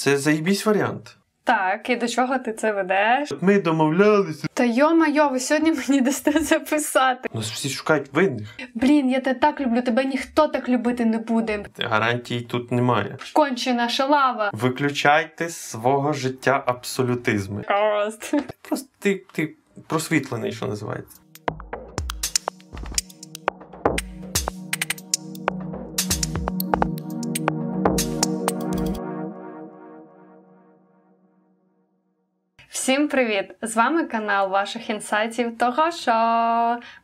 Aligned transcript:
Це 0.00 0.18
заїбісь 0.18 0.66
варіант. 0.66 1.16
Так, 1.44 1.90
і 1.90 1.96
до 1.96 2.08
чого 2.08 2.38
ти 2.38 2.52
це 2.52 2.72
ведеш? 2.72 3.28
Ми 3.40 3.60
домовлялися. 3.60 4.46
Та 4.54 4.64
йо-майо, 4.64 5.28
ви 5.28 5.40
сьогодні 5.40 5.72
мені 5.72 6.00
дасте 6.00 6.40
записати. 6.40 7.28
Ну 7.34 7.40
всі 7.40 7.68
шукають 7.68 8.12
винних. 8.12 8.48
Блін, 8.74 9.10
я 9.10 9.20
тебе 9.20 9.40
так 9.40 9.60
люблю, 9.60 9.82
тебе 9.82 10.04
ніхто 10.04 10.48
так 10.48 10.68
любити 10.68 11.04
не 11.04 11.18
буде. 11.18 11.64
Гарантій 11.78 12.40
тут 12.40 12.72
немає. 12.72 13.16
Кончена 13.32 13.88
шалава. 13.88 14.50
Виключайте 14.52 15.48
з 15.48 15.56
свого 15.56 16.12
життя 16.12 16.64
абсолютизми. 16.66 17.62
Кост. 17.62 18.34
Просто 18.68 18.88
ти, 18.98 19.24
ти 19.32 19.54
просвітлений, 19.86 20.52
що 20.52 20.66
називається. 20.66 21.19
Всім 32.90 33.08
привіт! 33.08 33.44
З 33.62 33.76
вами 33.76 34.04
канал 34.04 34.50
ваших 34.50 34.90
інсайтів. 34.90 35.58
Того 35.58 35.90
що 35.90 36.12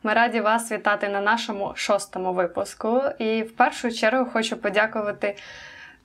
ми 0.03 0.13
раді 0.13 0.41
вас 0.41 0.71
вітати 0.71 1.09
на 1.09 1.21
нашому 1.21 1.71
шостому 1.75 2.33
випуску. 2.33 3.01
І 3.19 3.41
в 3.41 3.55
першу 3.55 3.91
чергу 3.91 4.25
хочу 4.25 4.57
подякувати 4.57 5.35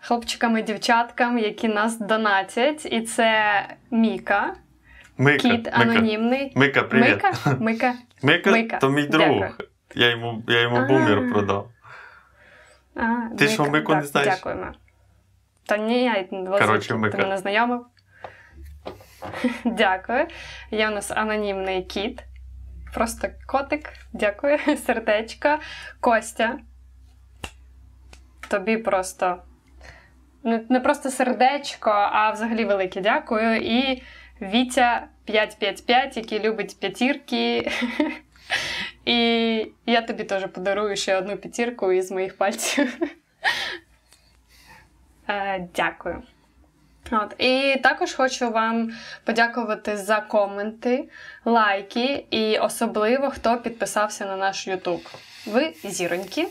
хлопчикам 0.01 0.59
і 0.59 0.63
дівчаткам, 0.63 1.39
які 1.39 1.69
нас 1.69 1.99
донатять. 1.99 2.87
І 2.87 3.01
це 3.01 3.63
Міка, 3.91 4.55
Мика, 5.19 5.49
кіт 5.49 5.69
анонімний. 5.73 6.53
Мика, 6.55 6.83
привіт. 6.83 7.09
Мика? 7.09 7.57
Мика. 7.61 7.95
Мика, 8.23 8.51
Мика. 8.51 8.79
то 8.79 8.91
мій 8.91 9.07
друг. 9.07 9.27
Дякую. 9.27 9.69
Я 9.95 10.11
йому, 10.11 10.43
я 10.49 10.61
йому 10.61 10.87
бумер 10.87 11.33
продав. 11.33 11.69
А, 12.95 13.37
Ти 13.39 13.49
що, 13.49 13.65
Мику 13.65 13.95
не 13.95 14.03
знаєш? 14.03 14.35
Дякуємо. 14.35 14.67
Та 15.67 15.77
ні, 15.77 16.05
я 16.05 16.25
Коротше, 16.59 16.89
ти 16.89 16.95
Мика. 16.95 17.19
мене 17.19 17.39
знайомив. 17.39 17.87
Дякую. 19.65 20.27
Є 20.71 20.89
у 20.89 20.91
нас 20.91 21.11
анонімний 21.11 21.83
кіт. 21.83 22.23
Просто 22.95 23.29
котик. 23.47 23.93
Дякую. 24.13 24.59
Сердечко. 24.87 25.59
Костя. 26.01 26.59
Тобі 28.49 28.77
просто. 28.77 29.43
Не, 30.45 30.65
не 30.69 30.81
просто 30.81 31.11
сердечко, 31.11 31.91
а 31.91 32.31
взагалі 32.31 32.65
велике 32.65 33.01
дякую. 33.01 33.57
І 33.57 34.03
Вітя 34.41 35.09
555, 35.25 36.17
який 36.17 36.41
любить 36.41 36.77
п'ятірки. 36.81 37.71
І 39.05 39.17
я 39.87 40.03
тобі 40.03 40.25
теж 40.25 40.47
подарую 40.47 40.97
ще 40.97 41.17
одну 41.17 41.37
п'ятірку 41.37 41.93
із 41.93 42.11
моїх 42.11 42.37
пальців. 42.37 42.99
Е, 45.29 45.69
Дякую. 45.75 46.23
От. 47.13 47.35
І 47.39 47.81
також 47.83 48.15
хочу 48.15 48.51
вам 48.51 48.93
подякувати 49.25 49.97
за 49.97 50.21
коменти, 50.21 51.09
лайки 51.45 52.25
і 52.31 52.59
особливо 52.59 53.31
хто 53.31 53.57
підписався 53.57 54.27
на 54.27 54.37
наш 54.37 54.69
YouTube. 54.69 55.15
Ви 55.47 55.73
зіроньки. 55.85 56.49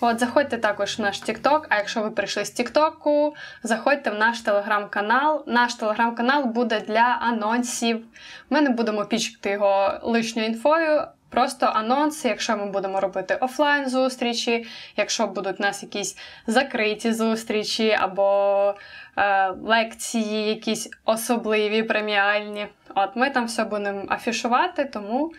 От, 0.00 0.18
заходьте 0.18 0.58
також 0.58 0.98
в 0.98 1.02
наш 1.02 1.22
TikTok, 1.22 1.66
а 1.68 1.76
якщо 1.76 2.02
ви 2.02 2.10
прийшли 2.10 2.44
з 2.44 2.60
TikTok, 2.60 3.32
заходьте 3.62 4.10
в 4.10 4.14
наш 4.14 4.40
телеграм-канал. 4.40 5.44
Наш 5.46 5.74
телеграм-канал 5.74 6.44
буде 6.44 6.80
для 6.80 7.18
анонсів. 7.20 8.04
Ми 8.50 8.60
не 8.60 8.70
будемо 8.70 9.04
пічкати 9.04 9.50
його 9.50 10.00
лишньою 10.02 10.48
інфою. 10.48 11.02
Просто 11.30 11.66
анонси, 11.66 12.28
якщо 12.28 12.56
ми 12.56 12.66
будемо 12.66 13.00
робити 13.00 13.34
офлайн 13.40 13.88
зустрічі, 13.88 14.66
якщо 14.96 15.26
будуть 15.26 15.60
у 15.60 15.62
нас 15.62 15.82
якісь 15.82 16.16
закриті 16.46 17.12
зустрічі 17.12 17.96
або 18.00 18.74
е, 19.16 19.50
лекції, 19.50 20.48
якісь 20.48 20.90
особливі 21.04 21.82
преміальні. 21.82 22.66
От 22.94 23.16
ми 23.16 23.30
там 23.30 23.46
все 23.46 23.64
будемо 23.64 24.04
афішувати, 24.08 24.84
тому 24.84 25.32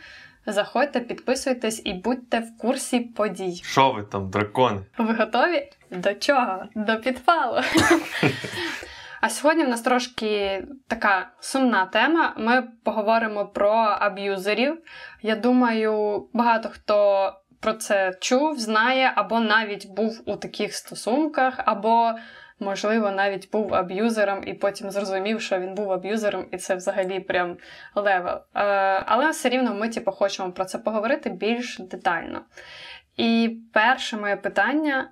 заходьте, 0.45 0.99
підписуйтесь 0.99 1.81
і 1.85 1.93
будьте 1.93 2.39
в 2.39 2.57
курсі 2.57 2.99
подій. 2.99 3.61
Що 3.63 3.91
ви 3.91 4.03
там, 4.03 4.29
дракони? 4.29 4.81
Ви 4.97 5.13
готові? 5.13 5.69
До 5.91 6.13
чого? 6.13 6.63
До 6.75 6.97
підпалу. 6.97 7.61
А 9.21 9.29
сьогодні 9.29 9.63
в 9.63 9.69
нас 9.69 9.81
трошки 9.81 10.63
така 10.87 11.29
сумна 11.39 11.85
тема. 11.85 12.33
Ми 12.37 12.63
поговоримо 12.83 13.45
про 13.45 13.71
аб'юзерів. 13.99 14.81
Я 15.21 15.35
думаю, 15.35 16.27
багато 16.33 16.69
хто 16.69 17.33
про 17.59 17.73
це 17.73 18.17
чув, 18.19 18.59
знає, 18.59 19.11
або 19.15 19.39
навіть 19.39 19.87
був 19.89 20.21
у 20.25 20.35
таких 20.35 20.75
стосунках, 20.75 21.53
або, 21.57 22.13
можливо, 22.59 23.11
навіть 23.11 23.51
був 23.51 23.73
аб'юзером 23.73 24.43
і 24.47 24.53
потім 24.53 24.91
зрозумів, 24.91 25.41
що 25.41 25.59
він 25.59 25.75
був 25.75 25.91
аб'юзером, 25.91 26.45
і 26.51 26.57
це 26.57 26.75
взагалі 26.75 27.19
прям 27.19 27.57
level. 27.95 28.39
Е, 28.55 28.63
але 29.05 29.29
все 29.29 29.49
рівно 29.49 29.73
ми 29.73 29.89
типу, 29.89 30.11
хочемо 30.11 30.51
про 30.51 30.65
це 30.65 30.77
поговорити 30.77 31.29
більш 31.29 31.79
детально. 31.79 32.41
І 33.17 33.57
перше 33.73 34.17
моє 34.17 34.35
питання: 34.35 35.11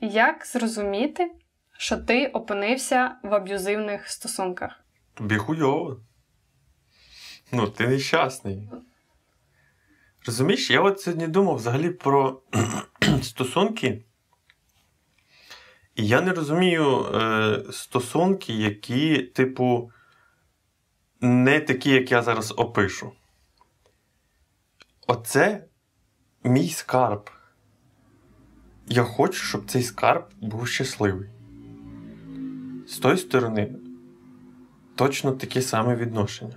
як 0.00 0.46
зрозуміти, 0.46 1.30
що 1.80 1.96
ти 1.96 2.26
опинився 2.26 3.16
в 3.22 3.34
аб'юзивних 3.34 4.08
стосунках? 4.08 4.84
Тобі 5.14 5.36
хуйово. 5.36 6.00
Ну, 7.52 7.68
ти 7.68 7.88
нещасний. 7.88 8.70
Розумієш, 10.26 10.70
я 10.70 10.80
от 10.80 11.00
сьогодні 11.00 11.28
думав 11.28 11.56
взагалі 11.56 11.90
про 11.90 12.42
стосунки. 13.22 14.04
І 15.94 16.06
я 16.06 16.20
не 16.20 16.32
розумію 16.32 17.04
е, 17.04 17.62
стосунки, 17.72 18.52
які, 18.52 19.18
типу, 19.18 19.92
не 21.20 21.60
такі, 21.60 21.90
як 21.90 22.10
я 22.10 22.22
зараз 22.22 22.54
опишу. 22.56 23.12
Оце 25.06 25.64
мій 26.44 26.68
скарб. 26.68 27.30
Я 28.86 29.02
хочу, 29.02 29.44
щоб 29.44 29.70
цей 29.70 29.82
скарб 29.82 30.24
був 30.40 30.68
щасливий. 30.68 31.30
З 32.90 32.98
тої 32.98 33.16
сторони, 33.16 33.72
точно 34.94 35.32
таке 35.32 35.62
саме 35.62 35.96
відношення. 35.96 36.56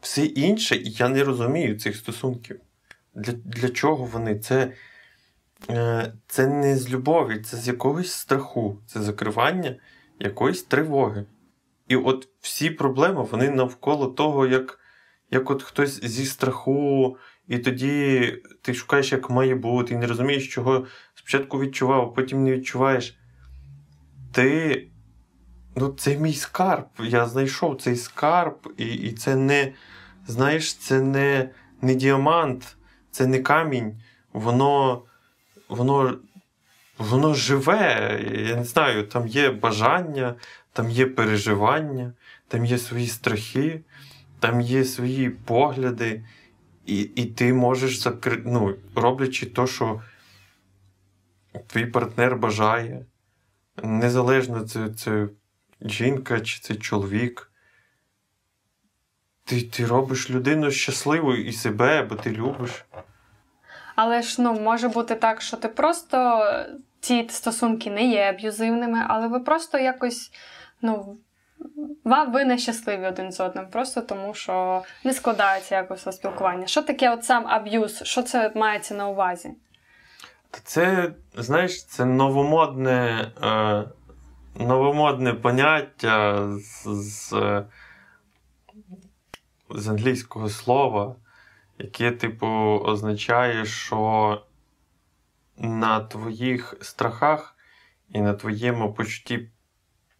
Все 0.00 0.24
інше, 0.24 0.76
і 0.76 0.90
я 0.90 1.08
не 1.08 1.24
розумію 1.24 1.78
цих 1.78 1.96
стосунків. 1.96 2.60
Для, 3.14 3.32
для 3.32 3.68
чого 3.68 4.04
вони? 4.04 4.38
Це, 4.38 4.72
е, 5.70 6.12
це 6.26 6.46
не 6.46 6.76
з 6.76 6.90
любові, 6.90 7.40
це 7.40 7.56
з 7.56 7.68
якогось 7.68 8.12
страху, 8.12 8.78
це 8.86 9.02
закривання 9.02 9.76
якоїсь 10.20 10.62
тривоги. 10.62 11.26
І 11.88 11.96
от 11.96 12.28
всі 12.40 12.70
проблеми 12.70 13.22
вони 13.30 13.50
навколо 13.50 14.06
того, 14.06 14.46
як, 14.46 14.80
як 15.30 15.50
от 15.50 15.62
хтось 15.62 16.04
зі 16.04 16.26
страху, 16.26 17.16
і 17.48 17.58
тоді 17.58 18.34
ти 18.62 18.74
шукаєш, 18.74 19.12
як 19.12 19.30
має 19.30 19.54
бути, 19.54 19.94
і 19.94 19.96
не 19.96 20.06
розумієш, 20.06 20.48
чого 20.48 20.86
спочатку 21.14 21.60
відчував, 21.60 22.02
а 22.02 22.14
потім 22.14 22.44
не 22.44 22.52
відчуваєш. 22.52 23.17
Ти. 24.32 24.84
Ну, 25.76 25.88
це 25.88 26.18
мій 26.18 26.34
скарб. 26.34 26.86
Я 27.00 27.26
знайшов 27.26 27.82
цей 27.82 27.96
скарб, 27.96 28.74
і 28.76 28.86
і 28.86 29.12
це 29.12 29.36
не, 29.36 29.72
знаєш, 30.26 30.74
це 30.74 31.00
не 31.00 31.50
не 31.82 31.94
діамант, 31.94 32.76
це 33.10 33.26
не 33.26 33.38
камінь. 33.38 34.02
Воно 34.32 35.02
воно, 35.68 36.18
воно 36.98 37.34
живе. 37.34 38.20
Я 38.48 38.56
не 38.56 38.64
знаю, 38.64 39.06
там 39.06 39.28
є 39.28 39.50
бажання, 39.50 40.34
там 40.72 40.90
є 40.90 41.06
переживання, 41.06 42.12
там 42.48 42.64
є 42.64 42.78
свої 42.78 43.06
страхи, 43.06 43.80
там 44.40 44.60
є 44.60 44.84
свої 44.84 45.30
погляди. 45.30 46.24
І 46.86 47.00
і 47.00 47.24
ти 47.24 47.52
можеш 47.52 47.98
закри... 47.98 48.42
ну, 48.46 48.74
роблячи 48.94 49.46
то, 49.46 49.66
що 49.66 50.02
твій 51.66 51.86
партнер 51.86 52.36
бажає. 52.36 53.06
Незалежно 53.82 54.60
це, 54.60 54.88
це 54.88 55.28
жінка 55.80 56.40
чи 56.40 56.60
це 56.60 56.74
чоловік. 56.74 57.52
Ти, 59.44 59.62
ти 59.62 59.86
робиш 59.86 60.30
людину 60.30 60.70
щасливою 60.70 61.44
і 61.44 61.52
себе, 61.52 62.02
бо 62.02 62.14
ти 62.14 62.30
любиш. 62.30 62.84
Але 63.96 64.22
ж 64.22 64.42
ну 64.42 64.60
може 64.60 64.88
бути 64.88 65.14
так, 65.14 65.40
що 65.40 65.56
ти 65.56 65.68
просто 65.68 66.44
ці 67.00 67.28
стосунки 67.30 67.90
не 67.90 68.04
є 68.04 68.22
аб'юзивними, 68.22 69.04
але 69.08 69.28
ви 69.28 69.40
просто 69.40 69.78
якось 69.78 70.30
ну. 70.82 71.16
Ви 72.04 72.44
не 72.44 72.58
щасливі 72.58 73.06
один 73.06 73.32
з 73.32 73.40
одним, 73.40 73.66
просто 73.70 74.00
тому 74.00 74.34
що 74.34 74.82
не 75.04 75.12
складається 75.12 75.76
якось 75.76 76.16
спілкування. 76.16 76.66
Що 76.66 76.82
таке 76.82 77.10
от 77.10 77.24
сам 77.24 77.46
аб'юз? 77.46 78.02
Що 78.02 78.22
це 78.22 78.52
мається 78.54 78.94
на 78.94 79.08
увазі? 79.08 79.50
Це, 80.50 81.14
знаєш, 81.34 81.84
це 81.84 82.04
новомодне, 82.04 83.32
е, 83.42 83.84
новомодне 84.64 85.34
поняття 85.34 86.48
з, 86.58 86.84
з, 86.86 87.32
з 89.70 89.88
англійського 89.88 90.48
слова, 90.48 91.16
яке, 91.78 92.10
типу, 92.10 92.46
означає, 92.84 93.64
що 93.64 94.42
на 95.56 96.00
твоїх 96.00 96.76
страхах 96.80 97.56
і 98.08 98.20
на 98.20 98.34
твоєму 98.34 98.94
почутті 98.94 99.50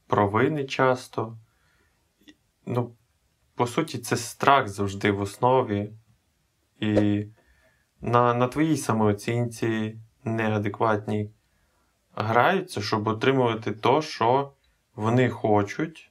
провини 0.07 0.65
часто. 0.65 1.39
Ну, 2.67 2.97
по 3.55 3.67
суті, 3.67 3.99
це 3.99 4.17
страх 4.17 4.69
завжди 4.69 5.11
в 5.11 5.21
основі. 5.21 5.93
І 6.81 7.25
на 8.01 8.35
на 8.35 8.49
твоїй 8.49 8.77
самооцінці 8.77 9.99
неадекватній 10.37 11.31
граються, 12.15 12.81
щоб 12.81 13.09
отримувати 13.09 13.73
то, 13.73 14.03
що 14.03 14.53
вони 14.95 15.31
хочуть. 15.31 16.11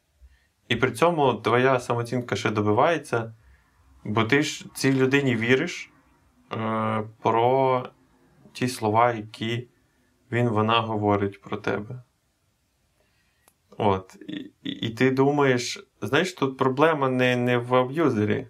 І 0.68 0.76
при 0.76 0.92
цьому 0.92 1.34
твоя 1.34 1.80
самооцінка 1.80 2.36
ще 2.36 2.50
добивається, 2.50 3.34
бо 4.04 4.24
ти 4.24 4.44
ж 4.44 4.66
цій 4.76 4.94
людині 4.94 5.36
віриш 5.36 5.92
е, 6.52 7.04
про 7.22 7.90
ті 8.54 8.68
слова, 8.68 9.14
які 9.14 9.68
він 10.32 10.50
вона 10.50 10.82
говорить 10.82 11.42
про 11.42 11.58
тебе. 11.58 12.04
От. 13.78 14.18
І, 14.28 14.52
і, 14.64 14.72
і 14.72 14.90
ти 14.90 15.12
думаєш, 15.12 15.88
знаєш, 16.02 16.34
тут 16.34 16.58
проблема 16.58 17.10
не, 17.10 17.36
не 17.36 17.58
в 17.58 17.76
аб'юзері, 17.76 18.48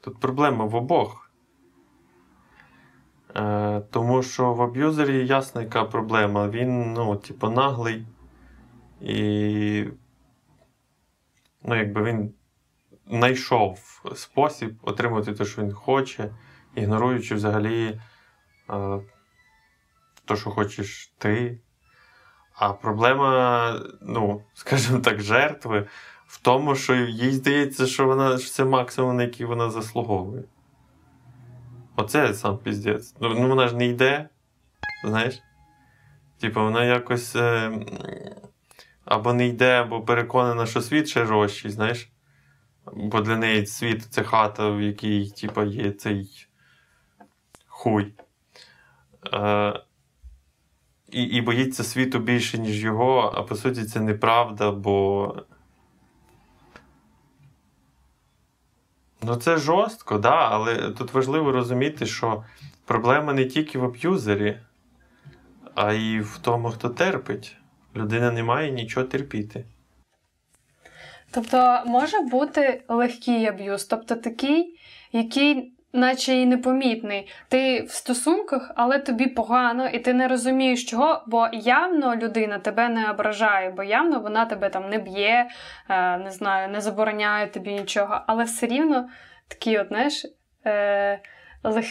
тут 0.00 0.20
проблема 0.20 0.64
в 0.64 0.74
обох. 0.74 1.21
Е, 3.36 3.82
Тому 3.90 4.22
що 4.22 4.54
в 4.54 4.62
аб'юзері 4.62 5.26
ясна, 5.26 5.62
яка 5.62 5.84
проблема. 5.84 6.48
Він, 6.48 6.92
ну, 6.92 7.16
типу, 7.16 7.50
наглий. 7.50 8.06
І. 9.00 9.84
Ну, 11.64 11.76
якби 11.76 12.02
він 12.02 12.34
знайшов 13.10 14.02
спосіб 14.14 14.74
отримати 14.82 15.32
те, 15.32 15.44
що 15.44 15.62
він 15.62 15.72
хоче, 15.72 16.34
ігноруючи 16.74 17.34
взагалі 17.34 18.00
е, 18.70 19.00
те, 20.24 20.36
що 20.36 20.50
хочеш 20.50 21.12
ти. 21.18 21.58
А 22.54 22.72
проблема, 22.72 23.80
ну, 24.00 24.42
скажімо 24.54 24.98
так, 24.98 25.20
жертви 25.20 25.86
в 26.26 26.40
тому, 26.42 26.74
що 26.74 26.94
їй 26.94 27.30
здається, 27.30 27.86
що 27.86 28.06
вона 28.06 28.38
що 28.38 28.50
це 28.50 28.64
максимум, 28.64 29.16
на 29.16 29.22
який 29.22 29.46
вона 29.46 29.70
заслуговує. 29.70 30.44
Оце 31.96 32.34
сам 32.34 32.58
піздець. 32.58 33.14
Ну, 33.20 33.28
ну 33.28 33.48
вона 33.48 33.68
ж 33.68 33.76
не 33.76 33.86
йде, 33.86 34.28
знаєш? 35.04 35.42
Типу, 36.40 36.60
вона 36.60 36.84
якось 36.84 37.36
е, 37.36 37.72
або 39.04 39.32
не 39.32 39.46
йде, 39.46 39.80
або 39.80 40.00
переконана, 40.00 40.66
що 40.66 40.80
світ 40.80 41.08
ще 41.08 41.24
рощий, 41.24 41.70
знаєш? 41.70 42.12
Бо 42.92 43.20
для 43.20 43.36
неї 43.36 43.66
світ 43.66 44.02
це 44.02 44.22
хата, 44.22 44.70
в 44.70 44.82
якій 44.82 45.30
типу, 45.30 45.62
є 45.62 45.90
цей 45.90 46.46
хуй. 47.66 48.14
Е, 49.32 49.80
і 51.10 51.22
і 51.22 51.40
боїться 51.40 51.84
світу 51.84 52.18
більше, 52.18 52.58
ніж 52.58 52.84
його, 52.84 53.32
а 53.34 53.42
по 53.42 53.56
суті, 53.56 53.84
це 53.84 54.00
неправда, 54.00 54.70
бо. 54.70 55.34
Ну, 59.22 59.36
це 59.36 59.56
жорстко, 59.56 60.18
да, 60.18 60.48
але 60.50 60.90
тут 60.90 61.14
важливо 61.14 61.52
розуміти, 61.52 62.06
що 62.06 62.44
проблема 62.84 63.32
не 63.32 63.44
тільки 63.44 63.78
в 63.78 63.84
аб'юзері, 63.84 64.58
а 65.74 65.92
й 65.92 66.20
в 66.20 66.38
тому, 66.42 66.70
хто 66.70 66.88
терпить. 66.88 67.56
Людина 67.96 68.30
не 68.30 68.42
має 68.42 68.70
нічого 68.70 69.06
терпіти. 69.06 69.64
Тобто 71.30 71.82
може 71.86 72.20
бути 72.20 72.82
легкий 72.88 73.46
аб'юз, 73.46 73.84
тобто 73.84 74.14
такий, 74.14 74.78
який 75.12 75.72
наче 75.92 76.34
і 76.34 76.46
непомітний. 76.46 77.32
Ти 77.48 77.82
в 77.82 77.90
стосунках, 77.90 78.70
але 78.74 78.98
тобі 78.98 79.26
погано, 79.26 79.88
і 79.88 79.98
ти 79.98 80.14
не 80.14 80.28
розумієш, 80.28 80.84
чого, 80.84 81.24
бо 81.26 81.48
явно 81.52 82.16
людина 82.16 82.58
тебе 82.58 82.88
не 82.88 83.10
ображає, 83.10 83.70
бо 83.70 83.82
явно 83.82 84.20
вона 84.20 84.44
тебе 84.44 84.70
там 84.70 84.88
не 84.88 84.98
б'є, 84.98 85.48
е, 85.88 86.18
не 86.18 86.30
знаю, 86.30 86.68
не 86.68 86.80
забороняє 86.80 87.46
тобі 87.46 87.72
нічого. 87.72 88.20
Але 88.26 88.44
все 88.44 88.66
рівно 88.66 89.08
такий, 89.48 89.78
от, 89.78 89.88
знаєш, 89.88 90.26
е, 90.66 91.20
лег, 91.62 91.84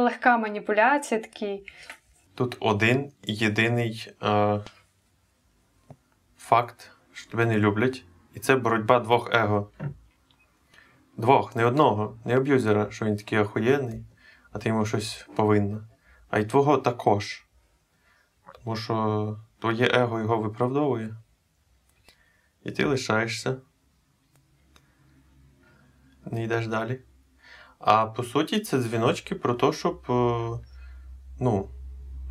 легка 0.00 0.38
маніпуляція. 0.38 1.20
такий. 1.20 1.66
Тут 2.34 2.56
один 2.60 3.12
єдиний 3.22 4.12
е, 4.22 4.58
факт, 6.38 6.90
що 7.12 7.30
тебе 7.30 7.46
не 7.46 7.58
люблять, 7.58 8.02
і 8.34 8.40
це 8.40 8.56
боротьба 8.56 9.00
двох 9.00 9.34
его. 9.34 9.70
Двох, 11.16 11.56
не 11.56 11.64
одного, 11.64 12.18
не 12.24 12.36
аб'юзера, 12.36 12.90
що 12.90 13.04
він 13.04 13.16
такий 13.16 13.38
охуєнний, 13.38 14.04
а 14.52 14.58
ти 14.58 14.68
йому 14.68 14.86
щось 14.86 15.28
повинна. 15.36 15.88
А 16.28 16.38
й 16.38 16.44
твого 16.44 16.78
також. 16.78 17.46
Тому 18.54 18.76
що 18.76 19.38
твоє 19.60 19.86
его 19.86 20.20
його 20.20 20.36
виправдовує. 20.36 21.16
І 22.64 22.70
ти 22.70 22.84
лишаєшся. 22.84 23.56
Не 26.24 26.44
йдеш 26.44 26.66
далі. 26.66 27.00
А 27.78 28.06
по 28.06 28.22
суті, 28.22 28.60
це 28.60 28.78
дзвіночки 28.78 29.34
про 29.34 29.54
те, 29.54 29.72
щоб. 29.72 30.04
Е, 30.08 30.58
ну, 31.40 31.70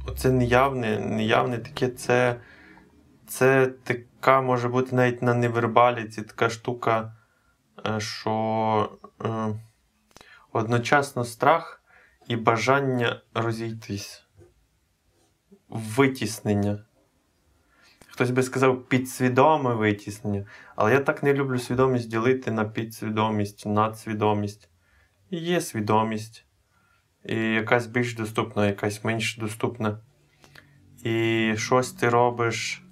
оце 0.08 0.32
неявне, 0.32 1.00
неявне 1.00 1.58
таке, 1.58 1.90
це. 1.90 2.40
Це 3.28 3.68
така 3.68 4.42
може 4.42 4.70
бути 4.70 4.96
навіть 4.96 5.22
на 5.22 5.34
невербалі, 5.34 6.06
це 6.06 6.22
така 6.22 6.50
штука. 6.50 7.16
Е, 7.88 8.00
що 8.00 8.98
е, 9.26 9.56
одночасно 10.52 11.26
страх 11.26 11.82
і 12.28 12.36
бажання 12.36 13.22
розійтись, 13.34 14.26
витіснення. 15.70 16.86
Хтось 18.08 18.32
би 18.32 18.44
сказав 18.44 18.84
підсвідоме 18.84 19.74
витіснення, 19.74 20.46
але 20.76 20.94
я 20.94 21.00
так 21.00 21.24
не 21.24 21.34
люблю 21.34 21.60
свідомість 21.60 22.10
ділити 22.10 22.52
на 22.52 22.66
підсвідомість, 22.66 23.66
надсвідомість. 23.66 24.70
Є 25.30 25.62
свідомість, 25.62 26.46
і 27.26 27.36
якась 27.36 27.86
більш 27.86 28.16
доступна, 28.16 28.68
якась 28.68 29.04
менш 29.04 29.38
доступна. 29.38 30.00
І 31.04 31.54
щось 31.58 31.92
ти 31.92 32.10
робиш 32.10 32.84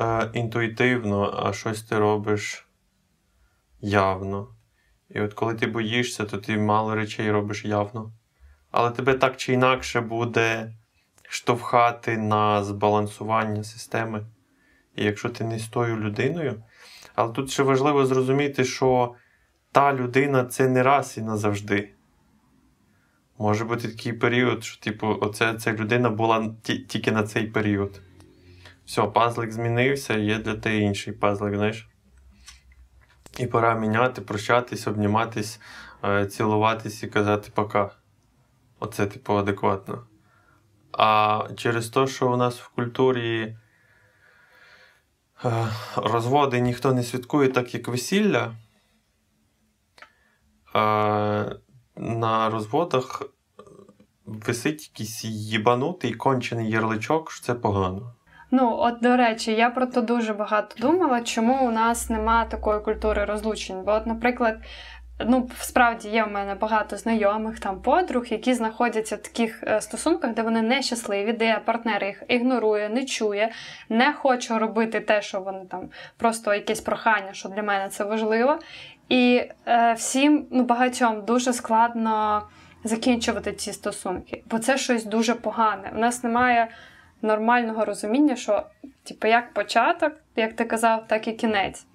е, 0.00 0.30
інтуїтивно, 0.34 1.42
а 1.46 1.52
щось 1.52 1.82
ти 1.82 1.98
робиш 1.98 2.66
явно. 3.82 4.48
І 5.10 5.20
от 5.20 5.34
коли 5.34 5.54
ти 5.54 5.66
боїшся, 5.66 6.24
то 6.24 6.38
ти 6.38 6.58
мало 6.58 6.94
речей 6.94 7.30
робиш 7.30 7.64
явно. 7.64 8.12
Але 8.70 8.90
тебе 8.90 9.14
так 9.14 9.36
чи 9.36 9.52
інакше 9.52 10.00
буде 10.00 10.72
штовхати 11.28 12.18
на 12.18 12.64
збалансування 12.64 13.64
системи. 13.64 14.26
І 14.96 15.04
якщо 15.04 15.28
ти 15.28 15.44
не 15.44 15.58
з 15.58 15.68
тою 15.68 15.96
людиною. 15.96 16.62
Але 17.14 17.32
тут 17.32 17.50
ще 17.50 17.62
важливо 17.62 18.06
зрозуміти, 18.06 18.64
що 18.64 19.14
та 19.72 19.94
людина 19.94 20.44
це 20.44 20.68
не 20.68 20.82
раз 20.82 21.18
і 21.18 21.22
назавжди. 21.22 21.90
Може 23.38 23.64
бути 23.64 23.88
такий 23.88 24.12
період, 24.12 24.64
що, 24.64 24.80
типу, 24.80 25.18
оце, 25.20 25.54
ця 25.54 25.72
людина 25.72 26.10
була 26.10 26.54
тільки 26.62 27.12
на 27.12 27.22
цей 27.22 27.46
період. 27.46 28.00
Все, 28.84 29.02
пазлик 29.02 29.52
змінився, 29.52 30.14
є 30.14 30.38
для 30.38 30.54
тебе 30.54 30.76
інший 30.76 31.12
пазлик, 31.12 31.54
знаєш. 31.54 31.91
І 33.38 33.46
пора 33.46 33.74
міняти, 33.74 34.20
прощатись, 34.20 34.86
обніматись, 34.86 35.60
е, 36.04 36.26
цілуватись 36.26 37.02
і 37.02 37.06
казати 37.06 37.50
пока. 37.54 37.90
Оце, 38.80 39.06
типу, 39.06 39.34
адекватно. 39.34 40.06
А 40.92 41.42
через 41.56 41.88
те, 41.88 42.06
що 42.06 42.32
у 42.32 42.36
нас 42.36 42.60
в 42.60 42.68
культурі 42.68 43.56
е, 45.44 45.68
розводи 45.96 46.60
ніхто 46.60 46.92
не 46.94 47.02
святкує 47.02 47.48
так, 47.48 47.74
як 47.74 47.88
весілля, 47.88 48.54
е, 50.74 51.56
на 51.96 52.50
розводах 52.50 53.22
висить 54.26 54.88
якийсь 54.88 55.24
їбанутий 55.24 56.14
кончений 56.14 56.70
ярличок, 56.70 57.30
що 57.30 57.44
це 57.44 57.54
погано. 57.54 58.14
Ну, 58.54 58.76
от 58.78 59.00
до 59.00 59.16
речі, 59.16 59.52
я 59.52 59.70
про 59.70 59.86
то 59.86 60.00
дуже 60.00 60.32
багато 60.32 60.76
думала, 60.78 61.20
чому 61.20 61.66
у 61.66 61.70
нас 61.70 62.10
нема 62.10 62.44
такої 62.44 62.80
культури 62.80 63.24
розлучень. 63.24 63.82
Бо, 63.84 63.92
от, 63.92 64.06
наприклад, 64.06 64.56
ну 65.26 65.50
справді 65.58 66.08
є 66.08 66.24
в 66.24 66.30
мене 66.30 66.54
багато 66.54 66.96
знайомих 66.96 67.60
там 67.60 67.82
подруг, 67.82 68.26
які 68.26 68.54
знаходяться 68.54 69.16
в 69.16 69.22
таких 69.22 69.64
е, 69.66 69.80
стосунках, 69.80 70.34
де 70.34 70.42
вони 70.42 70.62
нещасливі, 70.62 71.32
де 71.32 71.60
партнер 71.64 72.04
їх 72.04 72.22
ігнорує, 72.28 72.88
не 72.88 73.04
чує, 73.04 73.52
не 73.88 74.12
хоче 74.12 74.58
робити 74.58 75.00
те, 75.00 75.22
що 75.22 75.40
вони 75.40 75.66
там 75.70 75.88
просто 76.16 76.54
якесь 76.54 76.80
прохання, 76.80 77.32
що 77.32 77.48
для 77.48 77.62
мене 77.62 77.88
це 77.88 78.04
важливо. 78.04 78.58
І 79.08 79.42
е, 79.66 79.92
всім 79.92 80.46
ну 80.50 80.64
багатьом 80.64 81.24
дуже 81.24 81.52
складно 81.52 82.42
закінчувати 82.84 83.52
ці 83.52 83.72
стосунки, 83.72 84.42
бо 84.50 84.58
це 84.58 84.78
щось 84.78 85.04
дуже 85.04 85.34
погане. 85.34 85.92
У 85.94 85.98
нас 85.98 86.24
немає 86.24 86.68
нормального 87.22 87.84
розуміння, 87.84 88.36
що 88.36 88.62
типу, 89.02 89.28
як 89.28 89.54
початок, 89.54 90.12
як 90.36 90.56
ти 90.56 90.64
казав, 90.64 91.04
так 91.08 91.28
і 91.28 91.32
кінець. 91.32 91.86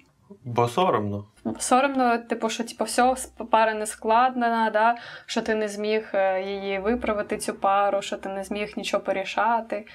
Бо 0.44 0.68
соромно. 0.68 1.24
Соромно, 1.58 2.18
типу, 2.18 2.48
що 2.48 2.64
типу, 2.64 2.84
все 2.84 3.14
пара 3.50 3.74
не 3.74 3.86
складна, 3.86 4.70
да? 4.70 4.96
що 5.26 5.42
ти 5.42 5.54
не 5.54 5.68
зміг 5.68 6.10
е, 6.14 6.42
її 6.42 6.78
виправити, 6.78 7.36
цю 7.36 7.54
пару, 7.54 8.02
що 8.02 8.16
ти 8.16 8.28
не 8.28 8.44
зміг 8.44 8.72
нічого 8.76 9.02
порішати. 9.02 9.86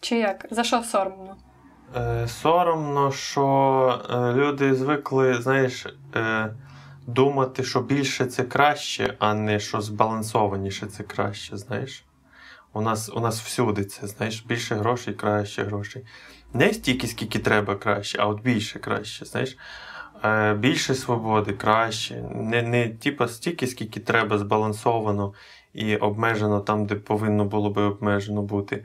Чи 0.00 0.18
як? 0.18 0.46
За 0.50 0.64
що 0.64 0.82
соромно? 0.82 1.36
Е, 1.96 2.28
Соромно, 2.28 3.12
що 3.12 4.00
е, 4.10 4.32
люди 4.32 4.74
звикли, 4.74 5.42
знаєш, 5.42 5.86
е, 6.16 6.54
думати, 7.06 7.64
що 7.64 7.80
більше 7.80 8.26
це 8.26 8.42
краще, 8.42 9.14
а 9.18 9.34
не 9.34 9.60
що 9.60 9.80
збалансованіше 9.80 10.86
це 10.86 11.02
краще, 11.02 11.56
знаєш. 11.56 12.04
У 12.74 12.80
нас 12.80 13.10
у 13.14 13.20
нас 13.20 13.40
всюди 13.40 13.84
це, 13.84 14.06
знаєш, 14.06 14.44
більше 14.44 14.74
грошей, 14.74 15.14
краще 15.14 15.64
грошей. 15.64 16.04
Не 16.52 16.72
стільки, 16.72 17.06
скільки 17.06 17.38
треба 17.38 17.76
краще, 17.76 18.18
а 18.20 18.26
от 18.26 18.42
більше 18.42 18.78
краще, 18.78 19.24
знаєш. 19.24 19.56
Е, 20.24 20.54
Більше 20.54 20.94
свободи 20.94 21.52
краще. 21.52 22.22
Не 22.34 22.62
не 22.62 22.88
типа 22.88 23.28
стільки, 23.28 23.66
скільки 23.66 24.00
треба, 24.00 24.38
збалансовано 24.38 25.32
і 25.74 25.96
обмежено 25.96 26.60
там, 26.60 26.86
де 26.86 26.94
повинно 26.94 27.44
було 27.44 27.70
би 27.70 27.82
обмежено 27.82 28.42
бути. 28.42 28.84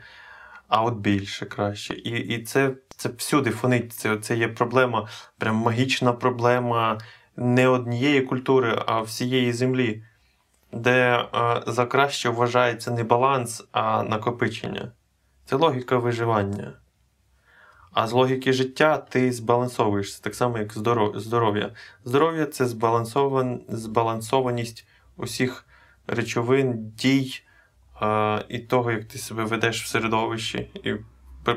А 0.68 0.84
от 0.84 0.96
більше 0.96 1.46
краще. 1.46 1.94
І 1.94 2.10
і 2.10 2.44
це 2.44 2.72
це 2.90 3.10
всюди 3.18 3.50
фонить. 3.52 3.94
Це 3.94 4.18
це 4.18 4.38
є 4.38 4.48
проблема, 4.48 5.08
прям 5.38 5.56
магічна 5.56 6.14
проблема 6.14 6.98
не 7.36 7.68
однієї 7.68 8.22
культури, 8.22 8.84
а 8.86 9.02
всієї 9.02 9.54
землі, 9.54 10.04
де 10.72 11.26
е, 11.36 11.62
за 11.68 11.86
краще 11.86 12.30
вважається 12.30 12.92
не 12.92 13.04
баланс, 13.04 13.68
а 13.72 14.04
накопичення. 14.04 14.92
Це 15.46 15.56
логіка 15.56 15.98
виживання. 15.98 16.74
А 17.94 18.08
з 18.08 18.12
логіки 18.12 18.54
життя 18.54 18.98
ти 18.98 19.32
збалансовуєшся, 19.32 20.22
так 20.24 20.36
само, 20.36 20.58
як 20.58 20.74
здоров'я. 21.16 21.72
Здоров'я 22.06 22.46
це 22.46 22.66
збалансован, 22.66 23.62
збалансованість 23.70 24.88
усіх 25.18 25.66
речовин, 26.08 26.90
дій 26.90 27.42
е, 28.02 28.46
і 28.50 28.60
того, 28.60 28.92
як 28.92 29.06
ти 29.06 29.18
себе 29.18 29.44
ведеш 29.44 29.84
в 29.84 29.88
середовищі, 29.88 30.70
і 30.84 30.96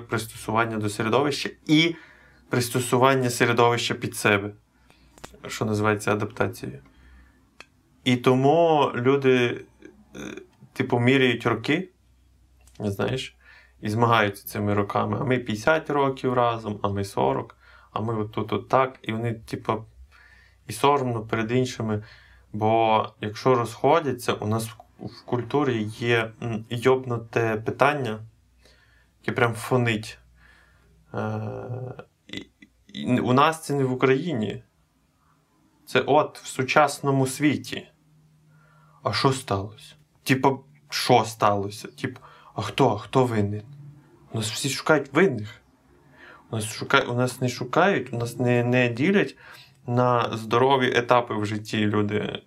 пристосування 0.08 0.78
до 0.78 0.88
середовища, 0.88 1.50
і 1.66 1.94
пристосування 2.48 3.30
середовища 3.30 3.94
під 3.94 4.16
себе, 4.16 4.50
що 5.46 5.64
називається 5.64 6.12
адаптацією. 6.12 6.78
І 8.04 8.16
тому 8.16 8.92
люди, 8.94 9.64
е, 10.16 10.18
типу, 10.72 10.98
міряють 10.98 11.46
роки, 11.46 11.88
знаєш, 12.78 13.36
і 13.80 13.88
змагаються 13.88 14.46
цими 14.46 14.74
роками. 14.74 15.18
А 15.20 15.24
ми 15.24 15.38
50 15.38 15.90
років 15.90 16.32
разом, 16.32 16.78
а 16.82 16.88
ми 16.88 17.04
40, 17.04 17.56
а 17.92 18.00
ми 18.00 18.14
отут 18.14 18.52
от 18.52 18.68
так. 18.68 18.98
І 19.02 19.12
вони, 19.12 19.34
типу, 19.34 19.84
і 20.66 20.72
соромно 20.72 21.26
перед 21.26 21.52
іншими. 21.52 22.02
Бо 22.52 23.06
якщо 23.20 23.54
розходяться, 23.54 24.32
у 24.32 24.46
нас 24.46 24.68
в 25.00 25.24
культурі 25.24 25.82
є 25.82 26.32
йобнуте 26.70 27.56
питання, 27.56 28.20
яке 29.22 29.32
прям 29.32 29.54
фонить. 29.54 30.18
Е, 31.14 31.18
У 33.22 33.32
нас 33.32 33.64
це 33.64 33.74
не 33.74 33.84
в 33.84 33.92
Україні. 33.92 34.62
Це 35.86 36.00
от 36.00 36.38
в 36.38 36.46
сучасному 36.46 37.26
світі. 37.26 37.88
А 39.02 39.12
що 39.12 39.32
сталося? 39.32 39.94
Типа, 40.24 40.58
що 40.88 41.24
сталося? 41.24 41.88
Типу, 41.88 42.20
а 42.54 42.62
хто? 42.62 42.90
А 42.90 42.98
хто 42.98 43.24
винен? 43.24 43.62
У 44.32 44.38
нас 44.38 44.50
всі 44.50 44.68
шукають 44.68 45.12
винних. 45.12 45.60
У 46.50 46.56
нас 46.56 46.64
шукають, 46.64 47.08
у 47.08 47.14
нас 47.14 47.40
не 47.40 47.48
шукають, 47.48 48.12
у 48.12 48.16
нас 48.16 48.38
не 48.38 48.64
не 48.64 48.88
ділять 48.88 49.36
на 49.86 50.36
здорові 50.36 50.92
етапи 50.96 51.34
в 51.34 51.46
житті 51.46 51.78
люди 51.78 52.16
е, 52.16 52.42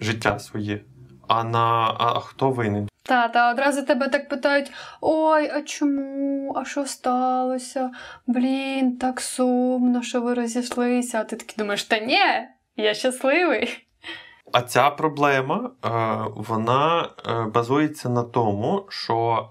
життя 0.00 0.38
своє. 0.38 0.80
А 1.28 1.44
на 1.44 1.96
а 1.98 2.20
хто 2.20 2.50
винен? 2.50 2.88
Та, 3.02 3.28
та 3.28 3.50
одразу 3.50 3.82
тебе 3.82 4.08
так 4.08 4.28
питають: 4.28 4.72
ой, 5.00 5.50
а 5.54 5.62
чому? 5.62 6.52
А 6.56 6.64
що 6.64 6.86
сталося? 6.86 7.90
Блін, 8.26 8.96
так 8.98 9.20
сумно, 9.20 10.02
що 10.02 10.20
ви 10.20 10.34
розійшлися. 10.34 11.20
А 11.20 11.24
ти 11.24 11.36
такий 11.36 11.54
думаєш, 11.58 11.84
та 11.84 11.98
ні, 11.98 12.20
я 12.76 12.94
щасливий. 12.94 13.86
А 14.52 14.62
ця 14.62 14.90
проблема 14.90 15.70
е, 15.84 15.88
вона 16.36 17.08
е, 17.26 17.44
базується 17.44 18.08
на 18.08 18.22
тому, 18.22 18.86
що 18.88 19.48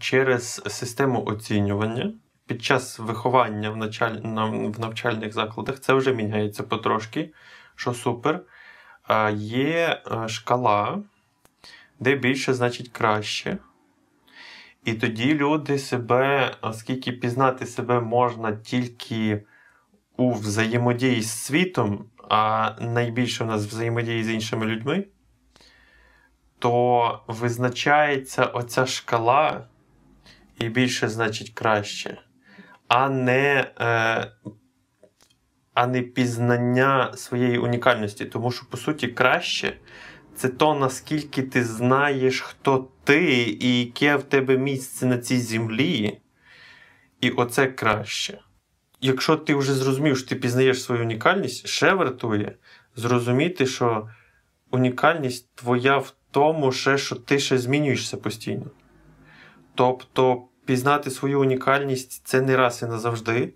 через 0.00 0.62
систему 0.66 1.24
оцінювання 1.26 2.12
під 2.46 2.62
час 2.62 2.98
виховання 2.98 3.70
в, 3.70 3.76
началь... 3.76 4.16
в 4.74 4.80
навчальних 4.80 5.32
закладах 5.32 5.80
це 5.80 5.94
вже 5.94 6.12
міняється 6.12 6.62
потрошки, 6.62 7.32
що 7.76 7.94
супер. 7.94 8.40
Є 9.34 10.02
е, 10.12 10.28
шкала, 10.28 10.98
де 12.00 12.16
більше 12.16 12.54
значить 12.54 12.88
краще. 12.88 13.58
І 14.84 14.94
тоді 14.94 15.34
люди 15.34 15.78
себе, 15.78 16.54
оскільки 16.60 17.12
пізнати 17.12 17.66
себе 17.66 18.00
можна 18.00 18.52
тільки 18.52 19.42
у 20.20 20.32
взаємодії 20.32 21.22
з 21.22 21.30
світом, 21.30 22.04
а 22.28 22.72
найбільше 22.80 23.44
у 23.44 23.46
нас 23.46 23.66
взаємодії 23.66 24.24
з 24.24 24.30
іншими 24.30 24.66
людьми, 24.66 25.04
то 26.58 27.22
визначається 27.26 28.44
оця 28.44 28.86
шкала 28.86 29.66
і 30.58 30.68
більше 30.68 31.08
значить 31.08 31.50
краще, 31.50 32.22
а 32.88 33.08
не 33.08 33.70
е, 33.80 34.32
а 35.74 35.86
не 35.86 36.02
пізнання 36.02 37.12
своєї 37.16 37.58
унікальності. 37.58 38.24
Тому 38.24 38.50
що, 38.50 38.66
по 38.70 38.76
суті, 38.76 39.08
краще 39.08 39.76
це 40.36 40.48
то, 40.48 40.74
наскільки 40.74 41.42
ти 41.42 41.64
знаєш, 41.64 42.40
хто 42.40 42.88
ти 43.04 43.32
і 43.60 43.84
яке 43.84 44.16
в 44.16 44.22
тебе 44.22 44.58
місце 44.58 45.06
на 45.06 45.18
цій 45.18 45.38
землі. 45.38 46.20
І 47.20 47.30
оце 47.30 47.66
краще. 47.66 48.38
Якщо 49.00 49.36
ти 49.36 49.54
вже 49.54 49.74
зрозумів, 49.74 50.18
що 50.18 50.28
ти 50.28 50.36
пізнаєш 50.36 50.82
свою 50.82 51.02
унікальність, 51.02 51.66
ще 51.66 51.94
вартує 51.94 52.56
зрозуміти, 52.96 53.66
що 53.66 54.08
унікальність 54.70 55.54
твоя 55.54 55.98
в 55.98 56.14
тому, 56.30 56.72
ще, 56.72 56.98
що 56.98 57.16
ти 57.16 57.38
ще 57.38 57.58
змінюєшся 57.58 58.16
постійно. 58.16 58.66
Тобто 59.74 60.42
пізнати 60.64 61.10
свою 61.10 61.40
унікальність 61.40 62.26
це 62.26 62.40
не 62.40 62.56
раз 62.56 62.82
і 62.82 62.86
назавжди. 62.86 63.54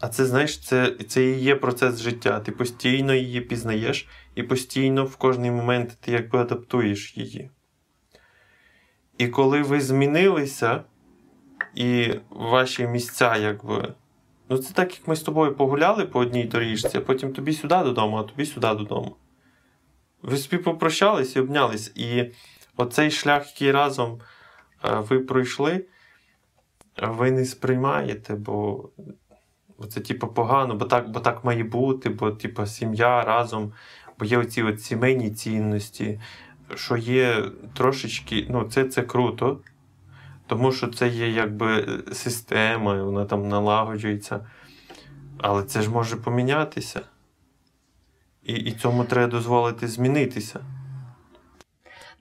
А 0.00 0.08
це, 0.08 0.24
знаєш, 0.24 0.60
це 0.60 0.96
це 1.08 1.24
і 1.24 1.40
є 1.40 1.56
процес 1.56 2.00
життя. 2.00 2.40
Ти 2.40 2.52
постійно 2.52 3.14
її 3.14 3.40
пізнаєш, 3.40 4.08
і 4.34 4.42
постійно 4.42 5.04
в 5.04 5.16
кожний 5.16 5.50
момент 5.50 5.98
ти 6.00 6.12
якби 6.12 6.38
адаптуєш 6.38 7.16
її. 7.16 7.50
І 9.18 9.28
коли 9.28 9.62
ви 9.62 9.80
змінилися, 9.80 10.84
і 11.74 12.14
ваші 12.30 12.86
місця, 12.86 13.36
якби. 13.36 13.94
Ну, 14.48 14.58
це 14.58 14.74
так, 14.74 14.98
як 14.98 15.08
ми 15.08 15.16
з 15.16 15.22
тобою 15.22 15.54
погуляли 15.54 16.04
по 16.04 16.20
одній 16.20 16.44
доріжці, 16.44 16.98
а 16.98 17.00
потім 17.00 17.32
тобі 17.32 17.52
сюди 17.52 17.74
додому, 17.74 18.16
а 18.16 18.22
тобі 18.22 18.46
сюди 18.46 18.74
додому. 18.74 19.16
Ви 20.22 20.36
собі 20.36 20.62
попрощались 20.62 21.36
і 21.36 21.40
обнялись. 21.40 21.92
І 21.94 22.32
оцей 22.76 23.10
шлях, 23.10 23.46
який 23.46 23.72
разом 23.72 24.20
е, 24.84 24.94
ви 24.94 25.20
пройшли, 25.20 25.84
ви 27.02 27.30
не 27.30 27.44
сприймаєте, 27.44 28.34
бо 28.34 28.88
це, 29.88 30.00
типу, 30.00 30.28
погано, 30.28 30.74
бо 30.74 30.84
так 30.84 31.10
бо 31.10 31.20
так 31.20 31.44
має 31.44 31.64
бути, 31.64 32.10
бо 32.10 32.30
типу, 32.30 32.66
сім'я 32.66 33.24
разом, 33.24 33.72
бо 34.18 34.24
є 34.24 34.38
оці 34.38 34.62
от 34.62 34.82
сімейні 34.82 35.30
цінності, 35.30 36.20
що 36.74 36.96
є 36.96 37.44
трошечки, 37.74 38.46
ну, 38.50 38.64
це 38.64 38.84
це 38.84 39.02
круто, 39.02 39.60
тому 40.54 40.72
що 40.72 40.86
це 40.86 41.08
є 41.08 41.30
якби 41.30 41.86
система, 42.12 43.02
вона 43.02 43.24
там 43.24 43.48
налагоджується. 43.48 44.40
Але 45.38 45.62
це 45.62 45.82
ж 45.82 45.90
може 45.90 46.16
помінятися. 46.16 47.00
І, 48.42 48.52
І 48.52 48.72
цьому 48.72 49.04
треба 49.04 49.30
дозволити 49.30 49.88
змінитися. 49.88 50.60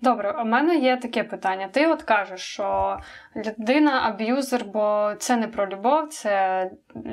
Добре, 0.02 0.32
у 0.42 0.46
мене 0.46 0.76
є 0.76 0.98
таке 0.98 1.24
питання. 1.24 1.68
Ти 1.68 1.88
от 1.88 2.04
кажеш, 2.04 2.42
що 2.42 3.00
людина 3.36 4.02
аб'юзер, 4.06 4.66
бо 4.66 5.14
це 5.18 5.38
не 5.38 5.48
про 5.48 5.70
любов, 5.70 6.10
це 6.10 6.72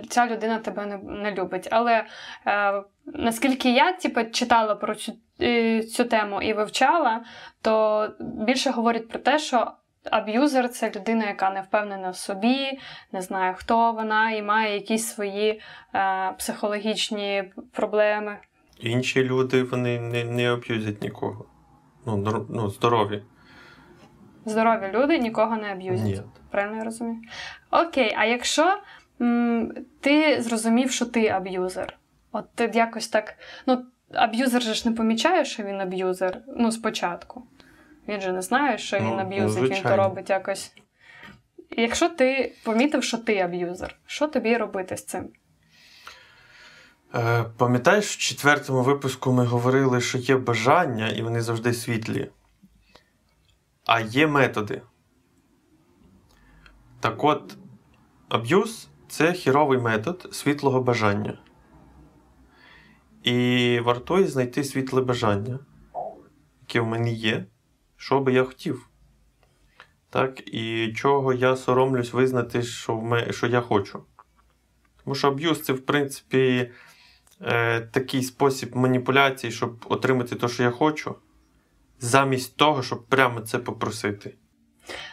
ця 0.08 0.26
людина 0.26 0.58
тебе 0.58 0.86
не 0.86 0.98
не 0.98 1.34
любить. 1.34 1.68
Але 1.70 2.04
е, 2.46 2.82
наскільки 3.06 3.72
я 3.72 3.92
типу, 3.92 4.24
читала 4.24 4.74
про 4.74 4.94
цю, 4.94 5.12
е, 5.40 5.82
цю 5.82 6.04
тему 6.04 6.42
і 6.42 6.52
вивчала, 6.52 7.24
то 7.62 8.08
більше 8.20 8.70
говорять 8.70 9.08
про 9.08 9.18
те, 9.18 9.38
що. 9.38 9.72
Аб'юзер 10.10 10.68
це 10.68 10.90
людина, 10.96 11.26
яка 11.26 11.50
не 11.50 11.60
впевнена 11.60 12.10
в 12.10 12.16
собі, 12.16 12.78
не 13.12 13.20
знає, 13.20 13.54
хто 13.54 13.92
вона, 13.92 14.30
і 14.30 14.42
має 14.42 14.74
якісь 14.74 15.06
свої 15.08 15.60
е, 15.94 16.32
психологічні 16.38 17.44
проблеми. 17.72 18.36
Інші 18.80 19.24
люди 19.24 19.62
вони 19.62 20.00
не 20.00 20.24
не 20.24 20.52
аб'юзять 20.52 21.02
нікого 21.02 21.44
ну, 22.06 22.46
ну, 22.50 22.70
здорові. 22.70 23.22
Здорові 24.44 24.90
люди 24.92 25.18
нікого 25.18 25.56
не 25.56 25.72
аб'юзять. 25.72 26.04
Ні. 26.06 26.22
Правильно 26.50 26.76
я 26.78 26.84
розумію? 26.84 27.20
Окей, 27.70 28.14
а 28.18 28.24
якщо 28.24 28.78
м, 29.20 29.72
ти 30.00 30.42
зрозумів, 30.42 30.90
що 30.90 31.06
ти 31.06 31.28
аб'юзер, 31.28 31.98
от 32.32 32.54
ти 32.54 32.70
якось 32.74 33.08
так. 33.08 33.34
Ну, 33.66 33.84
аб'юзер 34.12 34.62
же 34.62 34.74
ж 34.74 34.88
не 34.88 34.96
помічає, 34.96 35.44
що 35.44 35.62
він 35.62 35.80
аб'юзер, 35.80 36.40
ну, 36.56 36.72
спочатку. 36.72 37.42
Він 38.10 38.20
же 38.20 38.32
не 38.32 38.42
знає, 38.42 38.78
що 38.78 38.96
він 38.96 39.04
ну, 39.04 39.14
аб'юзер, 39.14 39.62
він 39.62 39.82
то 39.82 39.96
робить 39.96 40.30
якось. 40.30 40.72
якщо 41.70 42.08
ти 42.08 42.54
помітив, 42.64 43.04
що 43.04 43.18
ти 43.18 43.38
аб'юзер, 43.38 43.96
що 44.06 44.28
тобі 44.28 44.56
робити 44.56 44.96
з 44.96 45.04
цим? 45.04 45.28
Е, 47.14 47.44
Пам'ятаєш, 47.56 48.16
в 48.16 48.18
четвертому 48.18 48.82
випуску 48.82 49.32
ми 49.32 49.44
говорили, 49.44 50.00
що 50.00 50.18
є 50.18 50.36
бажання, 50.36 51.08
і 51.08 51.22
вони 51.22 51.40
завжди 51.40 51.72
світлі. 51.72 52.30
А 53.86 54.00
є 54.00 54.26
методи. 54.26 54.82
Так 57.00 57.24
от, 57.24 57.56
аб'юз 58.28 58.88
це 59.08 59.32
херовий 59.32 59.78
метод 59.78 60.28
світлого 60.32 60.82
бажання. 60.82 61.38
І 63.22 63.80
вартує 63.84 64.26
знайти 64.26 64.64
світле 64.64 65.02
бажання, 65.02 65.58
яке 66.60 66.80
в 66.80 66.86
мене 66.86 67.12
є, 67.12 67.46
що 68.00 68.20
би 68.20 68.32
я 68.32 68.44
хотів. 68.44 68.86
Так, 70.10 70.54
І 70.54 70.92
чого 70.96 71.32
я 71.32 71.56
соромлюсь 71.56 72.12
визнати, 72.12 72.62
що 72.62 72.96
мене, 72.96 73.32
що 73.32 73.46
я 73.46 73.60
хочу. 73.60 74.02
Тому 75.04 75.14
що 75.14 75.28
аб'юз 75.28 75.62
це, 75.62 75.72
в 75.72 75.86
принципі, 75.86 76.70
е, 77.40 77.80
такий 77.80 78.22
спосіб 78.22 78.76
маніпуляції, 78.76 79.52
щоб 79.52 79.84
отримати 79.88 80.36
те, 80.36 80.48
що 80.48 80.62
я 80.62 80.70
хочу, 80.70 81.14
замість 81.98 82.56
того, 82.56 82.82
щоб 82.82 83.06
прямо 83.06 83.40
це 83.40 83.58
попросити. 83.58 84.34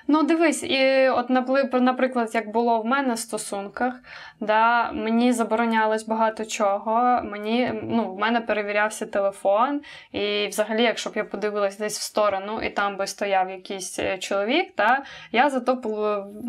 Ну, 0.07 0.23
дивись, 0.23 0.63
і 0.63 1.09
от 1.09 1.29
наприклад, 1.73 2.31
як 2.33 2.51
було 2.51 2.81
в 2.81 2.85
мене 2.85 3.13
в 3.13 3.19
стосунках, 3.19 3.93
да, 4.39 4.91
мені 4.91 5.33
заборонялось 5.33 6.05
багато 6.05 6.45
чого. 6.45 7.21
Mені, 7.23 7.71
ну, 7.83 8.13
В 8.13 8.19
мене 8.19 8.41
перевірявся 8.41 9.05
телефон, 9.05 9.81
і 10.11 10.47
взагалі, 10.47 10.83
якщо 10.83 11.09
б 11.09 11.13
я 11.15 11.23
подивилась 11.23 11.77
десь 11.77 11.99
в 11.99 12.01
сторону, 12.01 12.61
і 12.61 12.69
там 12.69 12.97
би 12.97 13.07
стояв 13.07 13.49
якийсь 13.49 13.99
е, 13.99 14.17
чоловік, 14.17 14.73
да, 14.77 15.03
я 15.31 15.49
зато 15.49 15.81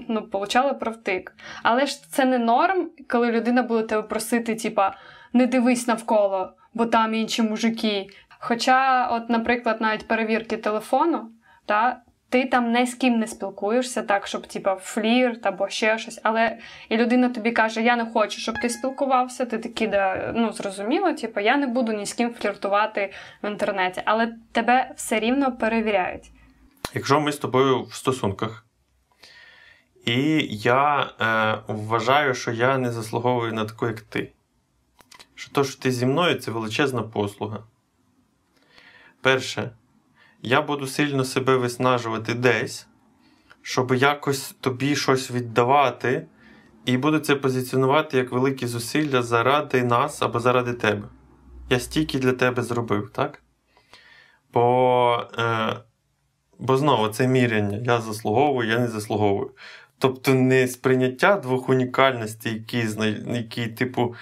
ну, 0.09 0.23
получала 0.23 0.73
правтик. 0.73 1.35
Але 1.63 1.87
ж 1.87 2.11
це 2.11 2.25
не 2.25 2.39
норм, 2.39 2.91
коли 3.09 3.33
людина 3.33 3.63
буде 3.63 3.83
тебе 3.83 4.03
просити, 4.03 4.55
типа, 4.55 4.95
не 5.33 5.47
дивись 5.47 5.87
навколо, 5.87 6.53
бо 6.75 6.87
там 6.87 7.15
інші 7.15 7.43
мужики. 7.43 8.07
Хоча, 8.39 9.09
от, 9.13 9.31
наприклад, 9.31 9.81
навіть 9.81 10.09
перевірки 10.09 10.57
телефону, 10.57 11.31
да, 11.69 12.01
ти 12.29 12.47
там 12.47 12.73
не 12.73 12.87
з 12.87 12.95
ким 12.95 13.19
не 13.19 13.27
спілкуєшся, 13.27 14.03
так, 14.03 14.27
щоб 14.27 14.47
типа 14.47 14.77
флірт 14.77 15.47
або 15.47 15.69
ще 15.69 15.99
щось, 15.99 16.21
але 16.23 16.59
і 16.89 16.97
людина 16.97 17.29
тобі 17.29 17.53
каже, 17.53 17.83
я 17.83 17.97
не 17.97 18.07
хочу, 18.07 18.41
щоб 18.41 18.55
ти 18.63 18.71
спілкувався, 18.71 19.47
ти 19.47 19.59
такий, 19.59 19.87
да, 19.87 20.33
ну 20.37 20.53
зрозуміло, 20.53 21.13
типу, 21.13 21.41
я 21.41 21.57
не 21.57 21.67
буду 21.67 21.93
ні 21.93 22.07
з 22.07 22.13
ким 22.13 22.35
фліртувати 22.35 23.13
в 23.43 23.51
інтернеті, 23.51 24.03
але 24.05 24.35
тебе 24.53 24.91
все 24.97 25.21
рівно 25.21 25.57
перевіряють. 25.57 26.31
Якщо 26.95 27.21
ми 27.21 27.33
з 27.33 27.37
тобою 27.37 27.83
в 27.83 27.95
стосунках, 27.95 28.65
і 30.05 30.47
я 30.51 31.11
е, 31.21 31.59
вважаю, 31.69 32.35
що 32.35 32.53
я 32.53 32.79
не 32.79 32.93
заслуговую 32.93 33.53
на 33.53 33.65
таку, 33.65 33.87
як 33.87 34.01
ти. 34.01 34.33
Що 35.35 35.53
то, 35.53 35.65
що 35.65 35.81
ти 35.81 35.91
зі 35.91 36.07
мною, 36.07 36.35
це 36.35 36.51
величезна 36.51 37.03
послуга. 37.03 37.59
Перше, 39.21 39.71
я 40.43 40.63
буду 40.63 40.87
сильно 40.87 41.25
себе 41.25 41.57
виснажувати 41.57 42.35
десь, 42.35 42.87
щоб 43.63 43.95
якось 43.95 44.55
тобі 44.61 44.97
щось 44.97 45.31
віддавати, 45.31 46.27
і 46.85 46.97
буду 46.97 47.19
це 47.19 47.37
позиціонувати 47.37 48.17
як 48.17 48.33
великі 48.33 48.67
зусилля 48.67 49.23
заради 49.23 49.85
нас 49.85 50.23
або 50.23 50.41
заради 50.41 50.73
тебе. 50.73 51.09
Я 51.71 51.81
стільки 51.81 52.19
для 52.19 52.33
тебе 52.33 52.63
зробив, 52.63 53.11
так? 53.11 53.43
Бо 54.53 55.27
е, 55.39 55.77
бо 56.59 56.77
знову 56.77 57.09
це 57.09 57.29
міряння. 57.29 57.81
Я 57.85 58.01
заслуговую, 58.01 58.69
я 58.69 58.79
не 58.79 58.89
заслуговую. 58.89 59.51
Тобто 59.99 60.35
не 60.35 60.69
сприйняття 60.69 61.37
двох 61.37 61.69
унікальностей, 61.69 62.55
які, 62.55 62.87
які 63.27 63.69
типу, 63.69 64.15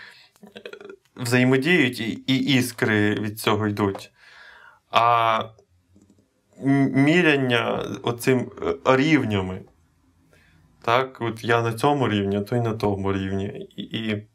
взаємодіють, 1.16 2.00
і 2.00 2.36
іскри 2.36 3.14
від 3.14 3.40
цього 3.40 3.66
йдуть. 3.66 4.12
А 4.90 5.40
міряння 6.62 7.84
оцим 8.02 8.50
е, 8.62 8.96
рівнями. 8.96 9.62
Так, 10.82 11.20
от 11.20 11.44
я 11.44 11.62
на 11.62 11.72
цьому 11.72 12.08
рівні, 12.08 12.36
а 12.36 12.40
то 12.40 12.56
й 12.56 12.60
на 12.60 12.74
тому 12.74 13.12
рівні. 13.12 13.68
І, 13.76 13.82
і 13.82 14.26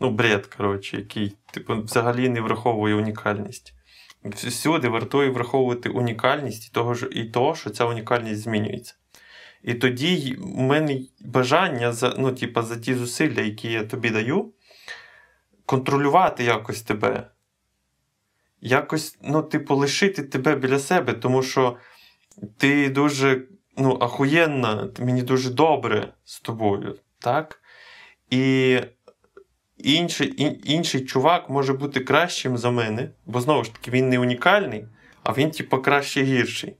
ну, 0.00 0.10
бред, 0.10 0.46
коротше, 0.46 0.96
який 0.96 1.36
типу, 1.52 1.82
взагалі 1.82 2.28
не 2.28 2.40
враховує 2.40 2.94
унікальність. 2.94 3.74
Всюди 4.24 4.88
вартує 4.88 5.30
враховувати 5.30 5.88
унікальність 5.88 6.68
і 6.68 6.70
того, 6.70 6.94
і 7.12 7.24
того, 7.24 7.54
що 7.54 7.70
ця 7.70 7.84
унікальність 7.84 8.40
змінюється. 8.40 8.94
І 9.62 9.74
тоді 9.74 10.38
у 10.42 10.60
мене 10.60 11.00
бажання 11.20 11.92
за 11.92 12.14
ну, 12.18 12.32
типу, 12.32 12.62
за 12.62 12.76
ті 12.76 12.94
зусилля, 12.94 13.40
які 13.40 13.72
я 13.72 13.84
тобі 13.84 14.10
даю, 14.10 14.52
контролювати 15.66 16.44
якось 16.44 16.82
тебе 16.82 17.30
якось, 18.62 19.18
ну, 19.22 19.42
типу, 19.42 19.74
лишити 19.76 20.22
тебе 20.22 20.56
біля 20.56 20.78
себе, 20.78 21.12
тому 21.12 21.42
що 21.42 21.76
ти 22.56 22.90
дуже 22.90 23.42
ну, 23.76 23.98
ахуєнна, 24.00 24.88
мені 24.98 25.22
дуже 25.22 25.50
добре 25.50 26.12
з 26.24 26.40
тобою. 26.40 26.98
так? 27.18 27.60
І 28.30 28.78
інший 29.78 30.60
інший 30.64 31.04
чувак 31.04 31.50
може 31.50 31.72
бути 31.72 32.00
кращим 32.00 32.58
за 32.58 32.70
мене, 32.70 33.10
бо 33.26 33.40
знову 33.40 33.64
ж 33.64 33.72
таки, 33.72 33.90
він 33.90 34.08
не 34.08 34.18
унікальний, 34.18 34.84
а 35.22 35.32
він, 35.32 35.50
типу, 35.50 35.78
краще 35.78 36.22
гірший. 36.22 36.76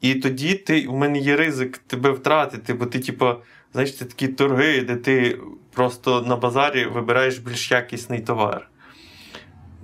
І 0.00 0.14
тоді 0.14 0.54
ти, 0.54 0.86
у 0.86 0.96
мене 0.96 1.18
є 1.18 1.36
ризик 1.36 1.78
тебе 1.78 2.10
втратити, 2.10 2.74
бо 2.74 2.86
ти, 2.86 2.98
типу, 2.98 3.34
знаєш, 3.72 3.96
це 3.96 4.04
такі 4.04 4.28
торги, 4.28 4.80
де 4.80 4.96
ти 4.96 5.38
просто 5.72 6.22
на 6.22 6.36
базарі 6.36 6.84
вибираєш 6.84 7.38
більш 7.38 7.70
якісний 7.70 8.20
товар 8.20 8.70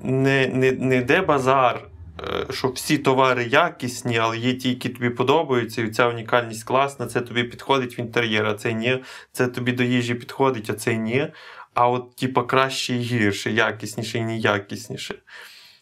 не 0.05 0.47
не, 0.47 0.73
не 0.73 1.03
де 1.03 1.21
базар, 1.21 1.88
е, 2.21 2.53
що 2.53 2.69
всі 2.69 2.99
товари 2.99 3.45
якісні, 3.45 4.19
але 4.19 4.38
є 4.38 4.55
ті, 4.55 4.69
які 4.69 4.88
тобі 4.88 5.11
подобаються, 5.11 5.83
і 5.83 5.90
ця 5.90 6.09
унікальність 6.09 6.64
класна, 6.64 7.07
це 7.07 7.21
тобі 7.21 7.45
підходить 7.45 7.99
в 7.99 8.01
інтер'єр, 8.01 8.47
а 8.47 8.55
це 8.55 8.73
ні. 8.73 9.05
Це 9.33 9.47
тобі 9.47 9.73
до 9.73 9.83
їжі 9.83 10.14
підходить, 10.14 10.71
а 10.71 10.75
це 10.75 10.97
ні. 10.97 11.29
А 11.75 11.88
от, 11.88 12.17
типу, 12.17 12.43
краще 12.43 12.95
і 12.95 12.99
гірше, 12.99 13.51
якісніше 13.51 14.19
і 14.19 14.25
неякісніше. 14.25 15.14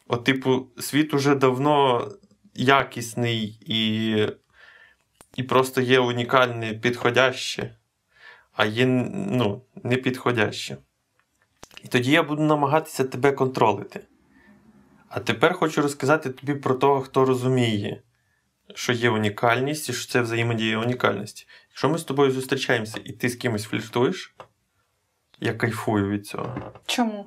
От, 0.09 0.25
типу, 0.25 0.67
світ 0.79 1.15
уже 1.15 1.35
давно 1.35 2.09
якісний 2.55 3.59
і 3.67 4.17
і 5.37 5.43
просто 5.43 5.81
є 5.81 6.01
унікальне 6.01 6.75
підходяще, 6.75 7.77
а 8.53 8.65
є 8.65 8.87
ну, 8.87 9.63
непідходяще. 9.83 10.77
І 11.85 11.89
тоді 11.89 12.11
я 12.11 12.23
буду 12.23 12.43
намагатися 12.43 13.05
тебе 13.05 13.33
контролити. 13.33 14.01
А 15.15 15.21
тепер 15.21 15.55
хочу 15.55 15.83
розказати 15.83 16.31
тобі 16.31 16.55
про 16.55 16.75
того, 16.75 17.01
хто 17.01 17.25
розуміє, 17.25 18.03
що 18.75 18.93
є 18.93 19.11
унікальність 19.11 19.89
і 19.89 19.93
що 19.93 20.13
це 20.13 20.21
взаємодія 20.21 20.79
унікальності. 20.79 21.47
Якщо 21.69 21.89
ми 21.89 21.99
з 21.99 22.05
тобою 22.05 22.31
зустрічаємося 22.31 23.01
і 23.05 23.13
ти 23.13 23.29
з 23.29 23.37
кимось 23.37 23.65
фліртуєш, 23.65 24.35
я 25.41 25.55
кайфую 25.55 26.09
від 26.09 26.27
цього. 26.27 26.73
Чому? 26.87 27.27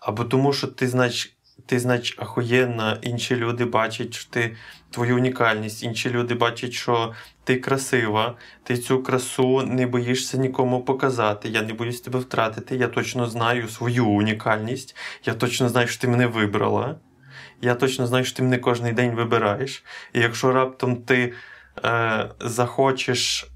Або 0.00 0.24
тому, 0.24 0.52
що 0.52 0.66
ти, 0.66 0.88
знач, 0.88 1.36
ти, 1.66 1.80
знач, 1.80 2.16
ахуєнна, 2.18 2.98
інші 3.02 3.36
люди 3.36 3.64
бачать, 3.64 4.14
що 4.14 4.30
ти 4.30 4.56
твою 4.90 5.16
унікальність, 5.16 5.82
інші 5.82 6.10
люди 6.10 6.34
бачать, 6.34 6.72
що 6.72 7.12
ти 7.44 7.56
красива, 7.56 8.36
ти 8.62 8.78
цю 8.78 9.02
красу 9.02 9.62
не 9.62 9.86
боїшся 9.86 10.36
нікому 10.36 10.84
показати. 10.84 11.48
Я 11.48 11.62
не 11.62 11.72
боюсь 11.72 12.00
тебе 12.00 12.18
втратити. 12.18 12.76
Я 12.76 12.88
точно 12.88 13.26
знаю 13.26 13.68
свою 13.68 14.08
унікальність, 14.08 14.96
я 15.24 15.34
точно 15.34 15.68
знаю, 15.68 15.88
що 15.88 16.00
ти 16.00 16.08
мене 16.08 16.26
вибрала 16.26 16.96
я 17.62 17.74
точно 17.74 18.06
знаю, 18.06 18.24
що 18.24 18.36
ти 18.36 18.42
мене 18.42 18.58
кожен 18.58 18.94
день 18.94 19.14
вибираєш. 19.14 19.84
І 20.12 20.20
якщо 20.20 20.52
раптом 20.52 20.96
ти 20.96 21.32
е, 21.84 22.28
захочеш, 22.40 23.50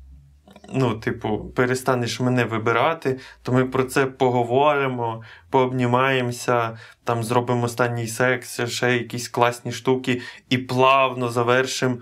ну, 0.72 0.94
типу, 0.94 1.52
перестанеш 1.56 2.20
мене 2.20 2.44
вибирати, 2.44 3.20
то 3.42 3.52
ми 3.52 3.64
про 3.64 3.84
це 3.84 4.06
поговоримо, 4.06 5.22
пообнімаємося, 5.50 6.78
там 7.04 7.24
зробимо 7.24 7.64
останній 7.64 8.06
секс, 8.06 8.60
ще 8.66 8.92
якісь 8.92 9.28
класні 9.28 9.72
штуки, 9.72 10.20
і 10.48 10.58
плавно 10.58 11.28
завершимо, 11.28 11.98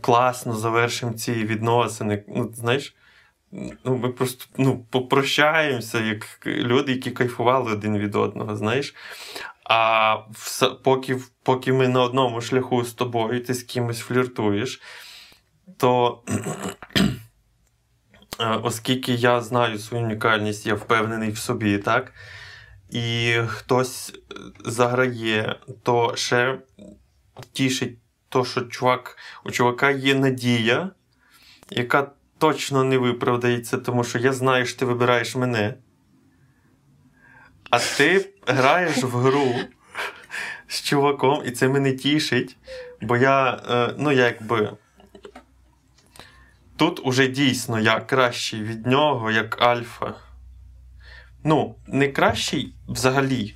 класно 0.00 0.54
завершимо 0.54 1.12
ці 1.12 1.32
відносини. 1.32 2.24
Ну, 2.28 2.52
знаєш, 2.54 2.94
ну, 3.84 3.96
Ми 3.96 4.08
просто 4.08 4.44
ну, 4.58 4.84
попрощаємося, 4.90 6.00
як 6.00 6.46
люди, 6.46 6.92
які 6.92 7.10
кайфували 7.10 7.72
один 7.72 7.98
від 7.98 8.14
одного, 8.14 8.56
знаєш. 8.56 8.94
А 9.64 10.16
поки 10.82 11.18
поки 11.42 11.72
ми 11.72 11.88
на 11.88 12.02
одному 12.02 12.40
шляху 12.40 12.84
з 12.84 12.92
тобою, 12.92 13.44
ти 13.44 13.54
з 13.54 13.62
кимось 13.62 14.00
фліртуєш, 14.00 14.82
то 15.76 16.22
е, 18.40 18.46
оскільки 18.62 19.12
я 19.12 19.40
знаю 19.40 19.78
свою 19.78 20.04
унікальність, 20.04 20.66
я 20.66 20.74
впевнений 20.74 21.30
в 21.30 21.38
собі, 21.38 21.78
так? 21.78 22.12
І 22.90 23.34
хтось 23.46 24.10
е, 24.10 24.36
заграє, 24.64 25.56
то 25.82 26.16
ще 26.16 26.58
тішить 27.52 27.98
то, 28.28 28.44
що 28.44 28.60
чувак, 28.60 29.18
у 29.44 29.50
чувака 29.50 29.90
є 29.90 30.14
надія, 30.14 30.90
яка 31.70 32.10
точно 32.38 32.84
не 32.84 32.98
виправдається, 32.98 33.78
тому 33.78 34.04
що 34.04 34.18
я 34.18 34.32
знаю, 34.32 34.66
що 34.66 34.78
ти 34.78 34.84
вибираєш 34.84 35.36
мене. 35.36 35.74
А 37.74 37.78
ти 37.78 38.28
граєш 38.46 39.02
в 39.02 39.16
гру 39.16 39.54
з 40.68 40.82
чуваком, 40.82 41.42
і 41.46 41.50
це 41.50 41.68
мене 41.68 41.92
тішить, 41.92 42.56
бо 43.00 43.16
я, 43.16 43.62
е, 43.70 43.94
ну, 43.98 44.12
якби. 44.12 44.72
Тут 46.76 47.06
уже 47.06 47.28
дійсно 47.28 47.80
я 47.80 48.00
кращий 48.00 48.62
від 48.62 48.86
нього, 48.86 49.30
як 49.30 49.62
Альфа. 49.62 50.14
Ну, 51.44 51.76
не 51.86 52.08
кращий 52.08 52.74
взагалі, 52.88 53.54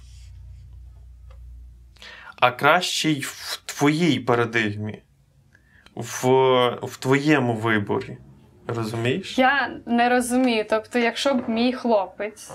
а 2.37 2.51
кращий 2.51 3.21
в 3.21 3.63
твоїй 3.67 4.21
парадигмі, 4.21 5.03
в, 5.95 6.29
в 6.83 6.97
твоєму 6.97 7.55
виборі. 7.55 8.19
Розумієш? 8.67 9.39
Я 9.39 9.81
не 9.87 10.09
розумію. 10.09 10.67
Тобто, 10.71 10.99
якщо 10.99 11.35
б 11.35 11.49
мій 11.49 11.73
хлопець 11.73 12.51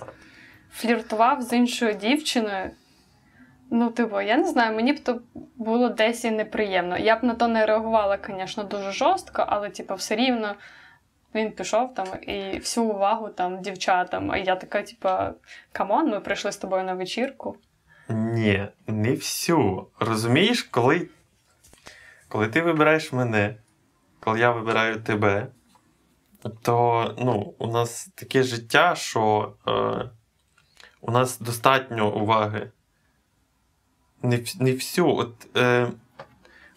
фліртував 0.73 1.41
з 1.41 1.53
іншою 1.53 1.93
дівчиною, 1.93 2.71
ну, 3.71 3.89
типу, 3.89 4.21
я 4.21 4.37
не 4.37 4.47
знаю, 4.47 4.75
мені 4.75 4.93
б 4.93 4.99
то 4.99 5.21
було 5.55 5.89
десь 5.89 6.25
і 6.25 6.31
неприємно. 6.31 6.97
Я 6.97 7.15
б 7.15 7.23
на 7.23 7.33
то 7.33 7.47
не 7.47 7.65
реагувала, 7.65 8.17
звісно, 8.27 8.63
дуже 8.63 8.91
жорстко, 8.91 9.45
але, 9.47 9.69
типу, 9.69 9.95
все 9.95 10.15
рівно. 10.15 10.55
Він 11.35 11.51
пішов 11.51 11.93
там 11.93 12.07
і 12.21 12.59
всю 12.59 12.85
увагу 12.85 13.29
там 13.29 13.61
дівчатам. 13.61 14.31
А 14.31 14.37
я 14.37 14.55
така, 14.55 14.81
типу, 14.81 15.09
come 15.71 15.93
on, 15.93 16.09
ми 16.09 16.19
прийшли 16.19 16.51
з 16.51 16.57
тобою 16.57 16.83
на 16.83 16.93
вечірку. 16.93 17.57
Ні, 18.09 18.67
не 18.87 19.11
всю. 19.11 19.87
Розумієш, 19.99 20.63
коли 20.63 21.09
коли 22.27 22.47
ти 22.47 22.61
вибираєш 22.61 23.13
мене, 23.13 23.55
коли 24.19 24.39
я 24.39 24.51
вибираю 24.51 25.01
тебе, 25.01 25.47
то 26.61 27.15
ну, 27.17 27.53
у 27.57 27.67
нас 27.67 28.09
таке 28.15 28.43
життя, 28.43 28.95
що 28.95 29.53
е, 29.67 30.09
у 31.03 31.11
нас 31.11 31.37
достатньо 31.37 32.09
уваги. 32.09 32.71
Не 34.21 34.43
не 34.59 34.71
всю. 34.71 35.15
От, 35.15 35.57
е, 35.57 35.91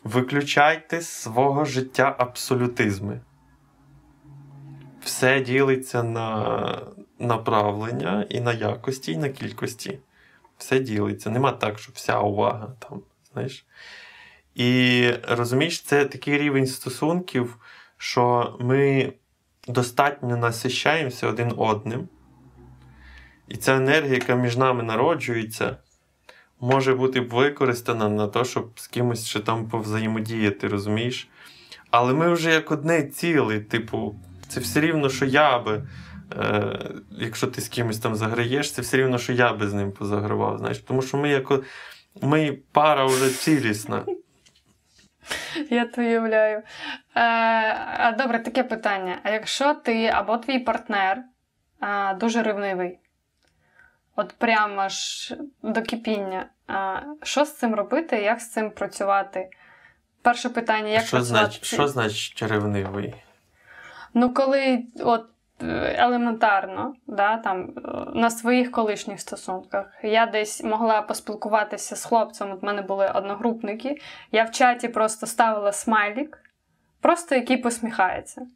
Виключайте 0.04 1.00
з 1.00 1.08
свого 1.08 1.64
життя 1.64 2.16
абсолютизми. 2.18 3.20
Все 5.00 5.40
ділиться 5.40 6.02
на 6.02 6.80
направлення 7.18 8.26
і 8.28 8.40
на 8.40 8.52
якості, 8.52 9.12
і 9.12 9.16
на 9.16 9.28
кількості. 9.28 9.98
Все 10.58 10.80
ділиться. 10.80 11.30
Нема 11.30 11.52
так, 11.52 11.78
що 11.78 11.92
вся 11.94 12.20
увага 12.20 12.72
там, 12.78 13.02
знаєш. 13.32 13.66
І 14.54 15.10
розумієш, 15.28 15.82
це 15.82 16.04
такий 16.04 16.38
рівень 16.38 16.66
стосунків, 16.66 17.56
що 17.96 18.56
ми 18.60 19.12
достатньо 19.68 20.36
насищаємося 20.36 21.28
один 21.28 21.52
одним. 21.56 22.08
І 23.48 23.56
ця 23.56 23.76
енергія, 23.76 24.14
яка 24.14 24.34
між 24.34 24.56
нами 24.56 24.82
народжується, 24.82 25.76
може 26.60 26.94
бути 26.94 27.20
використана 27.20 28.08
на 28.08 28.26
те, 28.26 28.44
щоб 28.44 28.80
з 28.80 28.86
кимось 28.86 29.26
ще 29.26 29.40
там 29.40 29.68
повзаємодіяти, 29.68 30.68
розумієш? 30.68 31.28
Але 31.90 32.12
ми 32.12 32.32
вже 32.32 32.52
як 32.52 32.70
одне 32.70 33.02
ціле, 33.02 33.60
типу, 33.60 34.14
це 34.48 34.60
все 34.60 34.80
рівно, 34.80 35.08
що 35.08 35.24
я 35.24 35.58
би. 35.58 35.82
Е, 36.38 36.78
Якщо 37.10 37.46
ти 37.46 37.60
з 37.60 37.68
кимось 37.68 37.98
там 37.98 38.14
заграєш, 38.14 38.72
це 38.72 38.82
все 38.82 38.96
рівно, 38.96 39.18
що 39.18 39.32
я 39.32 39.52
би 39.52 39.68
з 39.68 39.74
ним 39.74 39.92
позагравав. 39.92 40.58
знаєш. 40.58 40.78
Тому 40.78 41.02
що 41.02 41.16
ми 41.16 41.28
як 41.28 41.52
ми 42.22 42.58
пара 42.72 43.04
вже 43.04 43.30
цілісна. 43.30 44.04
Я 45.70 45.84
то 45.84 46.02
уявляю. 46.02 46.62
Е, 47.16 48.12
Добре, 48.12 48.38
таке 48.38 48.62
питання. 48.62 49.18
А 49.22 49.30
якщо 49.30 49.74
ти 49.74 50.06
або 50.06 50.38
твій 50.38 50.58
партнер 50.58 51.18
е, 51.82 52.14
дуже 52.14 52.42
ревнивий, 52.42 52.98
от 54.16 54.32
прямо 54.38 54.88
ж 54.88 55.36
до 55.62 55.82
кипіння, 55.82 56.46
е, 56.70 57.02
що 57.22 57.44
з 57.44 57.56
цим 57.56 57.74
робити, 57.74 58.22
як 58.22 58.40
з 58.40 58.50
цим 58.50 58.70
працювати? 58.70 59.50
Перше 60.22 60.48
питання, 60.48 60.88
як 60.88 61.02
що 61.02 61.16
працювати? 61.16 61.44
Знач, 61.44 61.64
що 61.64 61.88
значить 61.88 62.42
ревнивий? 62.42 63.14
Ну, 64.14 64.34
коли 64.34 64.84
от 65.00 65.26
елементарно, 65.60 66.94
да, 67.06 67.36
там, 67.36 67.72
на 68.14 68.30
своїх 68.30 68.70
колишніх 68.70 69.20
стосунках. 69.20 69.86
Я 70.02 70.26
десь 70.26 70.64
могла 70.64 71.02
поспілкуватися 71.02 71.96
з 71.96 72.04
хлопцем, 72.04 72.50
от 72.50 72.62
в 72.62 72.64
мене 72.64 72.82
були 72.82 73.08
одногрупники. 73.14 74.00
Я 74.32 74.44
в 74.44 74.50
чаті 74.50 74.88
просто 74.88 75.26
ставила 75.26 75.72
смайлік, 75.72 76.38
просто 77.00 77.34
який 77.34 77.56
посміхається. 77.56 78.46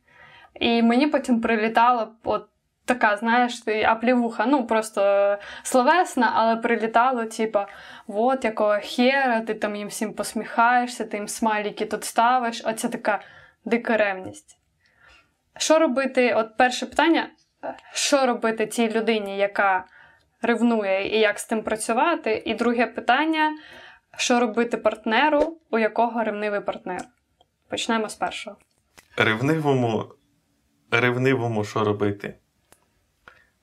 І 0.55 0.83
мені 0.83 1.07
потім 1.07 1.40
прилітало 1.40 2.09
от 2.25 2.46
така, 2.85 3.16
знаєш, 3.16 3.62
аплівуха, 3.87 4.47
ну 4.47 4.66
просто 4.66 5.37
словесна, 5.62 6.33
але 6.35 6.57
прилітало, 6.57 7.25
типа, 7.25 7.66
от 8.07 8.45
якого 8.45 8.79
хера, 8.83 9.40
ти 9.40 9.55
там 9.55 9.77
їм 9.77 9.88
всім 9.88 10.14
посміхаєшся, 10.14 11.05
ти 11.05 11.16
їм 11.16 11.29
смайліки 11.29 11.87
тут 11.87 12.05
ставиш. 12.05 12.62
Оця 12.64 12.88
така 12.88 13.21
дика 13.64 13.97
ревність. 13.97 14.57
Що 15.59 15.79
робити? 15.79 16.35
От 16.35 16.57
перше 16.57 16.87
питання: 16.87 17.31
що 17.93 18.27
робити 18.27 18.66
цій 18.66 18.90
людині, 18.90 19.38
яка 19.38 19.85
ревнує, 20.43 21.16
і 21.16 21.21
як 21.21 21.38
з 21.38 21.45
тим 21.45 21.62
працювати? 21.62 22.43
І 22.47 22.55
друге 22.55 22.87
питання: 22.87 23.51
що 24.16 24.40
робити 24.40 24.77
партнеру, 24.77 25.59
у 25.71 25.79
якого 25.79 26.25
ревнивий 26.25 26.61
партнер? 26.61 27.03
Почнемо 27.69 28.09
з 28.09 28.14
першого. 28.14 28.57
Ревнивому, 29.16 30.05
ревнивому 30.90 31.64
що 31.64 31.85
робити? 31.85 32.35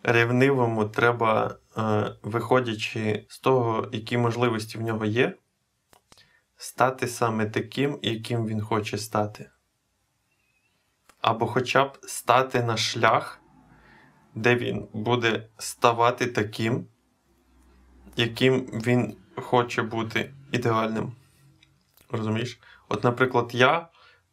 Ревнивому 0.10 0.86
треба, 0.86 1.56
е, 1.78 2.12
виходячи 2.24 3.26
з 3.30 3.39
того, 3.39 3.89
які 3.91 4.17
можливості 4.17 4.78
в 4.78 4.82
нього 4.82 5.06
є, 5.06 5.34
стати 6.58 7.08
саме 7.08 7.46
таким, 7.46 8.00
яким 8.02 8.48
він 8.48 8.62
хоче 8.62 8.98
стати 8.98 9.50
або 11.28 11.48
хоча 11.48 11.86
б 11.86 11.98
стати 12.02 12.63
на 12.63 12.78
шлях, 12.78 13.41
де 14.36 14.56
він 14.56 14.88
буде 14.93 15.48
ставати 15.58 16.28
таким, 16.28 16.88
яким 18.15 18.60
він 18.62 19.17
хоче 19.36 19.82
бути 19.82 20.34
ідеальним. 20.52 21.15
Розумієш? 22.10 22.60
От, 22.89 23.04
наприклад, 23.04 23.50
я 23.54 23.88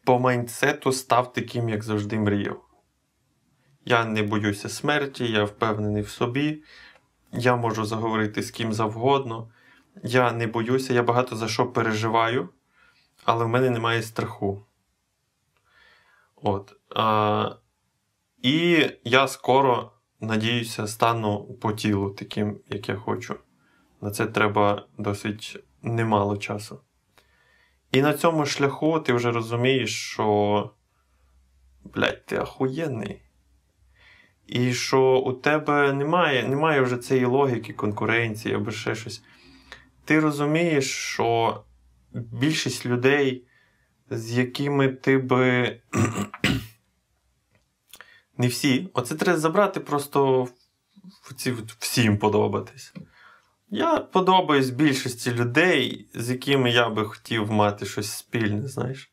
по 0.05 0.19
майнсету 0.19 0.93
став 0.93 1.33
таким, 1.33 1.69
як 1.69 1.83
завжди 1.83 2.19
мріяв. 2.19 2.64
Я 3.85 4.05
не 4.05 4.23
боюся 4.23 4.69
смерті, 4.69 5.33
я 5.33 5.45
впевнений 5.45 6.03
в 6.03 6.09
собі, 6.09 6.63
я 7.33 7.57
можу 7.57 7.85
заговорити 7.85 8.43
з 8.43 8.51
ким 8.51 8.73
завгодно. 8.73 9.49
Я 10.03 10.33
не 10.33 10.47
боюся, 10.47 10.95
я 10.95 11.03
багато 11.03 11.37
за 11.37 11.49
що 11.49 11.67
переживаю, 11.67 12.49
але 13.25 13.45
в 13.45 13.49
мене 13.49 13.71
немає 13.71 14.03
страху. 14.03 14.67
От. 16.37 16.77
А, 16.97 17.57
І 18.43 18.87
я 19.05 19.29
скоро, 19.29 19.93
надіюся, 20.21 20.87
стану 20.87 21.45
по 21.45 21.73
тілу 21.73 22.11
таким, 22.11 22.61
як 22.69 22.89
я 22.89 22.97
хочу. 22.97 23.37
На 24.01 24.11
це 24.11 24.27
треба 24.27 24.87
досить 24.99 25.65
немало 25.83 26.37
часу. 26.37 26.81
І 27.93 28.03
на 28.03 28.15
цьому 28.15 28.47
шляху 28.47 29.01
ти 29.01 29.13
вже 29.13 29.33
розумієш, 29.33 30.11
що, 30.11 30.71
блядь, 31.85 32.27
ти 32.27 32.37
ахуєнний. 32.37 33.24
І 34.47 34.73
що 34.75 35.03
у 35.03 35.33
тебе 35.33 35.93
немає 35.93 36.49
немає 36.49 36.81
вже 36.81 36.97
цієї 36.97 37.27
логіки, 37.27 37.73
конкуренції 37.73 38.55
або 38.55 38.71
ще 38.71 38.95
щось. 38.95 39.23
Ти 40.05 40.21
розумієш, 40.21 40.91
що 40.91 41.61
більшість 42.13 42.87
людей 42.87 43.45
з 44.11 44.33
якими 44.33 44.89
ти 44.89 45.19
би. 45.19 45.81
Не 48.39 48.49
всі. 48.49 48.89
Оце 48.95 49.15
треба 49.15 49.39
забрати 49.39 49.81
просто 49.81 50.49
ці, 51.37 51.55
всім 51.79 52.19
подобатись. 52.19 52.95
Я 53.71 53.99
подобаюсь 53.99 54.71
більшості 54.71 55.33
людей, 55.33 56.09
з 56.15 56.31
якими 56.31 56.71
я 56.71 56.89
би 56.89 57.05
хотів 57.05 57.53
мати 57.53 57.87
щось 57.87 58.13
спільне, 58.13 58.69
знаєш. 58.69 59.11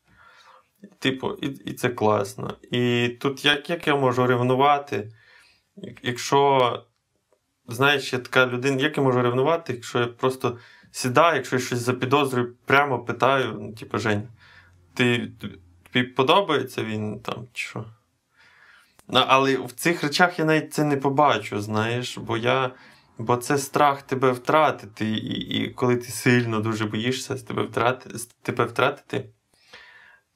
Типу, 0.98 1.32
і 1.32 1.46
і 1.46 1.72
це 1.72 1.88
класно. 1.88 2.56
І 2.70 3.08
тут 3.08 3.44
як 3.44 3.70
як 3.70 3.86
я 3.86 3.96
можу 3.96 4.26
ревнувати? 4.26 5.10
Якщо, 6.02 6.82
знаєш, 7.68 8.12
я 8.12 8.18
така 8.18 8.46
людина, 8.46 8.82
як 8.82 8.96
я 8.96 9.02
можу 9.02 9.22
ревнувати, 9.22 9.72
якщо 9.72 9.98
я 9.98 10.06
просто 10.06 10.58
сідаю, 10.90 11.36
якщо 11.36 11.56
я 11.56 11.62
щось 11.62 11.78
запідозрюю, 11.78 12.54
прямо 12.64 13.04
питаю, 13.04 13.58
ну, 13.60 13.74
типу, 13.74 13.98
Жень, 13.98 14.28
ти, 14.94 15.32
тобі 15.92 16.06
подобається 16.06 16.84
він 16.84 17.20
там 17.20 17.46
чи 17.52 17.68
що? 17.68 17.84
Ну, 19.08 19.24
але 19.26 19.56
в 19.56 19.72
цих 19.72 20.02
речах 20.02 20.38
я 20.38 20.44
навіть 20.44 20.74
це 20.74 20.84
не 20.84 20.96
побачу, 20.96 21.60
знаєш, 21.60 22.18
бо 22.18 22.36
я. 22.36 22.70
Бо 23.18 23.36
це 23.36 23.58
страх 23.58 24.02
тебе 24.02 24.32
втратити, 24.32 25.06
і 25.06 25.34
і 25.34 25.70
коли 25.70 25.96
ти 25.96 26.04
сильно 26.04 26.60
дуже 26.60 26.86
боїшся 26.86 27.34
тебе 27.34 27.62
втратити, 27.62 28.18
тебе 28.42 28.64
втратити, 28.64 29.28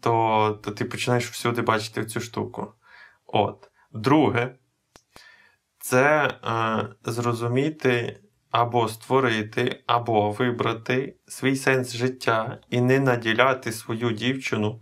то 0.00 0.60
то 0.62 0.70
ти 0.70 0.84
починаєш 0.84 1.30
всюди 1.30 1.62
бачити 1.62 2.06
цю 2.06 2.20
штуку. 2.20 2.72
От. 3.26 3.70
Друге, 3.92 4.54
це 5.86 6.26
е, 6.26 7.10
зрозуміти 7.12 8.20
або 8.50 8.88
створити, 8.88 9.82
або 9.86 10.30
вибрати 10.30 11.16
свій 11.26 11.56
сенс 11.56 11.96
життя 11.96 12.58
і 12.70 12.80
не 12.80 13.00
наділяти 13.00 13.72
свою 13.72 14.12
дівчину 14.12 14.80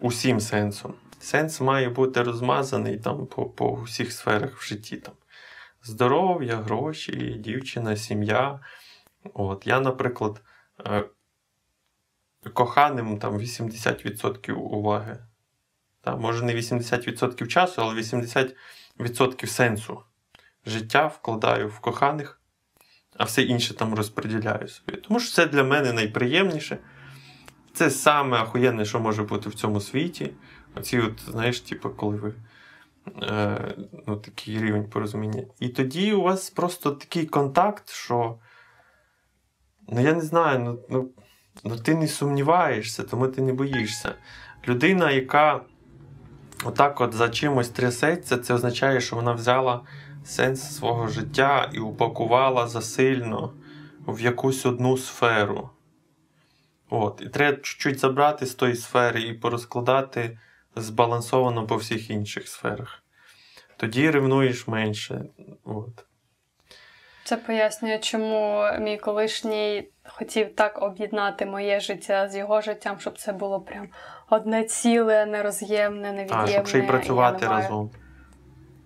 усім 0.00 0.40
сенсом. 0.40 0.94
Сенс 1.18 1.60
має 1.60 1.88
бути 1.88 2.22
розмазаний 2.22 2.98
там 2.98 3.26
по 3.26 3.46
по 3.46 3.74
всіх 3.74 4.12
сферах 4.12 4.56
в 4.56 4.66
житті. 4.68 4.96
Там. 4.96 5.14
Здоров'я, 5.82 6.56
гроші, 6.56 7.36
дівчина, 7.38 7.96
сім'я. 7.96 8.60
От. 9.34 9.66
Я, 9.66 9.80
наприклад, 9.80 10.42
е, 10.86 11.04
коханим 12.52 13.18
там 13.18 13.38
80% 13.38 14.52
уваги. 14.52 15.18
Там, 16.00 16.20
може, 16.20 16.44
не 16.44 16.54
80% 16.54 17.46
часу, 17.46 17.82
але 17.82 17.94
80% 17.94 18.54
сенсу 19.46 20.02
життя 20.66 21.06
вкладаю 21.06 21.68
в 21.68 21.80
коханих, 21.80 22.40
а 23.16 23.24
все 23.24 23.42
інше 23.42 23.74
там 23.74 23.94
розподіляю 23.94 24.68
собі. 24.68 24.96
Тому 24.96 25.20
що 25.20 25.34
це 25.34 25.46
для 25.46 25.64
мене 25.64 25.92
найприємніше. 25.92 26.78
Це 27.72 27.90
саме 27.90 28.42
охуєнне, 28.42 28.84
що 28.84 29.00
може 29.00 29.22
бути 29.22 29.48
в 29.48 29.54
цьому 29.54 29.80
світі. 29.80 30.30
Оці, 30.74 30.98
от, 30.98 31.20
знаєш, 31.28 31.60
типу, 31.60 31.90
коли 31.90 32.16
ви 32.16 32.34
е, 33.22 33.74
ну, 34.06 34.16
такий 34.16 34.58
рівень 34.58 34.90
порозуміння. 34.90 35.44
І 35.60 35.68
тоді 35.68 36.12
у 36.12 36.22
вас 36.22 36.50
просто 36.50 36.90
такий 36.90 37.26
контакт, 37.26 37.90
що. 37.90 38.38
Ну, 39.88 40.00
я 40.00 40.12
не 40.12 40.20
знаю, 40.20 40.58
ну, 40.58 40.78
ну, 40.90 41.10
ну 41.64 41.76
ти 41.76 41.94
не 41.94 42.08
сумніваєшся, 42.08 43.02
тому 43.02 43.28
ти 43.28 43.42
не 43.42 43.52
боїшся. 43.52 44.14
Людина, 44.68 45.10
яка 45.10 45.60
отак 46.64 47.00
от 47.00 47.14
за 47.14 47.28
чимось 47.28 47.68
трясеться, 47.68 48.38
це 48.38 48.54
означає, 48.54 49.00
що 49.00 49.16
вона 49.16 49.32
взяла 49.32 49.80
сенс 50.24 50.76
свого 50.76 51.06
життя 51.06 51.70
і 51.72 51.78
упакувала 51.78 52.68
засильно 52.68 53.52
в 54.06 54.20
якусь 54.20 54.66
одну 54.66 54.96
сферу. 54.96 55.70
От. 56.90 57.20
І 57.26 57.28
треба 57.28 57.56
чуть-чуть 57.56 57.98
забрати 57.98 58.46
з 58.46 58.54
тої 58.54 58.74
сфери 58.74 59.20
і 59.20 59.32
порозкладати 59.32 60.38
збалансовано 60.76 61.66
по 61.66 61.76
всіх 61.76 62.10
інших 62.10 62.48
сферах. 62.48 63.02
Тоді 63.76 64.10
ревнуєш 64.10 64.68
менше. 64.68 65.24
От. 65.64 66.04
Це 67.24 67.36
пояснює, 67.36 67.98
чому 67.98 68.64
мій 68.80 68.96
колишній 68.96 69.88
хотів 70.04 70.54
так 70.54 70.82
об'єднати 70.82 71.46
моє 71.46 71.80
життя 71.80 72.28
з 72.28 72.36
його 72.36 72.60
життям, 72.60 73.00
щоб 73.00 73.18
це 73.18 73.32
було 73.32 73.60
прям 73.60 73.88
одне 74.30 74.64
ціле, 74.64 75.26
нероз'ємне, 75.26 76.12
невід'ємне. 76.12 76.44
А, 76.44 76.46
щоб 76.46 76.66
ще 76.66 76.78
й 76.78 76.82
працювати 76.82 77.44
я 77.44 77.50
разом. 77.50 77.90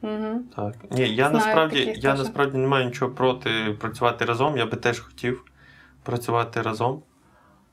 Угу. 0.03 0.41
Так. 0.57 0.75
Ні, 0.91 1.15
я 1.15 1.29
Знаю 1.29 1.33
насправді 1.33 1.79
я 1.97 2.11
теж. 2.11 2.19
насправді 2.19 2.59
не 2.59 2.67
маю 2.69 2.85
нічого 2.87 3.11
проти 3.15 3.77
працювати 3.81 4.25
разом. 4.25 4.57
Я 4.57 4.67
би 4.67 4.77
теж 4.77 5.01
хотів 5.01 5.45
працювати 6.03 6.63
разом. 6.63 7.03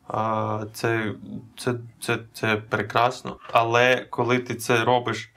А, 0.07 0.65
Це, 0.73 1.13
це, 1.57 1.73
це, 2.01 2.17
це 2.33 2.55
прекрасно. 2.55 3.37
Але 3.51 4.05
коли 4.09 4.39
ти 4.39 4.55
це 4.55 4.83
робиш, 4.83 5.31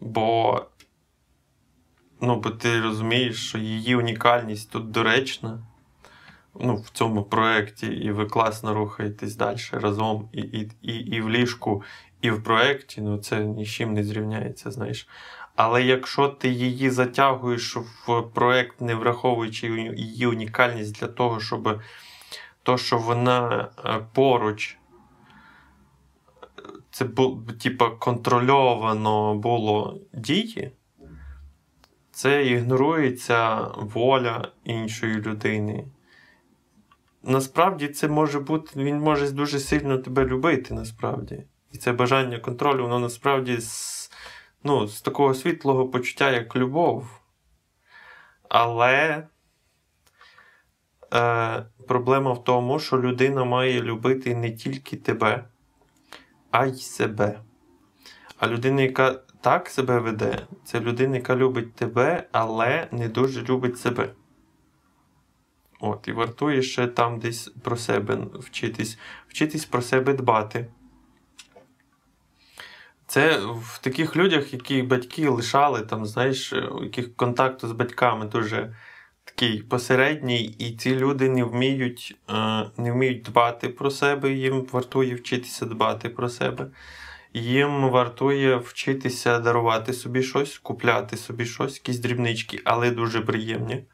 бо, 0.00 0.60
ну, 2.20 2.40
бо 2.40 2.50
ти 2.50 2.80
розумієш, 2.80 3.48
що 3.48 3.58
її 3.58 3.96
унікальність 3.96 4.70
тут 4.70 4.90
доречна. 4.90 5.58
Ну, 6.60 6.76
в 6.76 6.90
цьому 6.90 7.22
проєкті, 7.22 7.86
і 7.86 8.10
ви 8.10 8.26
класно 8.26 8.74
рухаєтесь 8.74 9.36
далі 9.36 9.58
разом, 9.72 10.28
і, 10.32 10.40
і, 10.40 10.70
і, 10.82 10.92
і 10.92 11.20
в 11.20 11.30
ліжку, 11.30 11.82
і 12.20 12.30
в 12.30 12.42
проєкті, 12.42 13.00
ну 13.00 13.18
це 13.18 13.44
ні 13.44 13.64
з 13.64 13.68
чим 13.68 13.92
не 13.92 14.04
зрівняється, 14.04 14.70
знаєш. 14.70 15.08
Але 15.56 15.82
якщо 15.82 16.28
ти 16.28 16.48
її 16.48 16.90
затягуєш 16.90 17.76
в 17.76 18.22
проєкт, 18.22 18.80
не 18.80 18.94
враховуючи 18.94 19.66
її 19.96 20.26
унікальність 20.26 21.00
для 21.00 21.06
того, 21.06 21.40
щоб 21.40 21.80
то, 22.62 22.78
що 22.78 22.98
вона 22.98 23.68
е, 23.84 24.06
поруч, 24.12 24.78
це 26.90 27.04
бу, 27.04 27.42
типа, 27.62 27.90
контрольовано 27.90 29.34
було 29.34 30.00
дії, 30.12 30.70
це 32.10 32.46
ігнорується 32.46 33.68
воля 33.76 34.48
іншої 34.64 35.14
людини. 35.14 35.84
Насправді 37.22 37.88
це 37.88 38.08
може 38.08 38.40
бути, 38.40 38.84
він 38.84 38.98
може 38.98 39.30
дуже 39.30 39.58
сильно 39.58 39.98
тебе 39.98 40.24
любити, 40.24 40.74
насправді. 40.74 41.44
І 41.72 41.78
це 41.78 41.92
бажання 41.92 42.38
контролю, 42.38 42.82
воно 42.82 42.98
насправді 42.98 43.60
з, 43.60 44.10
ну, 44.64 44.86
з 44.86 45.02
такого 45.02 45.34
світлого 45.34 45.88
почуття, 45.88 46.30
як 46.30 46.56
любов. 46.56 47.20
Але 48.48 49.26
е, 51.14 51.66
проблема 51.88 52.32
в 52.32 52.44
тому, 52.44 52.78
що 52.78 52.98
людина 52.98 53.44
має 53.44 53.82
любити 53.82 54.34
не 54.34 54.50
тільки 54.50 54.96
тебе, 54.96 55.44
а 56.50 56.66
й 56.66 56.74
себе. 56.74 57.40
А 58.38 58.46
людина, 58.48 58.82
яка 58.82 59.12
так 59.40 59.68
себе 59.68 59.98
веде, 59.98 60.46
це 60.64 60.80
людина, 60.80 61.16
яка 61.16 61.36
любить 61.36 61.74
тебе, 61.74 62.28
але 62.32 62.88
не 62.92 63.08
дуже 63.08 63.42
любить 63.42 63.78
себе. 63.78 64.08
От, 65.84 66.08
і 66.08 66.12
вартує 66.12 66.62
ще 66.62 66.86
там 66.86 67.18
десь 67.18 67.48
про 67.62 67.76
себе 67.76 68.18
вчитись, 68.34 68.98
вчитись 69.28 69.64
про 69.64 69.82
себе 69.82 70.14
дбати. 70.14 70.66
Це 73.06 73.40
в 73.46 73.78
таких 73.82 74.16
людях, 74.16 74.52
які 74.52 74.82
батьки 74.82 75.28
лишали, 75.28 75.80
там, 75.80 76.06
знаєш, 76.06 76.52
у 76.52 76.84
яких 76.84 77.16
контакту 77.16 77.68
з 77.68 77.72
батьками 77.72 78.26
дуже 78.26 78.74
такий 79.24 79.62
посередній, 79.62 80.44
і 80.44 80.76
ці 80.76 80.96
люди 80.96 81.28
не 81.28 81.44
вміють, 81.44 82.16
е, 82.30 82.34
не 82.76 82.92
вміють 82.92 83.22
дбати 83.22 83.68
про 83.68 83.90
себе, 83.90 84.32
їм 84.32 84.66
вартує 84.72 85.14
вчитися 85.14 85.66
дбати 85.66 86.08
про 86.08 86.28
себе. 86.28 86.66
Їм 87.34 87.90
вартує 87.90 88.56
вчитися 88.56 89.38
дарувати 89.38 89.92
собі 89.92 90.22
щось, 90.22 90.58
купляти 90.58 91.16
собі 91.16 91.46
щось, 91.46 91.74
якісь 91.74 91.98
дрібнички, 91.98 92.60
але 92.64 92.90
дуже 92.90 93.20
приємні. 93.20 93.84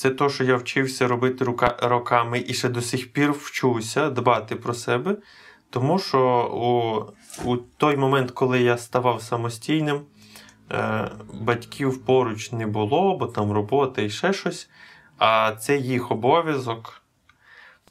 Це 0.00 0.10
то, 0.10 0.28
що 0.28 0.44
я 0.44 0.56
вчився 0.56 1.08
робити 1.08 1.44
рука, 1.44 1.76
роками 1.82 2.44
і 2.48 2.54
ще 2.54 2.68
до 2.68 2.82
сих 2.82 3.12
пір 3.12 3.32
вчуся 3.32 4.10
дбати 4.10 4.56
про 4.56 4.74
себе. 4.74 5.16
Тому 5.70 5.98
що 5.98 6.50
у, 6.52 7.50
у 7.50 7.56
той 7.56 7.96
момент, 7.96 8.30
коли 8.30 8.60
я 8.60 8.78
ставав 8.78 9.22
самостійним, 9.22 10.00
е, 10.72 11.10
батьків 11.32 12.04
поруч 12.04 12.52
не 12.52 12.66
було, 12.66 13.16
бо 13.16 13.26
там 13.26 13.52
робота 13.52 14.02
і 14.02 14.10
ще 14.10 14.32
щось. 14.32 14.70
А 15.18 15.52
це 15.52 15.76
їх 15.76 16.10
обов'язок 16.10 17.02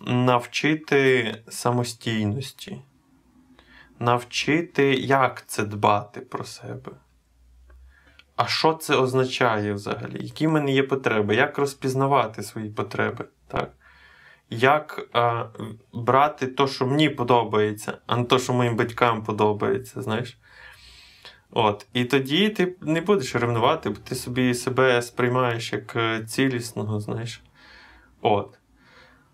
навчити 0.02 1.36
самостійності, 1.50 2.82
навчити, 4.00 4.94
як 4.94 5.44
це 5.48 5.64
дбати 5.64 6.22
про 6.22 6.44
себе. 6.44 6.92
А 8.40 8.48
що 8.48 8.74
це 8.74 8.96
означає 8.96 9.74
взагалі? 9.74 10.18
Які 10.20 10.48
в 10.48 10.52
мене 10.52 10.72
є 10.72 10.84
потреби? 10.84 11.36
Як 11.36 11.58
розпізнавати 11.58 12.44
свої 12.44 12.70
потреби? 12.70 13.26
Так? 13.48 13.72
Як 14.50 15.10
е, 15.16 15.46
брати 15.94 16.48
те, 16.48 16.68
що 16.68 16.88
мені 16.88 17.10
подобається, 17.10 17.98
а 18.08 18.18
не 18.18 18.24
те, 18.24 18.40
що 18.40 18.54
моїм 18.54 18.76
батькам 18.76 19.24
подобається, 19.24 20.02
знаєш? 20.02 20.38
От. 21.52 21.88
І 21.94 22.06
тоді 22.06 22.50
ти 22.50 22.76
не 22.82 23.02
будеш 23.02 23.36
ревнувати, 23.36 23.90
бо 23.90 23.96
ти 23.96 24.16
собі 24.16 24.54
себе 24.54 25.02
сприймаєш 25.02 25.74
як 25.74 25.96
е, 25.96 26.26
цілісного, 26.26 27.00
знаєш. 27.00 27.42
От. 28.22 28.60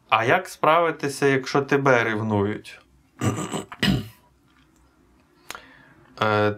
А 0.10 0.26
як 0.26 0.48
справитися, 0.48 1.28
якщо 1.28 1.62
тебе 1.62 2.04
ревнують? 2.04 2.82
е, 6.22 6.56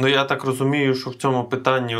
Ну, 0.00 0.08
я 0.08 0.24
так 0.24 0.44
розумію, 0.44 0.94
що 0.94 1.10
в 1.10 1.14
цьому 1.14 1.44
питанні, 1.44 1.96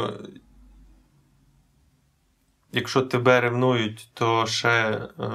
якщо 2.73 3.03
тебе 3.03 3.41
ревнують, 3.41 4.09
то 4.15 4.47
ще 4.47 4.69
е, 4.71 5.31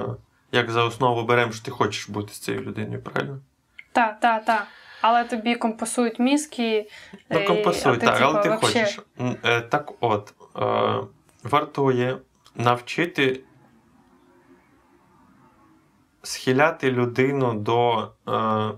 як 0.52 0.70
за 0.70 0.84
основу 0.84 1.22
беремо, 1.24 1.52
що 1.52 1.64
ти 1.64 1.70
хочеш 1.70 2.08
бути 2.08 2.32
з 2.32 2.38
цією 2.38 2.62
людиною, 2.62 3.02
правильно? 3.02 3.40
Так, 3.92 4.20
так, 4.20 4.44
так. 4.44 4.66
Але 5.00 5.24
тобі 5.24 5.54
компасують 5.54 6.18
мізки. 6.18 6.90
Ну, 7.30 7.40
і- 7.40 7.46
компасуй, 7.46 7.92
а 7.92 7.96
так, 7.96 8.14
типу, 8.14 8.24
але 8.28 8.42
ти 8.42 8.48
вообще- 8.48 8.84
хочеш. 8.84 9.00
Е, 9.44 9.60
Так 9.60 9.92
от, 10.00 10.34
е, 10.56 11.06
вартує 11.42 12.18
навчити 12.54 13.40
схиляти 16.22 16.90
людину 16.90 17.54
до 17.54 18.10
е, 18.28 18.70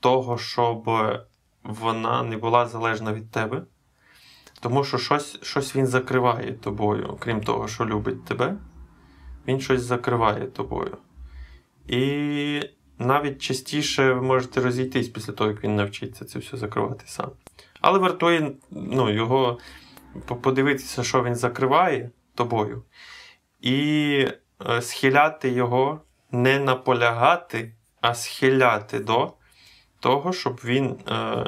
того, 0.00 0.38
щоб 0.38 0.90
вона 1.64 2.22
не 2.22 2.36
була 2.36 2.66
залежна 2.66 3.12
від 3.12 3.30
тебе. 3.30 3.62
Тому 4.60 4.84
що 4.84 4.98
щось, 4.98 5.38
щось 5.42 5.76
він 5.76 5.86
закриває 5.86 6.52
тобою, 6.52 7.16
крім 7.20 7.40
того, 7.40 7.68
що 7.68 7.86
любить 7.86 8.24
тебе, 8.24 8.56
він 9.48 9.60
щось 9.60 9.82
закриває 9.82 10.46
тобою. 10.46 10.96
І 11.86 12.60
навіть 12.98 13.42
частіше 13.42 14.12
ви 14.12 14.22
можете 14.22 14.60
розійтись 14.60 15.08
після 15.08 15.32
того, 15.32 15.50
як 15.50 15.64
він 15.64 15.76
навчиться 15.76 16.24
це 16.24 16.38
все 16.38 16.56
закривати 16.56 17.04
сам. 17.06 17.30
Але 17.80 17.98
вартує 17.98 18.52
ну, 18.70 19.10
його 19.10 19.58
подивитися, 20.42 21.02
що 21.02 21.22
він 21.22 21.34
закриває 21.34 22.10
тобою, 22.34 22.82
і 23.60 24.28
е, 24.66 24.82
схиляти 24.82 25.50
його, 25.50 26.00
не 26.30 26.58
наполягати, 26.58 27.74
а 28.00 28.14
схиляти 28.14 28.98
до 28.98 29.32
того, 30.02 30.32
щоб 30.32 30.60
він 30.64 30.96
е, 31.08 31.44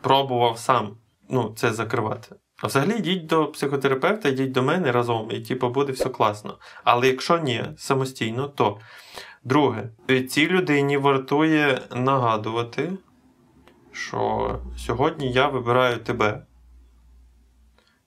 пробував 0.00 0.58
сам 0.58 0.96
ну, 1.28 1.52
це 1.56 1.72
закривати. 1.72 2.36
А 2.62 2.66
взагалі 2.66 2.98
йдіть 2.98 3.26
до 3.26 3.46
психотерапевта, 3.46 4.28
йдіть 4.28 4.52
до 4.52 4.62
мене 4.62 4.92
разом, 4.92 5.28
і 5.30 5.40
типу, 5.40 5.68
буде 5.68 5.92
все 5.92 6.08
класно. 6.08 6.58
Але 6.84 7.06
якщо 7.06 7.38
ні, 7.38 7.64
самостійно, 7.76 8.48
то 8.48 8.78
друге, 9.44 9.88
цій 10.30 10.48
людині 10.48 10.96
вартує 10.96 11.82
нагадувати, 11.90 12.92
що 13.92 14.58
сьогодні 14.78 15.32
я 15.32 15.48
вибираю 15.48 15.96
тебе. 15.96 16.46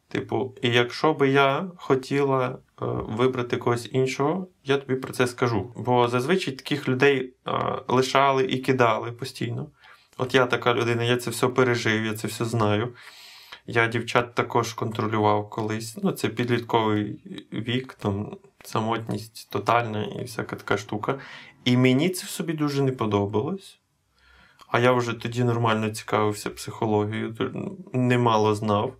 Типу, 0.08 0.56
і 0.62 0.70
якщо 0.70 1.14
би 1.14 1.30
я 1.30 1.66
хотіла 1.78 2.58
вибрати 2.82 3.58
когось 3.58 3.90
іншого, 3.92 4.48
я 4.64 4.78
тобі 4.78 4.96
про 4.96 5.14
це 5.14 5.28
скажу. 5.28 5.74
Бо 5.76 6.08
зазвичай 6.08 6.54
таких 6.54 6.88
людей 6.88 7.34
е, 7.48 7.52
лишали 7.88 8.46
і 8.46 8.58
кидали 8.58 9.12
постійно. 9.12 9.68
От 10.18 10.36
я 10.36 10.46
така 10.46 10.74
людина, 10.74 11.04
я 11.04 11.18
це 11.18 11.30
все 11.30 11.48
пережив, 11.48 12.06
я 12.06 12.14
це 12.14 12.28
все 12.28 12.46
знаю. 12.46 12.94
Я 13.68 13.88
дівчат 13.88 14.36
також 14.36 14.74
контролював 14.74 15.50
колись. 15.50 15.98
Ну, 16.04 16.12
це 16.12 16.30
підлітковий 16.30 17.22
вік, 17.54 17.94
там 17.94 18.38
самотність 18.64 19.50
тотальна 19.52 20.04
і 20.04 20.24
всяка 20.24 20.56
така 20.56 20.78
штука. 20.78 21.20
І 21.66 21.78
мені 21.78 22.10
це 22.10 22.26
в 22.26 22.30
собі 22.30 22.54
дуже 22.54 22.84
не 22.84 22.92
подобалось. 22.92 23.80
А 24.68 24.80
я 24.80 24.92
вже 24.92 25.14
тоді 25.14 25.44
нормально 25.44 25.90
цікавився 25.90 26.50
психологією, 26.50 27.36
немало 27.94 28.56
знав. 28.56 28.96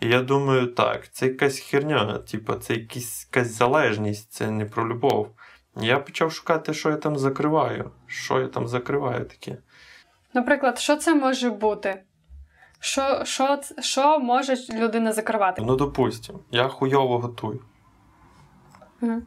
І 0.00 0.08
я 0.08 0.22
думаю, 0.22 0.66
так, 0.66 1.12
це 1.12 1.26
якась 1.26 1.58
херня, 1.58 2.18
типу, 2.18 2.54
це 2.54 2.74
якась, 2.74 3.28
якась 3.32 3.52
залежність, 3.52 4.32
це 4.32 4.50
не 4.50 4.64
про 4.64 4.88
любов. 4.88 5.34
Я 5.76 5.98
почав 5.98 6.32
шукати, 6.32 6.74
що 6.74 6.90
я 6.90 6.96
там 6.96 7.18
закриваю. 7.18 7.90
Що 8.06 8.40
я 8.40 8.46
там 8.46 8.68
закриваю 8.68 9.24
таке. 9.24 9.56
Наприклад, 10.34 10.78
що 10.78 10.96
це 10.96 11.14
може 11.14 11.50
бути? 11.50 12.02
Що 12.80 13.24
що, 13.24 13.60
що 13.80 14.18
може 14.18 14.56
людина 14.72 15.12
закривати? 15.12 15.62
Ну, 15.66 15.76
допустимо, 15.76 16.40
я 16.50 16.68
хуйово 16.68 17.18
готую. 17.18 17.60
Угу. 19.00 19.22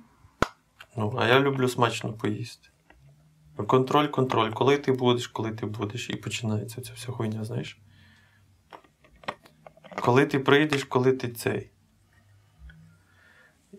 Ну, 0.97 1.15
а 1.19 1.27
я 1.27 1.39
люблю 1.39 1.67
смачно 1.67 2.13
поїсти. 2.13 2.69
Контроль, 3.67 4.07
контроль. 4.07 4.51
Коли 4.51 4.77
ти 4.77 4.91
будеш, 4.91 5.27
коли 5.27 5.51
ти 5.51 5.65
будеш, 5.65 6.09
і 6.09 6.15
починається 6.15 6.81
ця 6.81 6.93
вся 6.93 7.11
хуйня, 7.11 7.43
знаєш. 7.43 7.79
Коли 10.07 10.25
ти 10.25 10.39
прийдеш, 10.39 10.83
коли 10.83 11.11
ти 11.11 11.27
цей. 11.27 11.69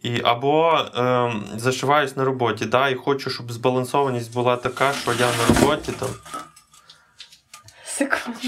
І 0.02 0.20
Або 0.24 0.78
е, 0.78 1.32
зашиваюсь 1.56 2.16
на 2.16 2.24
роботі, 2.24 2.66
да, 2.66 2.88
і 2.88 2.94
хочу, 2.94 3.30
щоб 3.30 3.52
збалансованість 3.52 4.34
була 4.34 4.56
така, 4.56 4.92
що 4.92 5.12
я 5.12 5.26
на 5.26 5.54
роботі 5.54 5.92
там. 5.92 6.08
Секунду. 7.84 8.38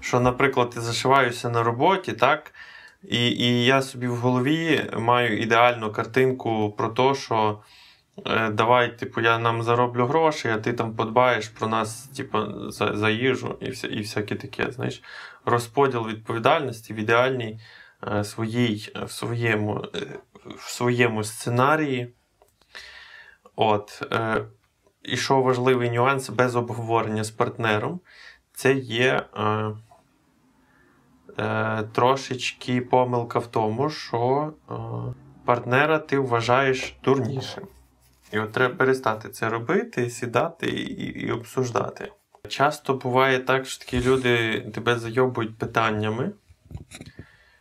Що, 0.00 0.20
наприклад, 0.20 0.72
я 0.76 0.82
зашиваюся 0.82 1.50
на 1.50 1.62
роботі, 1.62 2.12
так? 2.12 2.54
І 3.02 3.28
і 3.28 3.64
я 3.64 3.82
собі 3.82 4.06
в 4.06 4.16
голові 4.16 4.90
маю 4.98 5.42
ідеальну 5.42 5.92
картинку 5.92 6.74
про 6.76 6.88
те, 6.88 7.14
що 7.14 7.58
давай, 8.50 8.98
типу, 8.98 9.20
я 9.20 9.38
нам 9.38 9.62
зароблю 9.62 10.06
гроші, 10.06 10.48
а 10.48 10.58
ти 10.58 10.72
там 10.72 10.96
подбаєш 10.96 11.48
про 11.48 11.68
нас, 11.68 12.02
типу, 12.06 12.70
за 12.70 12.96
за 12.96 13.10
їжу 13.10 13.58
і 13.60 13.70
вся, 13.70 13.88
і 13.88 14.00
всяке 14.00 14.34
таке. 14.34 14.72
знаєш. 14.72 15.02
Розподіл 15.44 16.06
відповідальності 16.06 16.94
в 16.94 16.96
ідеальній 16.96 17.60
е, 18.08 18.24
своїй, 18.24 18.92
в 19.06 19.10
своєму 19.10 19.84
е, 19.94 20.18
в 20.56 20.70
своєму 20.70 21.24
сценарії. 21.24 22.14
От. 23.56 24.02
Е, 24.12 24.44
І 25.02 25.16
що 25.16 25.42
важливий 25.42 25.90
нюанс 25.90 26.30
без 26.30 26.56
обговорення 26.56 27.24
з 27.24 27.30
партнером, 27.30 28.00
це 28.52 28.74
є. 28.74 29.26
Е, 29.36 29.72
е, 31.38 31.82
трошечки 31.92 32.80
помилка 32.80 33.38
в 33.38 33.46
тому, 33.46 33.90
що 33.90 34.52
е, 34.70 34.74
партнера 35.44 35.98
ти 35.98 36.18
вважаєш 36.18 36.96
дурнішим. 37.04 37.66
І 38.34 38.38
от 38.38 38.52
треба 38.52 38.74
перестати 38.74 39.28
це 39.28 39.48
робити, 39.48 40.10
сідати 40.10 40.66
і, 40.66 41.26
і 41.26 41.30
обсуждати. 41.30 42.12
Часто 42.48 42.94
буває 42.94 43.38
так, 43.38 43.66
що 43.66 43.84
такі 43.84 44.02
люди 44.02 44.60
тебе 44.60 44.98
зайобують 44.98 45.58
питаннями, 45.58 46.32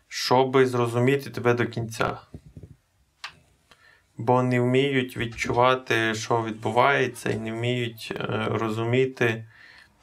щоб 0.07 0.65
зрозуміти 0.65 1.29
тебе 1.29 1.53
до 1.53 1.65
кінця. 1.65 2.17
Бо 4.17 4.43
не 4.43 4.59
вміють 4.59 5.17
відчувати, 5.17 6.15
що 6.15 6.43
відбувається, 6.43 7.29
і 7.29 7.38
не 7.38 7.51
вміють 7.51 8.13
е, 8.15 8.47
розуміти, 8.51 9.45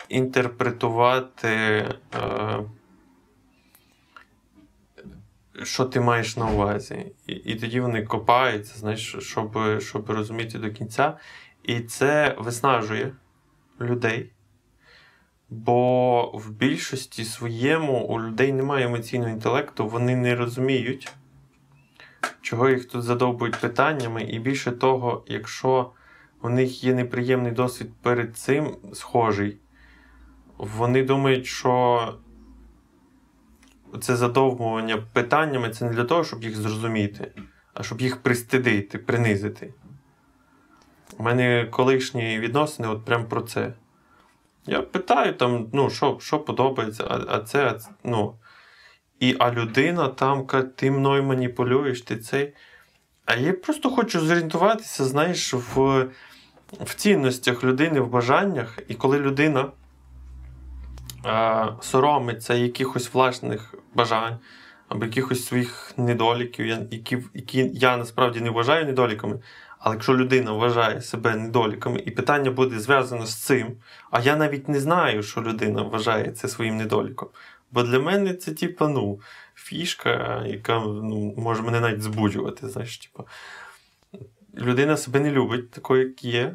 інтерпретувати. 0.09 1.48
Е, 1.48 2.61
що 5.62 5.84
ти 5.84 6.00
маєш 6.00 6.36
на 6.36 6.50
увазі. 6.50 7.12
І 7.26 7.32
і 7.32 7.54
тоді 7.54 7.80
вони 7.80 8.02
копаються, 8.02 8.78
знаєш, 8.78 9.16
щоб 9.18 9.80
щоб 9.80 10.10
розуміти 10.10 10.58
до 10.58 10.70
кінця. 10.70 11.16
І 11.62 11.80
це 11.80 12.36
виснажує 12.38 13.12
людей. 13.80 14.32
Бо 15.50 16.30
в 16.34 16.50
більшості 16.50 17.24
своєму 17.24 18.00
у 18.00 18.20
людей 18.20 18.52
немає 18.52 18.86
емоційного 18.86 19.30
інтелекту, 19.30 19.88
вони 19.88 20.16
не 20.16 20.34
розуміють, 20.34 21.12
чого 22.40 22.68
їх 22.68 22.88
тут 22.88 23.02
задовбують 23.02 23.60
питаннями. 23.60 24.22
І 24.22 24.38
більше 24.38 24.72
того, 24.72 25.24
якщо 25.26 25.92
у 26.42 26.48
них 26.48 26.84
є 26.84 26.94
неприємний 26.94 27.52
досвід 27.52 27.90
перед 28.02 28.36
цим 28.36 28.76
схожий, 28.92 29.58
вони 30.58 31.04
думають, 31.04 31.46
що 31.46 32.14
це 34.00 34.16
задовбування 34.16 35.05
питаннями 35.12 35.70
це 35.70 35.85
не 35.85 35.90
для 35.90 36.05
того, 36.05 36.24
щоб 36.24 36.42
їх 36.42 36.57
зрозуміти, 36.57 37.33
а 37.74 37.83
щоб 37.83 38.00
їх 38.00 38.22
пристидити, 38.22 38.98
принизити. 38.98 39.74
У 41.18 41.22
мене 41.22 41.66
колишні 41.70 42.38
відносини 42.38 42.88
от 42.88 43.05
прям 43.05 43.24
про 43.24 43.40
це. 43.40 43.72
Я 44.66 44.83
питаю 44.83 45.35
там, 45.35 45.68
ну, 45.72 45.90
що 45.90 46.18
що 46.20 46.38
подобається, 46.38 47.05
а 47.09 47.37
а 47.37 47.40
це, 47.40 47.79
ну. 48.05 48.35
І 49.20 49.37
а 49.38 49.53
людина 49.53 50.09
там 50.09 50.46
каже, 50.46 50.66
ти 50.66 50.90
мною 50.90 51.22
маніпулюєш, 51.22 52.03
ти 52.03 52.16
цей. 52.16 52.55
А 53.26 53.35
я 53.35 53.53
просто 53.53 53.90
хочу 53.90 54.20
зорієнтуватися, 54.20 55.05
знаєш, 55.05 55.55
в 55.55 56.09
в 56.81 56.94
цінностях 56.94 57.64
людини, 57.64 58.00
в 58.00 58.09
бажаннях. 58.09 58.79
І 58.88 58.94
коли 58.94 59.18
людина 59.18 59.72
соромиться 61.80 62.54
якихось 62.54 63.14
власних 63.14 63.74
бажань 63.94 64.38
або 64.88 65.04
якихось 65.04 65.46
своїх 65.46 65.92
недоліків, 65.96 66.66
які 66.66 67.18
які 67.35 67.70
я 67.74 67.96
насправді 67.96 68.40
не 68.40 68.50
вважаю 68.50 68.87
недоліками. 68.87 69.40
Але 69.78 69.94
якщо 69.94 70.16
людина 70.16 70.52
вважає 70.52 71.02
себе 71.02 71.37
недоліками, 71.37 72.02
і 72.06 72.11
питання 72.11 72.50
буде 72.50 72.78
зв'язано 72.78 73.26
з 73.26 73.35
цим, 73.35 73.76
а 74.11 74.20
я 74.20 74.37
навіть 74.37 74.68
не 74.68 74.80
знаю, 74.80 75.22
що 75.22 75.42
людина 75.42 75.83
вважає 75.83 76.33
це 76.33 76.48
своїм 76.48 76.76
недоліком. 76.76 77.28
Бо 77.72 77.83
для 77.83 78.00
мене 78.00 78.35
це, 78.35 78.52
типу, 78.52 78.88
ну, 78.88 79.20
фішка, 79.54 80.42
яка 80.46 80.78
ну, 80.80 81.35
може 81.37 81.62
мене 81.62 81.80
навіть 81.80 82.02
збуджувати. 82.02 82.68
знаєш, 82.68 82.98
типу. 82.98 83.28
Людина 84.59 84.96
себе 84.96 85.20
не 85.20 85.30
любить 85.30 85.70
такою, 85.70 86.09
як 86.09 86.24
є. 86.24 86.54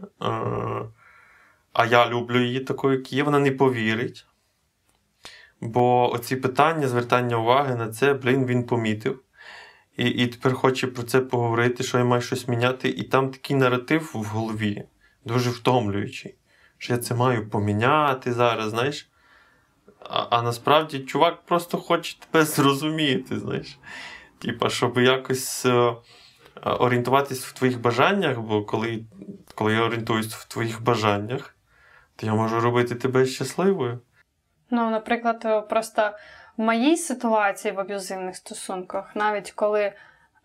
А 1.73 1.85
я 1.85 2.09
люблю 2.09 2.41
її 2.41 2.59
такою, 2.59 2.97
як 2.97 3.13
є, 3.13 3.23
вона 3.23 3.39
не 3.39 3.51
повірить. 3.51 4.25
Бо 5.61 6.13
оці 6.13 6.35
питання, 6.35 6.87
звертання 6.87 7.37
уваги 7.37 7.75
на 7.75 7.89
це, 7.89 8.13
блін, 8.13 8.45
він 8.45 8.63
помітив. 8.63 9.21
І 9.97 10.05
і 10.09 10.27
тепер 10.27 10.53
хоче 10.53 10.87
про 10.87 11.03
це 11.03 11.21
поговорити, 11.21 11.83
що 11.83 11.97
я 11.97 12.03
маю 12.03 12.21
щось 12.21 12.47
міняти. 12.47 12.89
І 12.89 13.03
там 13.03 13.31
такий 13.31 13.55
наратив 13.55 14.11
в 14.13 14.23
голові, 14.23 14.83
дуже 15.25 15.49
втомлюючий, 15.49 16.35
що 16.77 16.93
я 16.93 16.99
це 16.99 17.15
маю 17.15 17.49
поміняти 17.49 18.33
зараз, 18.33 18.69
знаєш. 18.69 19.09
А 19.99 20.27
а 20.29 20.41
насправді 20.41 20.99
чувак 20.99 21.45
просто 21.45 21.77
хоче 21.77 22.17
тебе 22.19 22.45
зрозуміти, 22.45 23.39
знаєш. 23.39 23.79
Типа, 24.39 24.69
щоб 24.69 24.97
якось 24.97 25.65
е, 25.65 25.95
орієнтуватись 26.63 27.45
в 27.45 27.53
твоїх 27.53 27.81
бажаннях, 27.81 28.39
бо 28.39 28.63
коли 28.63 29.05
коли 29.55 29.73
я 29.73 29.81
орієнтуюсь 29.81 30.33
в 30.33 30.47
твоїх 30.47 30.83
бажаннях, 30.83 31.55
то 32.15 32.25
я 32.25 32.33
можу 32.33 32.59
робити 32.59 32.95
тебе 32.95 33.25
щасливою. 33.25 33.99
Ну, 34.69 34.89
наприклад, 34.89 35.41
е, 35.45 35.61
просто 35.61 36.11
в 36.57 36.61
моїй 36.61 36.97
ситуації 36.97 37.73
в 37.73 37.79
аб'юзивних 37.79 38.35
стосунках, 38.35 39.15
навіть 39.15 39.51
коли 39.51 39.93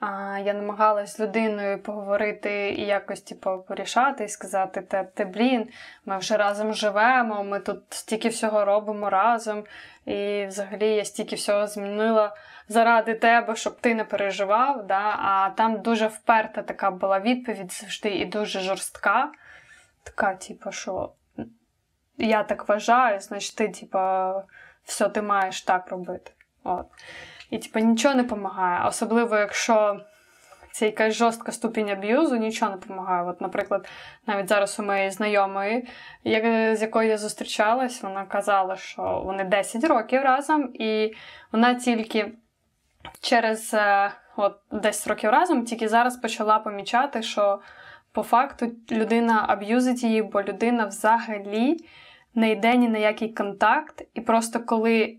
А 0.01 0.39
я 0.45 0.55
намагалась 0.55 1.17
з 1.17 1.21
людиною 1.21 1.83
поговорити 1.83 2.71
і 2.71 2.87
якось 2.87 3.21
типу, 3.21 3.65
порішати 3.69 4.25
і 4.25 4.29
сказати: 4.29 4.83
те, 4.83 5.05
те, 5.05 5.25
блін, 5.25 5.69
ми 6.07 6.19
вже 6.19 6.37
разом 6.37 6.75
живемо, 6.75 7.45
ми 7.45 7.61
тут 7.61 7.83
стільки 7.91 8.29
всього 8.29 8.65
робимо 8.65 9.11
разом. 9.11 9.65
І 10.07 10.47
взагалі 10.47 10.89
я 10.89 11.05
стільки 11.05 11.37
всього 11.37 11.67
змінила 11.67 12.37
заради 12.69 13.15
тебе, 13.15 13.57
щоб 13.57 13.81
ти 13.81 13.95
не 13.95 14.05
переживав. 14.05 14.87
Да? 14.87 15.17
А 15.19 15.51
там 15.57 15.81
дуже 15.81 16.07
вперта 16.07 16.63
така 16.63 16.91
була 16.91 17.21
відповідь 17.21 17.73
завжди 17.73 18.09
і 18.09 18.25
дуже 18.25 18.61
жорстка. 18.61 19.33
Така, 20.03 20.35
типу, 20.35 20.73
що 20.73 21.13
я 22.21 22.43
так 22.43 22.69
вважаю, 22.69 23.21
значить, 23.21 23.57
ти, 23.57 23.69
типу, 23.69 23.99
все, 24.85 25.09
ти 25.09 25.23
маєш 25.23 25.63
так 25.63 25.89
робити. 25.89 26.33
От. 26.65 26.87
І, 27.51 27.59
типу, 27.59 27.79
нічого 27.79 28.15
не 28.15 28.23
допомагає. 28.23 28.89
Особливо, 28.89 29.37
якщо 29.37 30.01
це 30.73 30.87
якась 30.87 31.15
жорстка 31.15 31.53
ступінь 31.53 31.91
аб'юзу, 31.91 32.37
нічого 32.37 32.71
не 32.71 32.77
допомагає. 32.77 33.25
От, 33.31 33.41
наприклад, 33.41 33.89
навіть 34.27 34.49
зараз 34.49 34.81
у 34.81 34.83
моєї 34.83 35.11
знайомої, 35.11 35.89
з 36.25 36.79
якою 36.81 37.09
я 37.09 37.19
зустрічалась, 37.19 38.03
вона 38.03 38.25
казала, 38.25 38.77
що 38.77 39.23
вони 39.25 39.45
10 39.45 39.85
років 39.85 40.23
разом, 40.23 40.71
і 40.75 41.15
вона 41.53 41.75
тільки 41.75 42.33
через 43.21 43.75
е, 43.75 44.13
от, 44.37 44.57
10 44.71 45.07
років 45.07 45.31
разом 45.31 45.65
тільки 45.65 45.89
зараз 45.89 46.17
почала 46.17 46.59
помічати, 46.59 47.23
що 47.23 47.61
по 48.13 48.23
факту 48.23 48.73
людина 48.91 49.45
аб'юзить 49.49 50.03
її, 50.03 50.23
бо 50.23 50.43
людина 50.43 50.87
взагалі 50.87 51.77
не 52.35 52.51
йде 52.51 52.77
ні 52.77 52.89
на 52.89 52.99
який 52.99 53.33
контакт, 53.33 54.03
і 54.15 54.21
просто 54.21 54.61
коли 54.61 55.17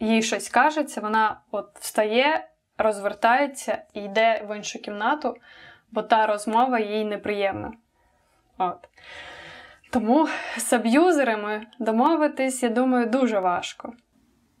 їй 0.00 0.22
щось 0.22 0.48
кажеться, 0.48 1.00
вона 1.00 1.40
от 1.50 1.78
встає, 1.80 2.48
розвертається 2.78 3.82
і 3.94 4.00
йде 4.00 4.46
в 4.48 4.56
іншу 4.56 4.78
кімнату, 4.78 5.36
бо 5.90 6.02
та 6.02 6.26
розмова 6.26 6.78
їй 6.78 7.04
неприємна. 7.04 7.72
От. 8.58 8.88
Тому 9.90 10.28
з 10.56 10.72
аб'юзерами 10.72 11.66
домовитись, 11.78 12.62
я 12.62 12.68
думаю, 12.68 13.06
дуже 13.06 13.40
важко. 13.40 13.92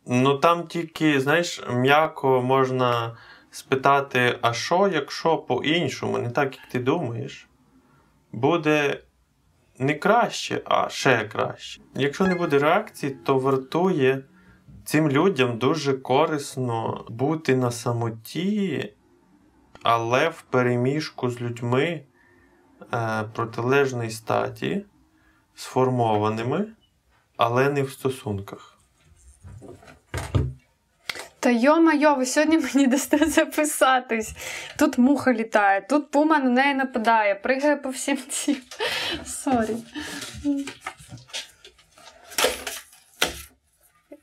Ну 0.06 0.38
там 0.38 0.66
тільки, 0.66 1.20
знаєш, 1.20 1.62
м'яко 1.70 2.42
можна 2.42 3.16
спитати, 3.50 4.38
а 4.40 4.52
що, 4.52 4.88
якщо 4.88 5.36
по-іншому, 5.36 6.18
не 6.18 6.30
так, 6.30 6.56
як 6.56 6.66
ти 6.66 6.78
думаєш, 6.78 7.48
буде 8.32 9.00
не 9.78 9.94
краще, 9.94 10.62
а 10.64 10.88
ще 10.88 11.28
краще. 11.28 11.82
Якщо 11.94 12.26
не 12.26 12.34
буде 12.34 12.58
реакції, 12.58 13.16
то 13.24 13.38
вартує 13.38 14.24
цим 14.84 15.08
людям 15.08 15.58
дуже 15.58 15.92
корисно 15.92 17.04
бути 17.08 17.56
на 17.56 17.70
самоті, 17.70 18.94
але 19.82 20.28
в 20.28 20.42
переміжку 20.42 21.30
з 21.30 21.40
людьми 21.40 22.02
е, 22.94 23.24
протилежної 23.34 24.10
статі, 24.10 24.84
сформованими, 25.54 26.66
але 27.36 27.70
не 27.70 27.82
в 27.82 27.90
стосунках. 27.90 28.71
Та 31.42 31.50
йо-майо, 31.50 32.14
ви 32.14 32.26
сьогодні 32.26 32.58
мені 32.74 32.86
дасте 32.86 33.26
записатись. 33.26 34.32
Тут 34.78 34.98
муха 34.98 35.32
літає, 35.32 35.80
тут 35.80 36.10
пума 36.10 36.38
на 36.38 36.50
неї 36.50 36.74
нападає, 36.74 37.34
пригає 37.34 37.76
по 37.76 37.88
всім 37.90 38.18
цим. 38.30 38.56
Sorry. 39.24 39.76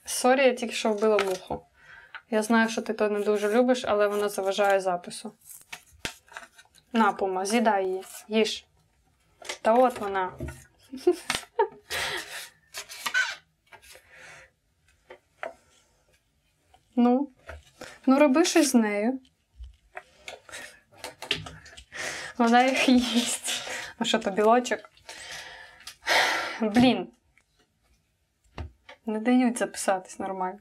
Sorry, 0.06 0.44
я 0.44 0.54
тільки 0.54 0.74
що 0.74 0.90
вбила 0.90 1.18
муху. 1.18 1.66
Я 2.32 2.44
знаю, 2.44 2.70
що 2.70 2.82
ти 2.82 2.94
то 2.94 3.10
не 3.10 3.20
дуже 3.20 3.54
любиш, 3.54 3.86
але 3.88 4.08
вона 4.08 4.30
заважає 4.30 4.80
запису. 4.80 5.32
На, 6.94 7.12
пума, 7.12 7.46
з'їдай 7.46 7.86
її, 7.86 8.04
їж. 8.28 8.66
Та 9.62 9.74
от 9.74 10.00
вона. 10.00 10.32
Ну, 17.00 17.30
ну 18.06 18.20
роби 18.20 18.46
щось 18.46 18.72
з 18.72 18.76
нею. 18.76 19.20
Вона 22.38 22.64
їх 22.64 22.90
їсть. 22.90 23.70
А 23.98 24.06
що 24.06 24.20
то 24.20 24.32
білочок? 24.32 24.80
Блін. 26.62 27.08
Не 29.06 29.20
дають 29.20 29.58
записатись 29.58 30.20
нормально. 30.20 30.60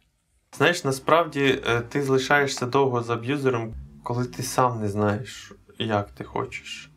Знаєш, 0.57 0.85
насправді 0.85 1.63
е, 1.67 1.81
ти 1.81 2.03
залишаєшся 2.03 2.67
довго 2.67 3.03
з 3.03 3.11
аб'юзером, 3.11 3.75
коли 4.05 4.27
ти 4.27 4.43
сам 4.43 4.81
не 4.81 4.89
знаєш, 4.89 5.53
як 5.79 6.11
ти 6.11 6.25
хочеш. 6.25 6.91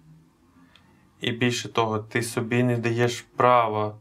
І 1.21 1.31
більше 1.31 1.69
того, 1.69 1.99
ти 1.99 2.23
собі 2.23 2.63
не 2.63 2.77
даєш 2.77 3.21
права 3.21 3.99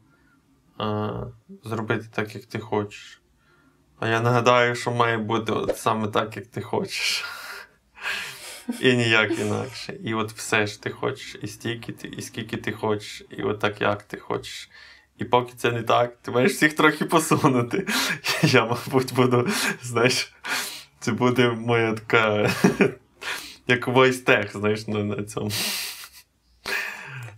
а, 0.78 1.10
зробити 1.64 2.06
так, 2.14 2.34
як 2.34 2.44
ти 2.44 2.58
хочеш. 2.58 3.19
А 4.00 4.08
я 4.08 4.20
нагадаю, 4.20 4.74
що 4.74 4.90
має 4.90 5.18
бути 5.18 5.52
от 5.52 5.78
саме 5.78 6.08
так, 6.08 6.36
як 6.36 6.46
ти 6.46 6.60
хочеш. 6.60 7.24
І 8.80 8.92
ніяк 8.96 9.38
інакше. 9.38 9.96
І 10.04 10.14
от 10.14 10.32
все 10.32 10.66
ж 10.66 10.82
ти 10.82 10.90
хочеш, 10.90 11.36
і 11.42 11.46
стільки 11.46 11.92
ти, 11.92 12.08
і 12.08 12.22
скільки 12.22 12.56
ти 12.56 12.72
хочеш, 12.72 13.24
і 13.30 13.42
от 13.42 13.58
так, 13.60 13.80
як 13.80 14.02
ти 14.02 14.16
хочеш. 14.16 14.70
І 15.18 15.24
поки 15.24 15.52
це 15.56 15.72
не 15.72 15.82
так, 15.82 16.16
ти 16.22 16.30
маєш 16.30 16.52
всіх 16.52 16.72
трохи 16.72 17.04
посунути. 17.04 17.86
Я, 18.42 18.64
мабуть, 18.64 19.14
буду, 19.14 19.48
знаєш, 19.82 20.34
це 21.00 21.12
буде 21.12 21.50
моя 21.50 21.92
така, 21.92 22.50
як 23.66 23.86
войстех, 23.86 24.56
знаєш, 24.56 24.86
на, 24.86 25.04
на 25.04 25.24
цьому. 25.24 25.50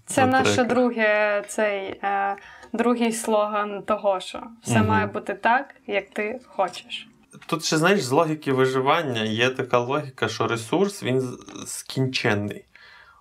Це 0.06 0.26
наше 0.26 0.64
друге, 0.64 1.42
цей 1.48 1.86
е, 2.02 2.36
другий 2.72 3.12
слоган 3.12 3.82
того, 3.82 4.20
що 4.20 4.42
все 4.62 4.80
угу. 4.80 4.88
має 4.88 5.06
бути 5.06 5.34
так, 5.34 5.74
як 5.86 6.10
ти 6.10 6.40
хочеш. 6.46 7.08
Тут 7.46 7.64
ще, 7.64 7.76
знаєш, 7.76 8.02
з 8.02 8.10
логіки 8.10 8.52
виживання 8.52 9.22
є 9.22 9.50
така 9.50 9.78
логіка, 9.78 10.28
що 10.28 10.46
ресурс 10.46 11.02
він 11.02 11.38
скінченний. 11.66 12.64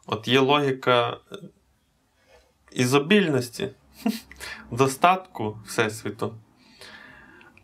От 0.06 0.28
є 0.28 0.40
логіка 0.40 1.18
ізобільності. 2.72 3.70
достатку 4.72 5.58
Всесвіту. 5.66 6.36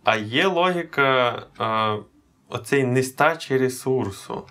А 0.04 0.16
є 0.16 0.48
логіка 0.48 1.44
а, 1.58 1.98
оцей 2.50 2.84
нестачі 2.84 3.58
ресурсу. 3.58 4.48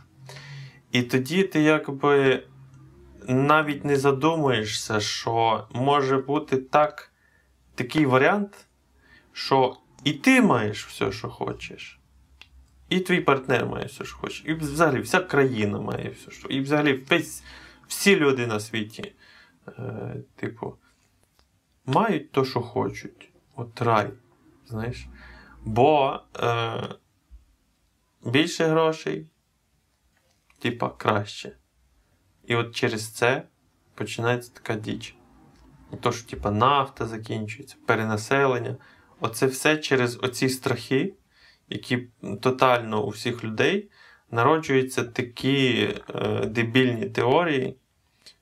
І 0.93 1.03
тоді 1.03 1.43
ти 1.43 1.63
якби 1.63 2.43
навіть 3.29 3.85
не 3.85 3.97
задумуєшся, 3.97 5.01
що 5.01 5.67
може 5.73 6.19
бути 6.19 6.57
так, 6.57 7.13
такий 7.77 8.07
варіант, 8.07 8.67
що 9.33 9.77
і 10.05 10.13
ти 10.13 10.43
маєш 10.43 10.87
все, 10.87 11.13
що 11.13 11.29
хочеш. 11.29 12.01
І 12.89 13.01
твій 13.01 13.21
партнер 13.21 13.67
має 13.67 13.87
все, 13.87 14.05
що 14.05 14.17
хоче. 14.17 14.49
І 14.49 14.55
взагалі 14.55 15.01
вся 15.01 15.21
країна 15.21 15.81
має 15.81 16.11
все, 16.11 16.31
що. 16.31 16.49
І 16.49 16.61
взагалі 16.61 16.93
весь, 16.93 17.45
всі 17.89 18.17
люди 18.17 18.47
на 18.47 18.61
світі. 18.61 19.13
Е, 19.69 20.17
Типу, 20.37 20.77
мають 21.87 22.33
то, 22.33 22.45
що 22.45 22.61
хочуть. 22.61 23.33
От 23.57 23.83
рай. 23.83 24.11
знаєш. 24.67 25.07
Бо 25.65 26.21
е, 26.37 26.89
більше 28.25 28.65
грошей, 28.65 29.27
типа, 30.59 30.89
краще. 30.89 31.57
І 32.47 32.57
от 32.57 32.75
через 32.75 33.09
це 33.13 33.49
починається 33.95 34.53
така 34.55 34.75
діч. 34.75 35.16
То, 36.01 36.13
що 36.13 36.31
типа, 36.31 36.51
нафта 36.51 37.07
закінчується, 37.07 37.77
перенаселення. 37.87 38.77
Оце 39.21 39.47
все 39.47 39.77
через 39.77 40.19
оці 40.23 40.49
страхи, 40.49 41.13
які 41.69 42.09
тотально 42.41 43.05
у 43.05 43.09
всіх 43.09 43.45
людей 43.45 43.91
народжуються 44.31 45.05
такі 45.05 45.89
е, 46.15 46.47
дебільні 46.47 47.07
теорії, 47.07 47.77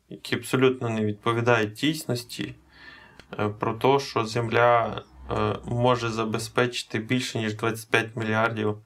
які 0.09 0.35
абсолютно 0.35 0.89
не 0.89 1.05
відповідають 1.05 1.73
дійсності. 1.73 2.55
Е, 3.39 3.49
про 3.49 3.75
те, 3.75 3.99
що 3.99 4.25
Земля 4.25 5.03
е, 5.31 5.57
може 5.65 6.09
забезпечити 6.09 6.99
більше, 6.99 7.39
ніж 7.39 7.55
25 7.55 8.17
мільярдів 8.17 8.79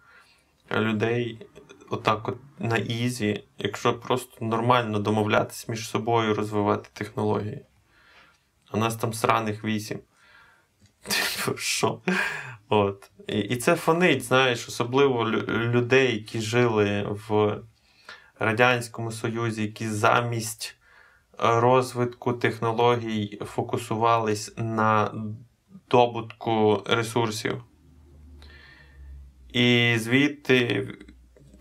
людей 0.71 1.47
отак 1.91 2.29
от 2.29 2.37
на 2.59 2.77
easy, 2.77 3.45
якщо 3.59 3.95
просто 3.95 4.45
нормально 4.45 4.99
домовлятися 4.99 5.67
між 5.69 5.89
собою 5.89 6.35
розвивати 6.35 6.89
технології. 6.93 7.65
А 8.71 8.77
нас 8.77 8.97
там 8.97 9.13
сраних 9.13 9.65
вісім. 9.65 9.99
Типу, 11.03 11.57
що? 11.59 12.01
От. 12.69 13.11
І, 13.29 13.39
і 13.39 13.57
це 13.57 13.75
фонить, 13.75 14.25
знаєш, 14.25 14.69
особливо 14.69 15.31
людей, 15.49 16.13
які 16.15 16.41
жили 16.41 17.17
в 17.29 17.59
Радянському 18.39 19.13
Союзі, 19.13 19.63
які 19.63 19.89
замість 19.89 20.77
розвитку 21.39 22.33
технологій 22.33 23.41
фокусувались 23.45 24.55
на 24.57 25.15
добутку 25.91 26.83
ресурсів. 26.87 27.65
І 29.53 29.95
звідти 29.99 30.89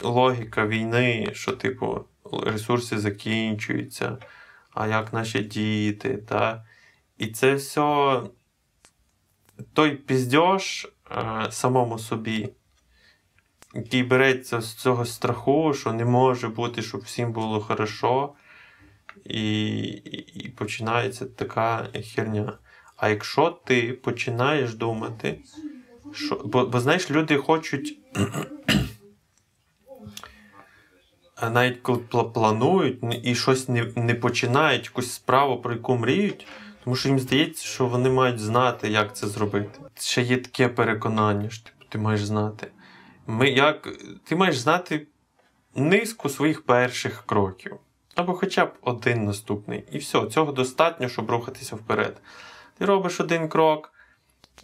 логіка 0.02 0.68
війни, 0.68 1.30
що, 1.34 1.52
типу, 1.52 2.06
ресурси 2.44 2.98
закінчуються, 2.98 4.18
а 4.72 4.88
як 4.88 5.14
наші 5.14 5.40
діти. 5.40 6.18
Та? 6.18 6.66
І 7.18 7.28
це 7.28 7.54
все 7.56 8.22
той 9.74 9.92
піздьош 9.96 10.86
е, 10.86 11.48
самому 11.52 12.00
собі, 12.00 12.50
який 13.74 14.04
береться 14.04 14.62
з 14.62 14.74
цього 14.74 15.06
страху, 15.06 15.74
що 15.74 15.94
не 15.94 16.06
може 16.06 16.48
бути, 16.48 16.82
щоб 16.82 17.02
всім 17.02 17.32
було 17.32 17.62
хорошо, 17.62 18.34
і, 19.26 19.82
і, 19.82 20.46
і 20.46 20.50
починається 20.50 21.26
така 21.26 21.88
херня. 22.16 22.58
А 22.98 23.10
якщо 23.10 23.50
ти 23.50 23.94
починаєш 23.94 24.74
думати, 24.74 25.40
що. 26.14 26.42
Бо, 26.46 26.66
бо 26.66 26.80
знаєш, 26.80 27.12
люди 27.12 27.38
хочуть. 27.38 28.00
Навіть 31.42 31.80
коли 31.82 32.24
планують 32.34 33.04
і 33.24 33.36
щось 33.36 33.70
не 33.70 33.94
не 33.96 34.16
починають, 34.16 34.86
якусь 34.86 35.12
справу, 35.12 35.62
про 35.62 35.74
яку 35.74 35.98
мріють, 35.98 36.48
тому 36.88 36.96
що 36.96 37.10
їм 37.10 37.20
здається, 37.20 37.66
що 37.66 37.86
вони 37.86 38.10
мають 38.10 38.40
знати, 38.40 38.90
як 38.90 39.16
це 39.16 39.28
зробити. 39.28 39.80
Ще 40.00 40.22
є 40.22 40.38
таке 40.38 40.68
переконання, 40.68 41.50
що 41.50 41.64
типу, 41.64 41.86
ти 41.90 41.98
маєш 41.98 42.26
знати. 42.26 42.68
Ми, 43.28 43.50
як, 43.50 43.90
Ти 44.24 44.36
маєш 44.36 44.58
знати 44.58 45.08
низку 45.76 46.30
своїх 46.30 46.66
перших 46.66 47.24
кроків. 47.26 47.76
Або 48.16 48.34
хоча 48.34 48.66
б 48.66 48.74
один 48.82 49.26
наступний. 49.26 49.84
І 49.92 49.98
все, 49.98 50.26
цього 50.26 50.52
достатньо, 50.52 51.10
щоб 51.10 51.32
рухатися 51.32 51.76
вперед. 51.76 52.22
Ти 52.78 52.86
робиш 52.86 53.20
один 53.20 53.50
крок, 53.50 53.94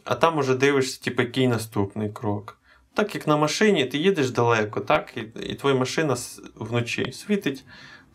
а 0.03 0.15
там 0.15 0.38
уже 0.38 0.55
дивишся, 0.55 1.03
типу, 1.03 1.21
який 1.21 1.47
наступний 1.47 2.09
крок. 2.09 2.57
Так 2.93 3.15
як 3.15 3.28
на 3.28 3.38
машині, 3.38 3.86
ти 3.86 3.97
їдеш 3.97 4.32
далеко, 4.32 4.80
так, 4.80 5.17
і 5.17 5.21
і 5.39 5.55
твоя 5.55 5.76
машина 5.76 6.15
вночі 6.55 7.11
світить 7.11 7.65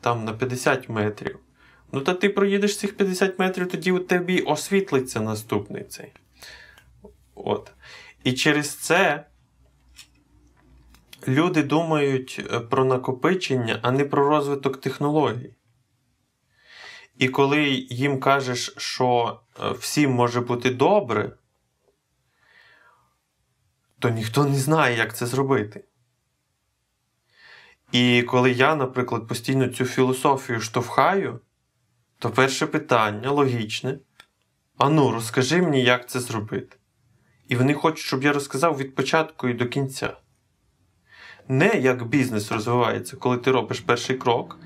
там 0.01 0.25
на 0.25 0.33
50 0.33 0.89
метрів. 0.89 1.39
Ну, 1.93 2.01
та 2.01 2.15
ти 2.15 2.29
проїдеш 2.29 2.79
цих 2.79 2.97
50 2.97 3.39
метрів, 3.39 3.69
тоді 3.69 3.93
у 3.93 3.99
тобі 3.99 4.41
освітлиться 4.41 5.21
наступний 5.21 5.85
цей. 5.85 6.13
От. 7.35 7.73
І 8.25 8.33
через 8.33 8.75
це 8.75 9.27
люди 11.29 11.63
думають 11.63 12.47
е, 12.53 12.61
про 12.61 12.85
накопичення, 12.85 13.79
а 13.83 13.91
не 13.91 14.05
про 14.05 14.29
розвиток 14.29 14.81
технологій. 14.81 15.55
І 17.19 17.29
коли 17.29 17.65
їм 17.91 18.21
кажеш, 18.21 18.75
що 18.77 19.41
е, 19.61 19.71
всім 19.71 20.11
може 20.11 20.41
бути 20.41 20.71
добре, 20.71 21.33
то 23.99 24.09
ніхто 24.09 24.45
не 24.45 24.57
знає, 24.57 24.97
як 24.97 25.17
це 25.17 25.27
зробити. 25.27 25.85
І 27.93 28.23
коли 28.23 28.51
я, 28.51 28.75
наприклад, 28.75 29.29
постійно 29.29 29.69
цю 29.69 29.85
філософію 29.85 30.61
штовхаю, 30.61 31.41
то 32.19 32.31
перше 32.31 32.67
питання 32.67 33.31
логічне: 33.31 33.99
ану, 34.79 35.11
розкажи 35.11 35.63
мені, 35.63 35.83
як 35.83 36.09
це 36.09 36.21
зробити. 36.21 36.77
І 37.49 37.57
вони 37.57 37.75
хочуть, 37.75 38.07
щоб 38.07 38.23
я 38.23 38.33
розказав 38.33 38.77
від 38.77 38.95
початку 38.95 39.49
і 39.49 39.55
до 39.55 39.67
кінця. 39.67 40.17
Не 41.49 41.69
як 41.69 42.07
бізнес 42.07 42.53
розвивається, 42.53 43.17
коли 43.17 43.37
ти 43.37 43.51
робиш 43.51 43.81
перший 43.81 44.17
крок, 44.17 44.59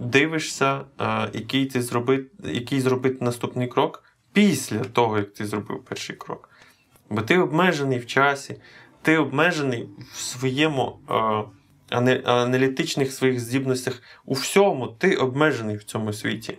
дивишся, 0.00 0.84
який 1.32 1.66
ти 1.66 1.82
зробити, 1.82 2.30
який 2.52 2.80
зробити 2.80 3.24
наступний 3.24 3.68
крок 3.68 4.04
після 4.32 4.78
того, 4.78 5.18
як 5.18 5.34
ти 5.34 5.46
зробив 5.46 5.84
перший 5.84 6.16
крок. 6.16 6.50
Бо 7.10 7.22
ти 7.22 7.38
обмежений 7.38 7.98
в 7.98 8.06
часі, 8.06 8.60
ти 9.02 9.18
обмежений 9.18 9.88
в 10.12 10.18
своєму 10.18 10.98
аналітичних 12.24 13.12
своїх 13.12 13.40
здібностях. 13.40 14.02
У 14.24 14.34
всьому 14.34 14.86
ти 14.86 15.16
обмежений 15.16 15.76
в 15.76 15.84
цьому 15.84 16.12
світі. 16.12 16.58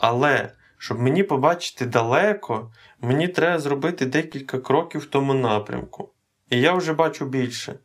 Але 0.00 0.52
щоб 0.78 1.00
мені 1.00 1.22
побачити 1.22 1.86
далеко, 1.86 2.72
мені 3.00 3.28
треба 3.28 3.58
зробити 3.58 4.06
декілька 4.06 4.58
кроків 4.58 5.00
в 5.00 5.04
тому 5.04 5.34
напрямку. 5.34 6.12
І 6.50 6.60
я 6.60 6.72
вже 6.72 6.92
бачу 6.92 7.26
більше. 7.26 7.78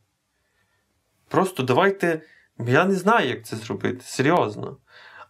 Просто 1.29 1.63
давайте. 1.63 2.21
Я 2.59 2.85
не 2.85 2.95
знаю, 2.95 3.29
як 3.29 3.45
це 3.45 3.55
зробити, 3.55 4.01
серйозно. 4.03 4.77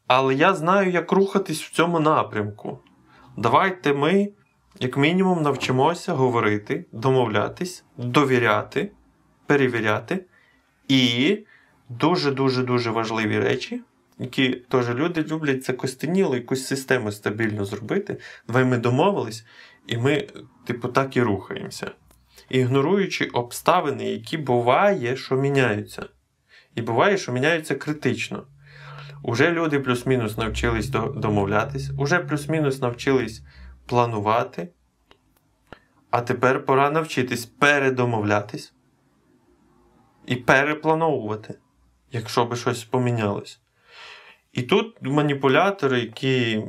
Але 0.08 0.36
я 0.36 0.54
знаю, 0.54 0.92
як 0.92 1.12
рухатись 1.12 1.62
в 1.64 1.72
цьому 1.72 2.00
напрямку. 2.00 2.80
Давайте 3.38 3.94
ми, 3.94 4.30
як 4.80 4.98
мінімум, 4.98 5.42
навчимося 5.42 6.14
говорити, 6.14 6.86
домовлятись, 6.92 7.84
довіряти, 7.98 8.92
перевіряти. 9.46 10.26
І 10.88 11.40
дуже-дуже 11.90 12.64
дуже 12.64 12.92
важливі 12.92 13.40
речі 13.40 13.82
які 14.20 14.50
теж 14.50 14.90
люди 14.90 15.24
люблять 15.24 15.64
це 15.64 15.74
костеніло, 15.74 16.36
якусь 16.36 16.68
систему 16.68 17.12
стабільно 17.12 17.66
зробити. 17.66 18.18
Давай 18.48 18.66
ми 18.66 18.78
домовились, 18.78 19.46
і 19.88 19.98
ми, 19.98 20.28
типу, 20.66 20.88
так 20.88 21.18
і 21.18 21.22
рухаємося. 21.22 21.92
Ігноруючи 22.50 23.26
обставини, 23.26 24.12
які 24.12 24.38
буває, 24.38 25.18
що 25.18 25.36
міняються. 25.36 26.06
І 26.76 26.82
буває, 26.82 27.18
що 27.18 27.32
міняються 27.32 27.76
критично. 27.76 28.48
Уже 29.24 29.52
люди 29.52 29.80
плюс-мінус 29.80 30.38
навчились 30.38 30.90
домовлятись, 30.90 31.92
уже 31.98 32.20
плюс-мінус 32.20 32.82
навчились 32.82 33.42
планувати. 33.86 34.70
А 36.10 36.22
тепер 36.22 36.66
пора 36.66 36.90
навчитись 36.90 37.46
передомовлятись 37.46 38.74
і 40.26 40.36
переплановувати, 40.36 41.60
якщо 42.12 42.46
би 42.46 42.56
щось 42.56 42.84
помінялось. 42.84 43.60
І 44.56 44.62
тут 44.62 44.96
маніпулятори, 45.02 46.00
які 46.00 46.64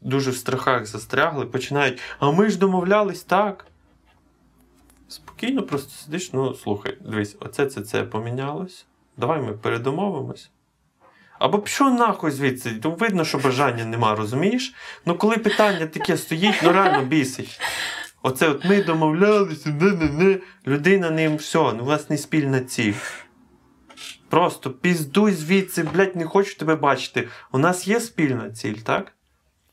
дуже 0.00 0.30
в 0.30 0.36
страхах 0.36 0.86
застрягли, 0.86 1.46
починають. 1.46 2.00
А 2.18 2.30
ми 2.30 2.50
ж 2.50 2.58
домовлялись 2.58 3.22
так. 3.22 3.66
Спокійно, 5.08 5.62
просто 5.62 5.90
сидиш, 5.90 6.32
ну 6.32 6.54
слухай, 6.54 6.98
дивись, 7.00 7.36
оце 7.40 7.66
це 7.66 7.80
це 7.80 8.04
помінялось. 8.04 8.86
Давай 9.16 9.42
ми 9.42 9.52
передомовимось. 9.52 10.50
Або 11.38 11.58
пішов 11.58 11.94
нахуй 11.94 12.30
звідси, 12.30 12.70
то 12.70 12.90
видно, 12.90 13.24
що 13.24 13.38
бажання 13.38 13.84
нема, 13.84 14.14
розумієш? 14.14 14.74
Ну 15.06 15.18
коли 15.18 15.36
питання 15.36 15.86
таке 15.86 16.16
стоїть, 16.16 16.60
ну 16.62 16.72
реально 16.72 17.04
бісить. 17.04 17.60
Оце 18.22 18.48
от 18.48 18.64
ми 18.64 18.82
домовлялися, 18.82 19.68
не-не-не, 19.68 20.38
людина 20.66 21.10
ним 21.10 21.36
все, 21.36 21.58
ну 21.58 21.82
у 21.82 21.84
вас 21.84 22.10
не 22.10 22.18
спільна 22.18 22.60
ціль. 22.60 22.94
Просто 24.34 24.70
піздуй 24.70 25.32
звідси, 25.32 25.82
блядь, 25.82 26.16
не 26.16 26.24
хочу 26.24 26.56
тебе 26.56 26.76
бачити. 26.76 27.28
У 27.52 27.58
нас 27.58 27.88
є 27.88 28.00
спільна 28.00 28.50
ціль, 28.50 28.74
так? 28.74 29.12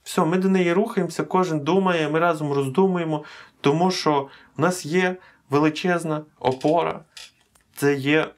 Все, 0.03 0.25
ми 0.25 0.37
до 0.37 0.49
неї 0.49 0.73
рухаємося, 0.73 1.23
кожен 1.23 1.59
думає, 1.59 2.09
ми 2.09 2.19
разом 2.19 2.53
роздумуємо, 2.53 3.23
тому 3.61 3.91
що 3.91 4.29
у 4.57 4.61
нас 4.61 4.85
є 4.85 5.15
величезна 5.49 6.25
опора, 6.39 7.05
це 7.75 7.95
є 7.95 8.31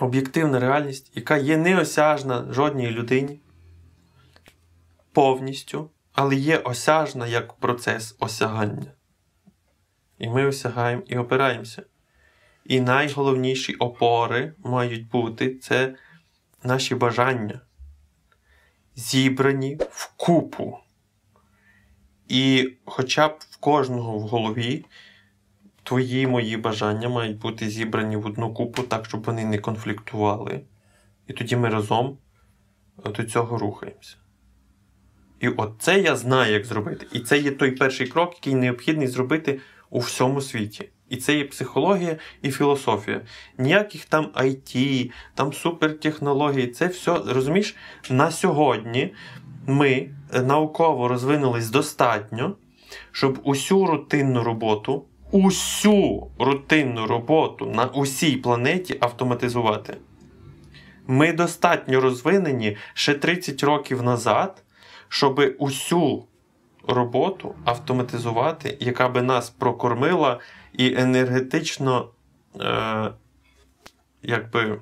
об'єктивна 0.00 0.60
реальність, 0.60 1.12
яка 1.14 1.36
є 1.36 1.56
неосяжна 1.56 2.52
жодній 2.52 2.90
людині 2.90 3.40
повністю, 5.12 5.90
але 6.12 6.34
є 6.34 6.58
осяжна 6.58 7.26
як 7.26 7.52
процес 7.52 8.16
осягання. 8.18 8.92
І 10.18 10.28
ми 10.28 10.46
осягаємо 10.46 11.02
і 11.06 11.18
опираємося. 11.18 11.82
І 12.64 12.80
найголовніші 12.80 13.74
опори 13.74 14.52
мають 14.64 15.08
бути 15.08 15.54
це 15.54 15.94
наші 16.62 16.94
бажання, 16.94 17.60
зібрані 18.96 19.78
в 19.90 20.12
купу. 20.16 20.78
І 22.28 22.72
хоча 22.84 23.28
б 23.28 23.38
в 23.50 23.56
кожного 23.56 24.18
в 24.18 24.20
голові 24.20 24.84
твої 25.82 26.26
мої 26.26 26.56
бажання 26.56 27.08
мають 27.08 27.38
бути 27.38 27.70
зібрані 27.70 28.16
в 28.16 28.26
одну 28.26 28.54
купу, 28.54 28.82
так, 28.82 29.06
щоб 29.06 29.24
вони 29.24 29.44
не 29.44 29.58
конфліктували. 29.58 30.60
І 31.26 31.32
тоді 31.32 31.56
ми 31.56 31.68
разом 31.68 32.18
до 33.04 33.24
цього 33.24 33.58
рухаємося. 33.58 34.16
І 35.40 35.48
от 35.48 35.72
це 35.78 36.00
я 36.00 36.16
знаю, 36.16 36.52
як 36.52 36.64
зробити. 36.64 37.06
І 37.12 37.20
це 37.20 37.38
є 37.38 37.50
той 37.50 37.70
перший 37.70 38.06
крок, 38.06 38.34
який 38.34 38.54
необхідний 38.54 39.06
зробити 39.06 39.60
у 39.90 39.98
всьому 39.98 40.40
світі. 40.40 40.88
І 41.08 41.16
це 41.16 41.34
є 41.34 41.44
психологія 41.44 42.16
і 42.42 42.50
філософія. 42.50 43.20
Ніяких 43.58 44.04
там 44.04 44.24
IT, 44.34 45.10
там 45.34 45.52
супертехнологій. 45.52 46.66
Це 46.66 46.86
все, 46.86 47.18
розумієш, 47.26 47.76
на 48.10 48.30
сьогодні 48.30 49.14
ми 49.66 50.10
науково 50.32 51.08
розвинулись 51.08 51.70
достатньо, 51.70 52.56
щоб 53.12 53.40
усю 53.44 53.86
рутинну 53.86 54.42
роботу, 54.42 55.04
усю 55.30 56.30
рутинну 56.38 57.06
роботу 57.06 57.66
на 57.66 57.86
усій 57.86 58.36
планеті 58.36 58.96
автоматизувати. 59.00 59.96
Ми 61.06 61.32
достатньо 61.32 62.00
розвинені 62.00 62.76
ще 62.94 63.14
30 63.14 63.62
років 63.62 64.02
назад, 64.02 64.62
щоб 65.08 65.54
усю 65.58 66.24
роботу 66.88 67.54
автоматизувати, 67.64 68.76
яка 68.80 69.08
би 69.08 69.22
нас 69.22 69.50
прокормила 69.50 70.40
і 70.78 70.94
енергетично 70.94 72.10
е, 72.60 73.10
якби 74.22 74.80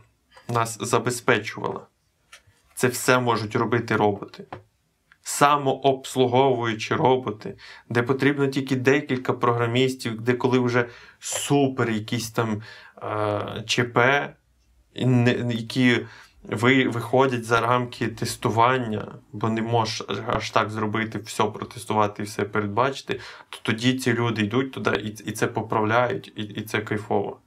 нас 0.49 0.79
забезпечувала. 0.81 1.87
це 2.75 2.89
все 2.89 3.19
можуть 3.19 3.57
робити 3.57 3.97
роботи. 3.97 4.45
Самообслуговуючі 5.23 6.95
роботи, 6.95 7.57
де 7.89 8.03
потрібно 8.03 8.47
тільки 8.47 8.77
декілька 8.77 9.33
програмістів, 9.33 10.21
де 10.21 10.33
коли 10.33 10.59
вже 10.59 10.89
супер 11.19 11.91
якісь 11.91 12.31
там 12.31 12.63
е, 13.03 13.63
ЧП, 13.67 13.99
які 15.51 16.07
ви, 16.43 16.89
виходять 16.89 17.45
за 17.45 17.61
рамки 17.61 18.09
тестування, 18.09 19.15
бо 19.33 19.49
не 19.49 19.63
можеш 19.63 20.07
аж 20.27 20.51
так 20.51 20.71
зробити, 20.71 21.19
все 21.19 21.45
протестувати 21.45 22.23
і 22.23 22.27
все 22.27 22.45
передбачити, 22.45 23.21
то 23.49 23.59
тоді 23.63 23.99
ці 23.99 24.13
люди 24.13 24.43
йдуть 24.43 24.73
туди 24.73 24.91
і 24.91 25.09
і 25.09 25.33
це 25.33 25.47
поправляють, 25.47 26.33
і 26.37 26.43
і 26.43 26.63
це 26.63 26.81
кайфово. 26.81 27.41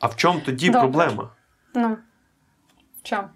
А 0.00 0.06
в 0.06 0.16
чому 0.16 0.40
тоді 0.40 0.66
Добре. 0.66 0.80
проблема? 0.80 1.30
Ну, 1.74 1.96
в 2.98 3.02
чому? 3.02 3.28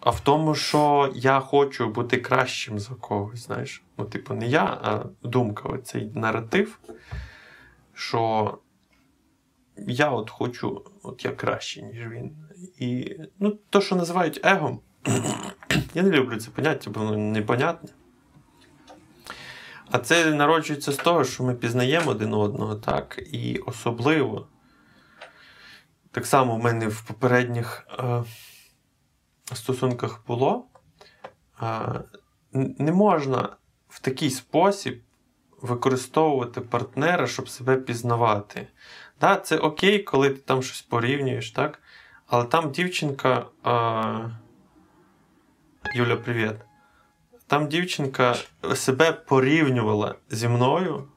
А 0.00 0.10
в 0.10 0.20
тому, 0.20 0.54
що 0.54 1.12
я 1.14 1.40
хочу 1.40 1.88
бути 1.88 2.16
кращим 2.16 2.78
за 2.78 2.94
когось, 2.94 3.46
знаєш. 3.46 3.82
Ну, 3.98 4.04
типу, 4.04 4.34
не 4.34 4.46
я, 4.46 4.64
а 4.64 5.04
думка, 5.22 5.68
оцей 5.68 6.10
наратив, 6.14 6.78
що 7.94 8.58
я 9.76 10.10
от 10.10 10.30
хочу, 10.30 10.84
от 11.02 11.24
я 11.24 11.30
краще, 11.30 11.82
ніж 11.82 12.08
він. 12.08 12.36
І 12.78 13.16
ну, 13.38 13.58
то, 13.70 13.80
що 13.80 13.96
називають 13.96 14.40
егом, 14.44 14.80
я 15.94 16.02
не 16.02 16.10
люблю 16.10 16.36
це 16.36 16.50
поняття, 16.50 16.90
бо 16.90 17.00
воно 17.00 17.16
непонятне. 17.16 17.90
А 19.90 19.98
це 19.98 20.34
народжується 20.34 20.92
з 20.92 20.96
того, 20.96 21.24
що 21.24 21.44
ми 21.44 21.54
пізнаємо 21.54 22.10
один 22.10 22.34
одного, 22.34 22.74
так, 22.74 23.18
і 23.32 23.58
особливо. 23.58 24.48
Так 26.10 26.26
само 26.26 26.56
в 26.56 26.58
мене 26.58 26.88
в 26.88 27.02
попередніх 27.02 27.86
е, 27.98 28.24
стосунках 29.54 30.24
було. 30.26 30.64
Е, 31.62 32.00
не 32.52 32.92
можна 32.92 33.56
в 33.88 34.00
такий 34.00 34.30
спосіб 34.30 35.02
використовувати 35.62 36.60
партнера, 36.60 37.26
щоб 37.26 37.48
себе 37.48 37.76
пізнавати. 37.76 38.68
Да, 39.20 39.36
Це 39.36 39.58
окей, 39.58 39.98
коли 39.98 40.30
ти 40.30 40.40
там 40.40 40.62
щось 40.62 40.82
порівнюєш, 40.82 41.50
так? 41.50 41.82
Але 42.28 42.44
там 42.44 42.70
дівчинка. 42.70 43.46
А... 43.62 44.28
Юля, 45.94 46.16
привіт. 46.16 46.54
Там 47.46 47.68
дівчинка 47.68 48.36
себе 48.74 49.12
порівнювала 49.12 50.14
зі 50.30 50.48
мною. 50.48 51.08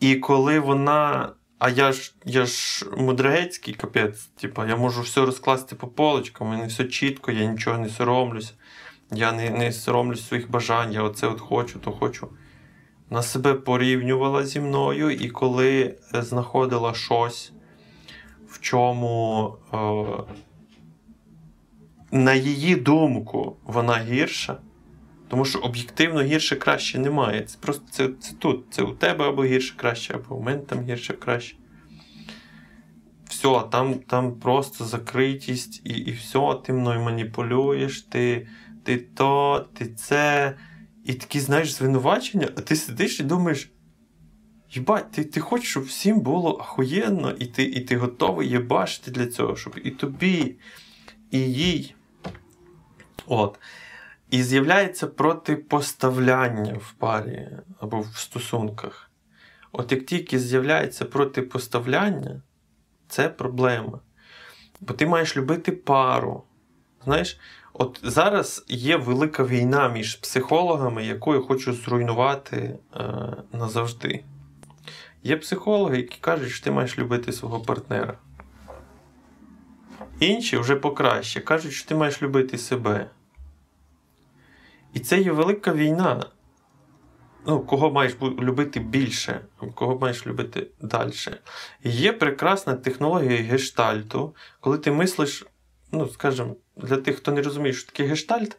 І 0.00 0.16
коли 0.16 0.60
вона. 0.60 1.32
А 1.58 1.70
я 1.70 1.92
ж 1.92 2.14
я 2.24 2.46
ж 2.46 2.86
мудрецький 2.96 3.74
капець, 3.74 4.26
типа, 4.26 4.66
я 4.66 4.76
можу 4.76 5.02
все 5.02 5.20
розкласти 5.20 5.76
по 5.76 5.86
полочкам, 5.86 6.46
у 6.46 6.50
мене 6.50 6.66
все 6.66 6.84
чітко, 6.84 7.32
я 7.32 7.44
нічого 7.44 7.78
не 7.78 7.88
соромлюся. 7.88 8.52
Я 9.10 9.32
не 9.32 9.50
не 9.50 9.72
соромлюсь 9.72 10.26
своїх 10.26 10.50
бажань, 10.50 10.92
я 10.92 11.02
оце 11.02 11.26
от 11.26 11.40
хочу, 11.40 11.78
то 11.78 11.92
хочу. 11.92 12.28
Вона 13.10 13.22
себе 13.22 13.54
порівнювала 13.54 14.44
зі 14.44 14.60
мною, 14.60 15.10
і 15.10 15.30
коли 15.30 15.98
знаходила 16.12 16.94
щось, 16.94 17.52
в 18.50 18.60
чому, 18.60 19.54
е, 19.72 19.76
на 22.12 22.34
її 22.34 22.76
думку, 22.76 23.56
вона 23.64 23.98
гірша. 23.98 24.58
Тому 25.28 25.44
що 25.44 25.58
об'єктивно 25.58 26.22
гірше 26.22 26.56
краще 26.56 26.98
немає. 26.98 27.42
Це 27.42 27.58
просто 27.60 27.84
це, 27.90 28.08
це 28.20 28.34
тут. 28.38 28.64
Це 28.70 28.82
у 28.82 28.92
тебе 28.92 29.28
або 29.28 29.44
гірше 29.44 29.74
краще, 29.76 30.14
або 30.14 30.34
у 30.34 30.42
мене 30.42 30.58
там 30.60 30.84
гірше 30.84 31.12
краще. 31.12 31.56
Все, 33.28 33.62
там 33.72 33.94
там 33.94 34.32
просто 34.32 34.84
закритість, 34.84 35.82
і 35.84 35.90
і 35.90 36.12
все, 36.12 36.54
ти 36.64 36.72
мною 36.72 37.00
маніпулюєш, 37.00 38.02
ти 38.02 38.48
ти 38.84 38.96
то, 38.96 39.66
ти 39.74 39.86
це. 39.86 40.54
І 41.04 41.14
такі, 41.14 41.40
знаєш, 41.40 41.72
звинувачення, 41.72 42.48
а 42.56 42.60
ти 42.60 42.76
сидиш 42.76 43.20
і 43.20 43.22
думаєш. 43.22 43.70
Єбать, 44.72 45.10
ти 45.10 45.24
ти 45.24 45.40
хочеш, 45.40 45.70
щоб 45.70 45.84
всім 45.84 46.20
було 46.20 46.58
ахуєнно, 46.60 47.30
і 47.30 47.46
ти 47.46 47.62
і 47.62 47.80
ти 47.80 47.96
готовий 47.96 48.48
єбачити 48.48 49.10
для 49.10 49.26
цього, 49.26 49.56
щоб 49.56 49.80
і 49.84 49.90
тобі, 49.90 50.56
і 51.30 51.38
їй. 51.38 51.94
От. 53.26 53.58
І 54.30 54.42
з'являється 54.42 55.06
протипоставляння 55.06 56.74
в 56.74 56.92
парі 56.92 57.48
або 57.80 58.00
в 58.00 58.16
стосунках. 58.16 59.10
От 59.72 59.92
як 59.92 60.06
тільки 60.06 60.38
з'являється 60.38 61.04
протипоставляння, 61.04 62.42
це 63.08 63.28
проблема. 63.28 64.00
Бо 64.80 64.94
ти 64.94 65.06
маєш 65.06 65.36
любити 65.36 65.72
пару. 65.72 66.42
Знаєш, 67.04 67.38
от 67.72 68.00
зараз 68.02 68.64
є 68.68 68.96
велика 68.96 69.44
війна 69.44 69.88
між 69.88 70.14
психологами, 70.14 71.06
яку 71.06 71.34
я 71.34 71.40
хочу 71.40 71.72
зруйнувати 71.72 72.78
е, 72.96 73.02
назавжди. 73.52 74.24
Є 75.22 75.36
психологи, 75.36 75.96
які 75.96 76.18
кажуть, 76.20 76.50
що 76.50 76.64
ти 76.64 76.70
маєш 76.70 76.98
любити 76.98 77.32
свого 77.32 77.60
партнера. 77.60 78.18
Інші 80.20 80.56
вже 80.56 80.76
покраще 80.76 81.40
кажуть, 81.40 81.72
що 81.72 81.88
ти 81.88 81.94
маєш 81.94 82.22
любити 82.22 82.58
себе. 82.58 83.10
І 84.94 85.00
це 85.00 85.20
є 85.20 85.32
велика 85.32 85.72
війна. 85.72 86.24
Ну, 87.46 87.60
Кого 87.60 87.90
маєш 87.90 88.16
любити 88.22 88.80
більше, 88.80 89.40
кого 89.74 89.98
маєш 89.98 90.26
любити 90.26 90.66
далі. 90.80 91.12
Є 91.84 92.12
прекрасна 92.12 92.74
технологія 92.74 93.42
гештальту, 93.42 94.34
коли 94.60 94.78
ти 94.78 94.92
мислиш, 94.92 95.46
ну, 95.92 96.08
скажімо, 96.08 96.56
для 96.76 96.96
тих, 96.96 97.16
хто 97.16 97.32
не 97.32 97.42
розуміє, 97.42 97.72
що 97.72 97.92
таке 97.92 98.04
гештальт, 98.04 98.56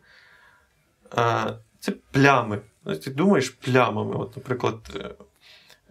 це 1.80 1.92
плями. 2.12 2.62
Ти 3.04 3.12
думаєш 3.12 3.50
плямами. 3.50 4.16
От, 4.16 4.38
Наприклад, 4.38 4.76
е, 4.96 5.16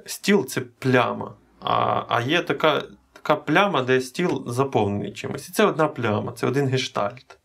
стіл 0.06 0.46
це 0.46 0.60
пляма. 0.60 1.34
А 1.60 2.04
а 2.08 2.20
є 2.20 2.42
така 2.42 2.82
така 3.12 3.36
пляма, 3.36 3.82
де 3.82 4.00
стіл 4.00 4.44
заповнений 4.46 5.12
чимось. 5.12 5.48
І 5.48 5.52
це 5.52 5.64
одна 5.64 5.88
пляма, 5.88 6.32
це 6.32 6.46
один 6.46 6.66
гештальт. 6.66 7.38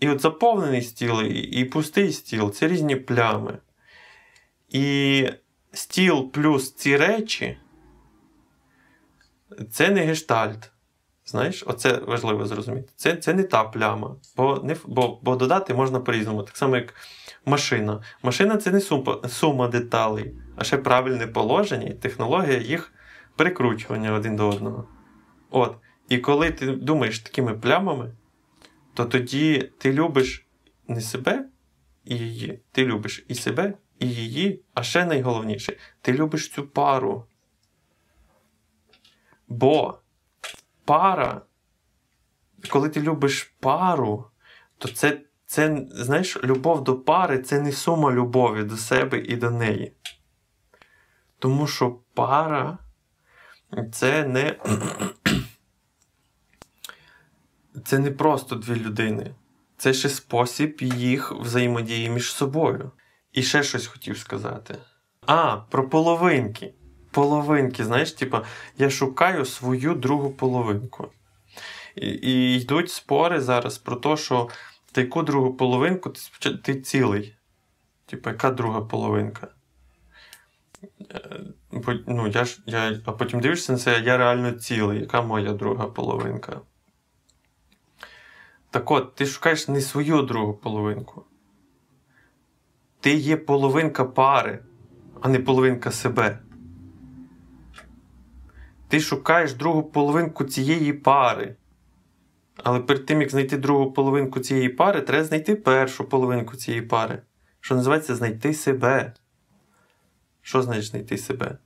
І 0.00 0.08
от 0.08 0.20
заповнений 0.20 0.82
стіл 0.82 1.22
і, 1.22 1.64
пустий 1.64 2.12
стіл 2.12 2.52
це 2.52 2.68
різні 2.68 2.96
плями. 2.96 3.58
І 4.68 5.28
стіл 5.72 6.30
плюс 6.30 6.74
ці 6.74 6.96
речі 6.96 7.56
це 9.70 9.90
не 9.90 10.00
гештальт. 10.00 10.70
Знаєш, 11.26 11.64
оце 11.66 11.96
важливо 11.96 12.46
зрозуміти. 12.46 12.88
Це 12.96 13.16
це 13.16 13.34
не 13.34 13.42
та 13.42 13.64
пляма, 13.64 14.16
бо 14.36 14.60
не, 14.64 14.76
бо, 14.86 15.18
бо 15.22 15.36
додати 15.36 15.74
можна 15.74 16.00
по-різному. 16.00 16.42
Так 16.42 16.56
само, 16.56 16.76
як 16.76 16.94
машина. 17.46 18.02
Машина 18.22 18.56
це 18.56 18.70
не 18.70 18.80
сума, 19.28 19.68
деталей, 19.68 20.34
а 20.56 20.64
ще 20.64 20.78
правильне 20.78 21.26
положення 21.26 21.86
і 21.86 21.94
технологія 21.94 22.58
їх 22.58 22.92
прикручування 23.36 24.12
один 24.12 24.36
до 24.36 24.48
одного. 24.48 24.88
От. 25.50 25.76
І 26.08 26.18
коли 26.18 26.50
ти 26.50 26.66
думаєш 26.66 27.18
такими 27.18 27.54
плямами, 27.54 28.12
то 28.94 29.04
тоді 29.04 29.70
ти 29.78 29.92
любиш 29.92 30.46
не 30.88 31.00
себе 31.00 31.48
і 32.04 32.16
її. 32.16 32.60
Ти 32.72 32.84
любиш 32.84 33.24
і 33.28 33.34
себе, 33.34 33.74
і 33.98 34.08
її, 34.08 34.62
а 34.74 34.82
ще 34.82 35.04
найголовніше, 35.04 35.76
ти 36.00 36.12
любиш 36.12 36.50
цю 36.50 36.66
пару. 36.66 37.26
Бо 39.48 39.98
пара, 40.84 41.42
коли 42.68 42.88
ти 42.88 43.00
любиш 43.00 43.54
пару, 43.60 44.26
то 44.78 44.88
це, 44.88 45.20
це, 45.52 45.86
знаєш, 45.90 46.44
любов 46.44 46.84
до 46.84 46.96
пари 46.96 47.38
це 47.38 47.60
не 47.60 47.72
сума 47.72 48.12
любові 48.12 48.62
до 48.64 48.76
себе 48.76 49.18
і 49.18 49.36
до 49.36 49.50
неї. 49.50 49.92
Тому 51.38 51.66
що 51.66 51.98
пара 52.14 52.78
це 53.92 54.24
не 54.24 54.56
це 57.84 57.98
не 57.98 58.10
просто 58.10 58.56
дві 58.56 58.74
людини. 58.74 59.34
Це 59.76 59.92
ще 59.92 60.08
спосіб 60.08 60.78
їх 60.82 61.32
взаємодії 61.32 62.10
між 62.10 62.32
собою. 62.32 62.90
І 63.32 63.42
ще 63.42 63.62
щось 63.62 63.86
хотів 63.86 64.18
сказати. 64.18 64.78
А, 65.26 65.56
про 65.56 65.88
половинки 65.88 66.74
половинки. 67.10 67.84
Знаєш, 67.84 68.12
типа, 68.12 68.42
я 68.78 68.90
шукаю 68.90 69.44
свою 69.44 69.94
другу 69.94 70.30
половинку. 70.30 71.08
І, 71.96 72.08
і 72.08 72.60
йдуть 72.60 72.90
спори 72.90 73.40
зараз 73.40 73.78
про 73.78 73.96
те, 73.96 74.16
що 74.16 74.48
та 74.92 75.00
яку 75.00 75.22
другу 75.22 75.54
половинку 75.54 76.10
ти, 76.10 76.56
ти 76.56 76.80
цілий. 76.80 77.36
Типа, 78.06 78.30
яка 78.30 78.50
друга 78.50 78.80
половинка? 78.80 79.48
Е, 81.10 81.40
ну, 82.06 82.28
я 82.28 82.44
ж, 82.44 82.62
я, 82.66 83.00
А 83.04 83.12
потім 83.12 83.40
дивишся 83.40 83.72
на 83.72 83.78
це, 83.78 84.00
я 84.00 84.16
реально 84.16 84.52
цілий, 84.52 85.00
яка 85.00 85.22
моя 85.22 85.52
друга 85.52 85.86
половинка. 85.86 86.60
Так 88.70 88.90
от, 88.90 89.14
ти 89.14 89.26
шукаєш 89.26 89.68
не 89.68 89.80
свою 89.80 90.22
другу 90.22 90.54
половинку. 90.54 91.24
Ти 93.00 93.14
є 93.14 93.36
половинка 93.36 94.04
пари, 94.04 94.64
а 95.20 95.28
не 95.28 95.38
половинка 95.38 95.90
себе. 95.90 96.38
Ти 98.88 99.00
шукаєш 99.00 99.54
другу 99.54 99.82
половинку 99.82 100.44
цієї 100.44 100.92
пари. 100.92 101.56
Але 102.56 102.80
перед 102.80 103.06
тим, 103.06 103.20
як 103.20 103.30
знайти 103.30 103.56
другу 103.56 103.92
половинку 103.92 104.40
цієї 104.40 104.68
пари, 104.68 105.00
треба 105.00 105.24
знайти 105.24 105.56
першу 105.56 106.04
половинку 106.04 106.56
цієї 106.56 106.82
пари. 106.82 107.22
Що 107.60 107.74
називається 107.74 108.14
знайти 108.14 108.54
себе. 108.54 109.12
Що 110.42 110.62
значить 110.62 110.84
знайти 110.84 111.18
себе? 111.18 111.58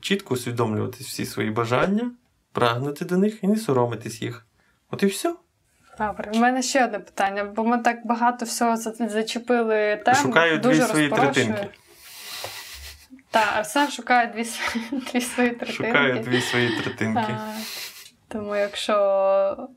Чітко 0.00 0.34
усвідомлювати 0.34 1.04
всі 1.04 1.26
свої 1.26 1.50
бажання, 1.50 2.10
прагнути 2.52 3.04
до 3.04 3.16
них 3.16 3.44
і 3.44 3.48
не 3.48 3.56
соромитись 3.56 4.22
їх. 4.22 4.46
От 4.90 5.02
і 5.02 5.06
все. 5.06 5.34
Добре, 5.98 6.30
у 6.34 6.38
мене 6.38 6.62
ще 6.62 6.84
одне 6.84 6.98
питання, 6.98 7.44
бо 7.44 7.64
ми 7.64 7.78
так 7.78 8.06
багато 8.06 8.44
всього 8.44 8.76
зачепили 8.76 10.02
тему. 10.04 10.18
Шукаю 10.22 10.58
дві 10.58 10.68
дуже 10.68 10.82
свої 10.86 11.08
третинки. 11.08 11.68
Так, 13.30 13.48
Арсен 13.56 13.90
шукає 13.90 14.26
дві, 14.26 14.46
дві 15.12 15.20
свої 15.20 15.50
третинки. 15.50 15.72
Шукаю 15.72 16.18
дві 16.18 16.40
свої 16.40 16.80
третинки. 16.80 17.36
Тому, 18.32 18.56
якщо 18.56 19.68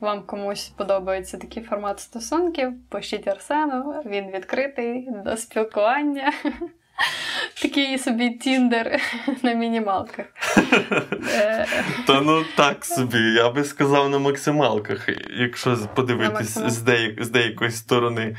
вам 0.00 0.22
комусь 0.22 0.68
подобається 0.68 1.38
такий 1.38 1.62
формат 1.62 2.00
стосунків, 2.00 2.72
пишіть 2.88 3.28
Арсену, 3.28 4.02
він 4.06 4.30
відкритий 4.30 5.08
до 5.24 5.36
спілкування. 5.36 6.32
Такий 7.62 7.98
собі 7.98 8.30
тіндер 8.30 9.00
на 9.42 9.52
мінімалках. 9.52 10.26
Та 12.06 12.20
ну 12.20 12.44
так 12.56 12.84
собі, 12.84 13.18
я 13.18 13.50
би 13.50 13.64
сказав 13.64 14.08
на 14.10 14.18
максималках, 14.18 15.08
якщо 15.36 15.76
подивитись 15.94 16.58
з, 16.58 16.82
деяк- 16.82 17.22
з 17.22 17.30
деякої 17.30 17.70
сторони 17.70 18.36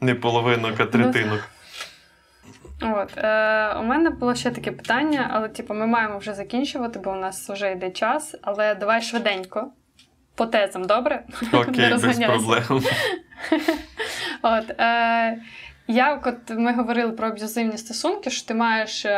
не 0.00 0.14
половинок, 0.14 0.80
а 0.80 0.84
третинок. 0.86 1.40
От, 2.84 3.18
е, 3.18 3.74
у 3.80 3.82
мене 3.82 4.10
було 4.10 4.34
ще 4.34 4.50
таке 4.50 4.72
питання, 4.72 5.30
але 5.32 5.48
типу, 5.48 5.74
ми 5.74 5.86
маємо 5.86 6.18
вже 6.18 6.34
закінчувати, 6.34 6.98
бо 6.98 7.10
у 7.10 7.16
нас 7.16 7.50
вже 7.50 7.72
йде 7.72 7.90
час. 7.90 8.34
Але 8.42 8.74
давай 8.74 9.02
швиденько. 9.02 9.72
По 10.34 10.46
тезам, 10.46 10.84
добре? 10.84 11.24
Не 11.68 11.90
без 11.90 12.18
проблем. 12.18 12.82
От, 14.42 14.70
е, 14.80 15.38
як 15.86 16.26
от 16.26 16.50
ми 16.50 16.72
говорили 16.72 17.12
про 17.12 17.28
аб'юзивні 17.28 17.78
стосунки, 17.78 18.30
що 18.30 18.48
ти 18.48 18.54
маєш 18.54 19.04
е, 19.04 19.08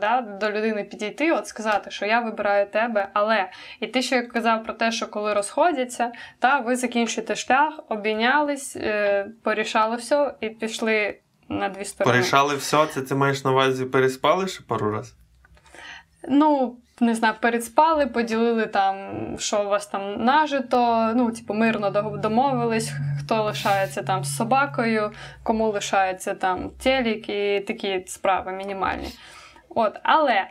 да, 0.00 0.20
до 0.40 0.50
людини 0.50 0.84
підійти, 0.84 1.32
от 1.32 1.46
сказати, 1.46 1.90
що 1.90 2.06
я 2.06 2.20
вибираю 2.20 2.66
тебе, 2.66 3.08
але 3.12 3.50
і 3.80 3.86
ти 3.86 4.02
ще 4.02 4.22
казав 4.22 4.64
про 4.64 4.72
те, 4.72 4.92
що 4.92 5.06
коли 5.08 5.34
розходяться, 5.34 6.12
та 6.38 6.58
ви 6.58 6.76
закінчуєте 6.76 7.34
шлях, 7.34 7.80
обійнялись, 7.88 8.76
е, 8.76 9.26
порішали 9.42 9.96
все 9.96 10.34
і 10.40 10.48
пішли 10.48 11.18
на 11.58 11.68
дві 11.68 11.84
сторони. 11.84 12.18
Порішали 12.18 12.56
все, 12.56 12.86
це 12.86 13.02
ти 13.02 13.14
маєш 13.14 13.44
на 13.44 13.50
увазі 13.50 13.84
переспали 13.84 14.48
ще 14.48 14.62
пару 14.62 14.90
раз? 14.90 15.14
Ну, 16.28 16.76
не 17.00 17.14
знаю, 17.14 17.34
передспали, 17.40 18.06
поділили 18.06 18.66
там, 18.66 18.96
що 19.38 19.62
у 19.62 19.68
вас 19.68 19.86
там 19.86 20.24
нажито. 20.24 21.10
Ну, 21.14 21.30
типу, 21.30 21.54
мирно 21.54 21.90
домовились, 22.22 22.92
хто 23.20 23.42
лишається 23.42 24.02
там 24.02 24.24
з 24.24 24.36
собакою, 24.36 25.12
кому 25.42 25.68
лишається 25.68 26.34
там 26.34 26.70
телік 26.70 27.28
і 27.28 27.60
такі 27.60 28.04
справи 28.06 28.52
мінімальні. 28.52 29.08
От, 29.68 30.00
але 30.02 30.46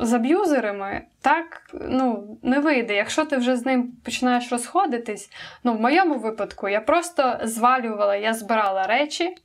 з 0.00 0.12
аб'юзерами 0.12 1.02
так 1.20 1.62
ну, 1.88 2.38
не 2.42 2.60
вийде. 2.60 2.94
Якщо 2.94 3.24
ти 3.24 3.36
вже 3.36 3.56
з 3.56 3.66
ним 3.66 3.92
починаєш 4.04 4.52
розходитись, 4.52 5.30
ну, 5.64 5.74
в 5.74 5.80
моєму 5.80 6.18
випадку 6.18 6.68
я 6.68 6.80
просто 6.80 7.38
звалювала, 7.42 8.16
я 8.16 8.34
збирала 8.34 8.86
речі. 8.86 9.36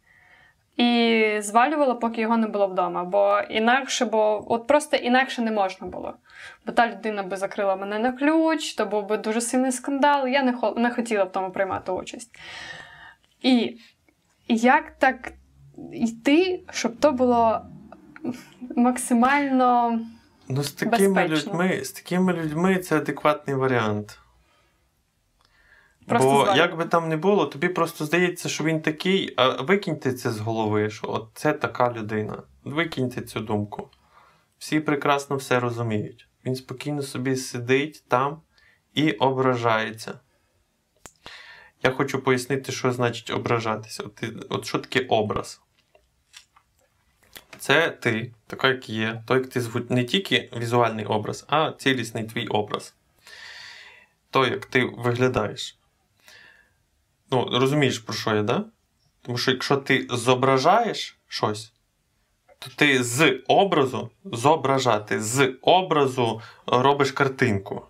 І 0.80 1.42
звалювала, 1.42 1.94
поки 1.96 2.22
його 2.22 2.38
не 2.38 2.48
було 2.48 2.68
вдома. 2.68 3.04
Бо 3.04 3.40
інакше, 3.50 4.06
бо 4.06 4.46
от 4.54 4.68
просто 4.68 4.98
інакше 4.98 5.42
не 5.42 5.52
можна 5.52 5.88
було. 5.88 6.14
Бо 6.66 6.72
та 6.72 6.88
людина 6.88 7.24
би 7.24 7.38
закрила 7.38 7.76
мене 7.76 8.00
на 8.00 8.12
ключ, 8.12 8.74
то 8.74 8.86
був 8.86 9.08
би 9.08 9.18
дуже 9.18 9.42
сильний 9.42 9.72
скандал. 9.72 10.28
Я 10.28 10.44
не, 10.44 10.54
хо- 10.54 10.76
не 10.78 10.90
хотіла 10.92 11.24
в 11.24 11.32
тому 11.32 11.52
приймати 11.52 11.92
участь. 11.92 12.40
І 13.42 13.78
як 14.48 14.92
так 15.00 15.34
йти, 15.94 16.64
щоб 16.72 16.98
то 17.00 17.12
було 17.12 17.62
максимально. 18.76 20.00
Ну, 20.50 20.64
з 20.64 20.72
такими 20.72 21.28
Безпечно. 21.28 21.54
людьми, 21.54 21.84
з 21.84 21.92
такими 21.92 22.34
людьми 22.34 22.78
це 22.78 22.98
адекватний 22.98 23.56
варіант. 23.56 24.20
Просто 26.10 26.28
Бо 26.28 26.36
звалювати. 26.36 26.60
як 26.60 26.78
би 26.78 26.86
там 26.86 27.10
не 27.10 27.18
було, 27.18 27.46
тобі 27.46 27.68
просто 27.70 28.06
здається, 28.06 28.50
що 28.50 28.64
він 28.64 28.82
такий, 28.82 29.34
а 29.38 29.62
викиньте 29.62 30.14
це 30.14 30.32
з 30.32 30.40
голови, 30.40 30.90
що 30.90 31.08
от 31.10 31.28
це 31.34 31.54
така 31.54 31.94
людина. 31.94 32.44
Викиньте 32.64 33.22
цю 33.22 33.40
думку. 33.40 33.90
Всі 34.60 34.80
прекрасно 34.80 35.36
все 35.36 35.60
розуміють. 35.60 36.28
Він 36.46 36.56
спокійно 36.56 37.02
собі 37.02 37.36
сидить 37.36 38.04
там 38.08 38.42
і 38.94 39.12
ображається. 39.12 40.20
Я 41.84 41.92
хочу 41.92 42.22
пояснити, 42.22 42.72
що 42.72 42.92
значить 42.92 43.30
ображатися. 43.30 44.04
От, 44.04 44.24
от 44.50 44.66
що 44.66 44.80
таке 44.80 45.06
образ? 45.10 45.62
Це 47.60 47.90
ти, 47.90 48.34
така, 48.48 48.68
як 48.68 48.90
є, 48.90 49.24
той, 49.28 49.38
як 49.38 49.50
ти 49.50 49.62
звуть, 49.62 49.90
не 49.90 50.04
тільки 50.04 50.50
візуальний 50.58 51.06
образ, 51.06 51.46
а 51.48 51.72
цілісний 51.72 52.24
твій 52.24 52.48
образ. 52.48 52.96
То, 54.30 54.46
як 54.46 54.66
ти 54.66 54.86
виглядаєш. 54.98 55.79
Ну, 57.32 57.50
розумієш, 57.52 58.00
про 58.00 58.14
що 58.14 58.36
я, 58.36 58.44
да? 58.44 58.66
Тому 59.22 59.38
що 59.38 59.52
якщо 59.52 59.78
ти 59.78 60.08
зображаєш 60.10 61.20
щось, 61.28 61.74
то 62.60 62.70
ти 62.76 63.04
з 63.04 63.44
образу 63.48 64.10
зображати, 64.26 65.22
з 65.22 65.58
образу 65.62 66.42
робиш 66.68 67.12
картинку. 67.12 67.86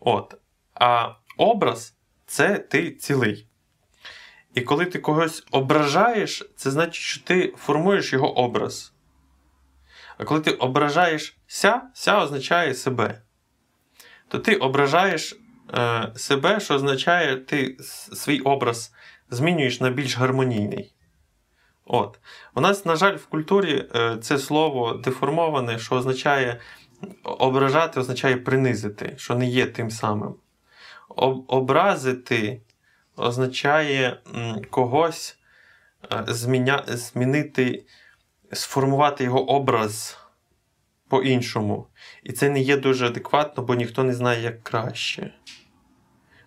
От. 0.00 0.34
А 0.74 1.08
образ 1.36 1.96
це 2.26 2.58
ти 2.58 2.90
цілий. 2.90 3.46
І 4.54 4.60
коли 4.60 4.86
ти 4.86 4.98
когось 4.98 5.44
ображаєш, 5.50 6.50
це 6.56 6.70
значить, 6.70 7.02
що 7.02 7.20
ти 7.20 7.54
формуєш 7.56 8.12
його 8.12 8.38
образ. 8.38 8.92
А 10.18 10.24
коли 10.24 10.40
ти 10.40 10.50
ображаєш 10.50 11.38
ся, 11.46 11.82
означає 12.08 12.74
себе. 12.74 13.22
То 14.28 14.38
ти 14.38 14.56
ображаєш 14.56 15.40
себе, 16.16 16.60
що 16.60 16.74
означає, 16.74 17.36
ти 17.36 17.76
свій 18.12 18.40
образ 18.40 18.92
змінюєш 19.30 19.80
на 19.80 19.90
більш 19.90 20.16
гармонійний. 20.16 20.94
От. 21.84 22.18
У 22.54 22.60
нас, 22.60 22.84
на 22.84 22.96
жаль, 22.96 23.16
в 23.16 23.26
культурі 23.26 23.88
е, 23.94 24.16
це 24.20 24.38
слово 24.38 24.92
деформоване, 24.92 25.78
що 25.78 25.94
означає 25.94 26.60
ображати, 27.24 28.00
означає 28.00 28.36
принизити, 28.36 29.14
що 29.16 29.34
не 29.34 29.46
є 29.46 29.66
тим 29.66 29.90
самим. 29.90 30.34
Об- 31.08 31.44
образити 31.48 32.60
означає 33.16 34.20
когось 34.70 35.38
е, 36.12 36.24
зміня... 36.28 36.84
змінити, 36.86 37.84
сформувати 38.52 39.24
його 39.24 39.50
образ 39.50 40.18
по-іншому. 41.08 41.86
І 42.24 42.32
це 42.32 42.50
не 42.50 42.60
є 42.60 42.76
дуже 42.76 43.06
адекватно, 43.06 43.62
бо 43.62 43.74
ніхто 43.74 44.04
не 44.04 44.14
знає, 44.14 44.42
як 44.42 44.62
краще. 44.62 45.34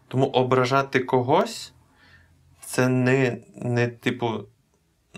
Тому 0.07 0.25
ображати 0.25 0.99
когось 0.99 1.73
це 2.65 2.87
не, 2.87 3.37
не 3.55 3.87
типу, 3.87 4.43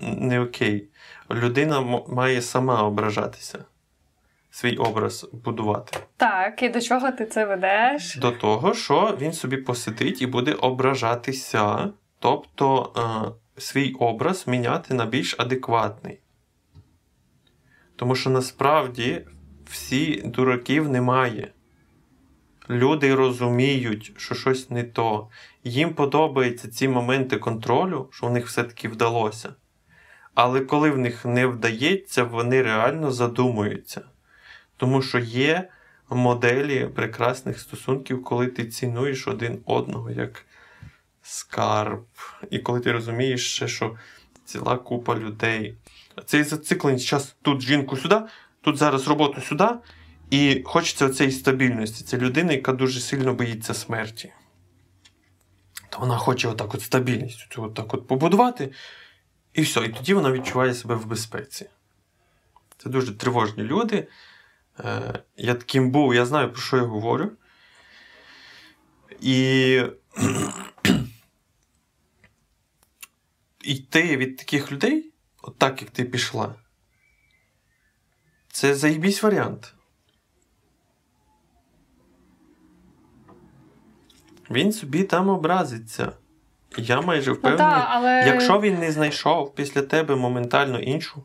не 0.02 0.40
окей. 0.40 0.88
Людина 1.32 1.82
має 2.08 2.42
сама 2.42 2.84
ображатися, 2.84 3.66
свій 4.50 4.78
образ 4.78 5.30
будувати. 5.34 6.00
Так, 6.18 6.64
і 6.64 6.70
до 6.70 6.82
чого 6.82 7.12
ти 7.12 7.26
це 7.26 7.46
ведеш? 7.46 8.16
До 8.16 8.32
того, 8.32 8.74
що 8.74 9.18
він 9.22 9.34
собі 9.34 9.58
посидить 9.58 10.22
і 10.22 10.28
буде 10.28 10.54
ображатися, 10.54 11.90
тобто 12.20 12.94
е, 13.58 13.62
свій 13.62 13.94
образ 13.94 14.48
міняти 14.48 14.94
на 14.94 15.06
більш 15.06 15.36
адекватний. 15.40 16.20
Тому 17.96 18.16
що 18.16 18.30
насправді 18.30 19.26
всі 19.70 20.22
дураків 20.26 20.90
немає. 20.90 21.52
Люди 22.70 23.16
розуміють, 23.16 24.14
що 24.18 24.36
щось 24.36 24.70
не 24.70 24.84
то. 24.84 25.30
Їм 25.64 25.94
подобаються 25.94 26.68
ці 26.68 26.88
моменти 26.88 27.38
контролю, 27.38 28.10
що 28.12 28.28
в 28.28 28.32
них 28.32 28.48
все-таки 28.48 28.88
вдалося. 28.88 29.54
Але 30.34 30.60
коли 30.60 30.92
в 30.92 30.98
них 30.98 31.26
не 31.26 31.48
вдається, 31.48 32.24
вони 32.24 32.62
реально 32.62 33.12
задумуються. 33.12 34.02
Тому 34.78 35.02
що 35.02 35.20
є 35.20 35.70
моделі 36.10 36.90
прекрасних 36.96 37.60
стосунків, 37.60 38.24
коли 38.24 38.48
ти 38.48 38.66
цінуєш 38.66 39.28
один 39.28 39.62
одного 39.66 40.12
як 40.12 40.46
скарб. 41.22 42.06
І 42.50 42.60
коли 42.60 42.80
ти 42.80 42.92
розумієш, 42.92 43.56
ще, 43.56 43.68
що 43.68 43.96
ціла 44.46 44.78
купа 44.78 45.16
людей. 45.16 45.78
Цей 46.26 46.44
зацикленість 46.44 47.06
час 47.06 47.36
тут 47.42 47.62
жінку 47.62 47.98
сюди, 47.98 48.22
тут 48.62 48.78
зараз 48.78 49.08
роботу 49.08 49.42
сюди, 49.42 49.68
і 50.30 50.62
хочеться 50.66 51.06
оцеї 51.06 51.32
стабільності. 51.32 52.04
Це 52.04 52.18
людина, 52.18 52.54
яка 52.54 52.74
дуже 52.74 53.00
сильно 53.00 53.34
боїться 53.34 53.74
смерті. 53.74 54.34
То 55.90 56.00
вона 56.00 56.18
хоче 56.18 56.48
отак 56.48 56.74
от 56.74 56.82
стабільність, 56.82 57.48
цю 57.52 57.64
отак 57.64 57.94
от 57.94 58.08
побудувати, 58.08 58.72
і 59.54 59.62
все. 59.62 59.86
І 59.86 59.90
тоді 59.90 60.14
вона 60.14 60.32
відчуває 60.32 60.74
себе 60.74 60.96
в 60.96 61.06
безпеці. 61.06 61.70
Це 62.78 62.90
дуже 62.90 63.14
тривожні 63.14 63.64
люди. 63.64 64.08
Е, 64.80 65.20
Я 65.38 65.54
таким 65.56 65.92
був, 65.92 66.16
я 66.16 66.26
знаю, 66.26 66.52
про 66.52 66.62
що 66.62 66.78
я 66.78 66.84
говорю. 66.84 67.32
І 69.22 69.84
йти 73.64 74.18
від 74.18 74.38
таких 74.38 74.72
людей, 74.72 75.14
от 75.42 75.58
так 75.58 75.82
як 75.82 75.92
ти 75.92 76.04
пішла, 76.04 76.56
це 78.60 78.76
заїбісь 78.76 79.24
варіант. 79.24 79.74
Він 84.52 84.72
собі 84.72 85.04
там 85.04 85.30
образиться. 85.30 86.12
Я 86.78 87.02
майже 87.02 87.32
впевнений, 87.32 87.66
Ну, 87.66 87.82
та, 87.82 87.88
але... 87.90 88.24
якщо 88.26 88.60
він 88.62 88.80
не 88.80 88.92
знайшов 88.92 89.56
після 89.56 89.82
тебе 89.82 90.16
моментально 90.16 90.80
іншу, 90.80 91.24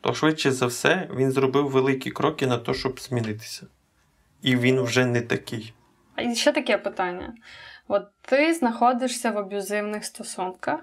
то 0.00 0.14
швидше 0.14 0.50
за 0.50 0.66
все 0.66 1.08
він 1.16 1.32
зробив 1.32 1.70
великі 1.70 2.10
кроки 2.10 2.46
на 2.46 2.58
те, 2.58 2.74
щоб 2.74 3.00
змінитися. 3.00 3.66
І 4.42 4.56
він 4.56 4.82
вже 4.82 5.06
не 5.06 5.20
такий. 5.20 5.74
І 6.18 6.34
ще 6.34 6.52
таке 6.52 6.78
питання. 6.78 7.34
От 7.88 8.06
ти 8.20 8.54
знаходишся 8.54 9.30
в 9.30 9.38
аб'юзивних 9.38 10.04
стосунках, 10.04 10.80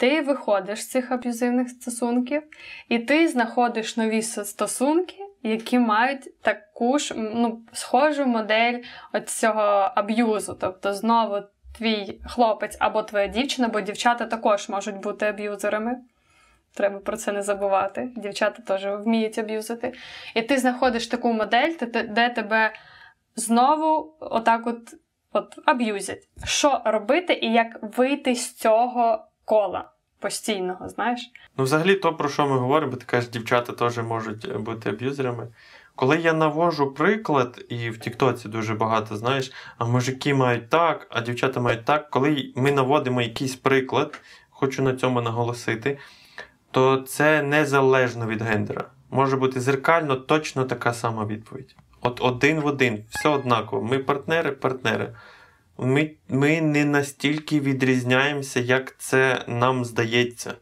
ти 0.00 0.20
виходиш 0.20 0.82
з 0.82 0.88
цих 0.88 1.10
аб'юзивних 1.10 1.68
стосунків, 1.68 2.42
і 2.88 2.98
ти 2.98 3.28
знаходиш 3.28 3.96
нові 3.96 4.22
стосунки, 4.22 5.14
які 5.42 5.78
мають 5.78 6.42
таку 6.42 6.98
ж 6.98 7.14
ну, 7.16 7.60
схожу 7.72 8.26
модель 8.26 8.78
цього 9.26 9.92
аб'юзу. 9.94 10.56
Тобто, 10.60 10.94
знову 10.94 11.36
твій 11.78 12.20
хлопець 12.26 12.76
або 12.80 13.02
твоя 13.02 13.26
дівчина, 13.26 13.68
бо 13.68 13.80
дівчата 13.80 14.26
також 14.26 14.68
можуть 14.68 14.96
бути 14.96 15.26
аб'юзерами. 15.26 15.96
Треба 16.74 16.98
про 16.98 17.16
це 17.16 17.32
не 17.32 17.42
забувати. 17.42 18.10
Дівчата 18.16 18.62
теж 18.62 18.86
вміють 18.86 19.38
аб'юзити. 19.38 19.92
І 20.34 20.42
ти 20.42 20.58
знаходиш 20.58 21.06
таку 21.06 21.32
модель, 21.32 21.72
де 22.08 22.28
тебе 22.28 22.72
знову 23.36 24.14
отак 24.20 24.66
от, 24.66 24.94
от 25.32 25.58
аб'юзять. 25.66 26.28
Що 26.44 26.80
робити 26.84 27.38
і 27.42 27.52
як 27.52 27.96
вийти 27.96 28.34
з 28.34 28.54
цього 28.54 29.26
кола 29.50 29.90
постійного, 30.18 30.88
знаєш? 30.88 31.30
Ну, 31.56 31.64
взагалі, 31.64 31.94
то, 31.94 32.14
про 32.14 32.28
що 32.28 32.46
ми 32.46 32.58
говоримо, 32.58 32.96
ти 32.96 33.04
кажеш, 33.04 33.30
дівчата 33.30 33.72
теж 33.72 33.98
можуть 33.98 34.56
бути 34.56 34.90
аб'юзерами. 34.90 35.48
Коли 35.94 36.16
я 36.16 36.32
навожу 36.32 36.94
приклад, 36.94 37.64
і 37.68 37.90
в 37.90 37.98
Тіктоці 37.98 38.48
дуже 38.48 38.74
багато, 38.74 39.16
знаєш, 39.16 39.52
а 39.78 39.84
мужики 39.84 40.34
мають 40.34 40.68
так, 40.68 41.06
а 41.10 41.20
дівчата 41.20 41.60
мають 41.60 41.84
так. 41.84 42.10
Коли 42.10 42.52
ми 42.56 42.72
наводимо 42.72 43.22
якийсь 43.22 43.56
приклад, 43.56 44.20
хочу 44.50 44.82
на 44.82 44.96
цьому 44.96 45.20
наголосити, 45.20 45.98
то 46.70 46.96
це 46.96 47.42
незалежно 47.42 48.26
від 48.26 48.42
гендера. 48.42 48.84
Може 49.10 49.36
бути 49.36 49.60
зеркально 49.60 50.16
точно 50.16 50.64
така 50.64 50.94
сама 50.94 51.24
відповідь. 51.24 51.76
От 52.00 52.20
один 52.20 52.60
в 52.60 52.66
один, 52.66 53.04
все 53.08 53.28
однаково. 53.28 53.82
Ми 53.82 53.98
партнери, 53.98 54.52
партнери. 54.52 55.14
Ми, 55.82 56.10
Ми 56.28 56.60
не 56.60 56.84
настільки 56.84 57.60
відрізняємося, 57.60 58.60
як 58.60 58.98
це 58.98 59.44
нам 59.48 59.84
здається, 59.84 60.54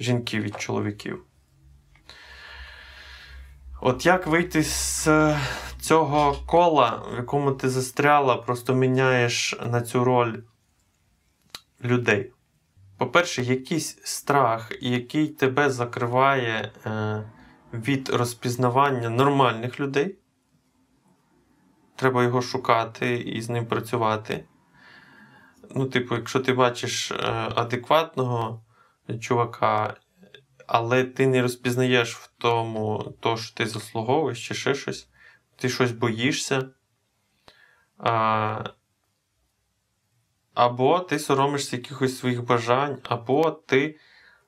жінки 0.00 0.40
від 0.40 0.60
чоловіків. 0.60 1.24
От 3.80 4.06
як 4.06 4.26
вийти 4.26 4.62
з 4.62 5.08
цього 5.80 6.36
кола, 6.46 7.02
в 7.12 7.16
якому 7.16 7.52
ти 7.52 7.68
застряла, 7.68 8.36
просто 8.36 8.74
міняєш 8.74 9.56
на 9.66 9.80
цю 9.80 10.04
роль 10.04 10.38
людей. 11.84 12.32
По-перше, 12.98 13.42
якийсь 13.42 13.98
страх, 14.04 14.72
який 14.80 15.28
тебе 15.28 15.70
закриває 15.70 16.72
е, 16.86 17.22
від 17.72 18.08
розпізнавання 18.08 19.08
нормальних 19.08 19.80
людей. 19.80 20.19
Треба 22.00 22.22
його 22.22 22.42
шукати 22.42 23.14
і 23.14 23.40
з 23.40 23.48
ним 23.48 23.66
працювати. 23.66 24.44
Ну, 25.74 25.86
типу, 25.86 26.14
якщо 26.14 26.40
ти 26.40 26.52
бачиш 26.52 27.12
е, 27.12 27.16
адекватного 27.54 28.64
чувака, 29.20 29.96
але 30.66 31.04
ти 31.04 31.26
не 31.26 31.42
розпізнаєш 31.42 32.16
в 32.16 32.30
тому, 32.38 33.14
то, 33.20 33.36
що 33.36 33.54
ти 33.54 33.66
заслуговуєш, 33.66 34.48
чи 34.48 34.54
ще 34.54 34.74
щось, 34.74 35.08
ти 35.56 35.68
щось 35.68 35.92
боїшся. 35.92 36.70
А, 37.98 38.64
або 40.54 41.00
ти 41.00 41.18
соромишся 41.18 41.76
якихось 41.76 42.18
своїх 42.18 42.44
бажань, 42.44 42.98
або 43.02 43.50
ти 43.50 43.98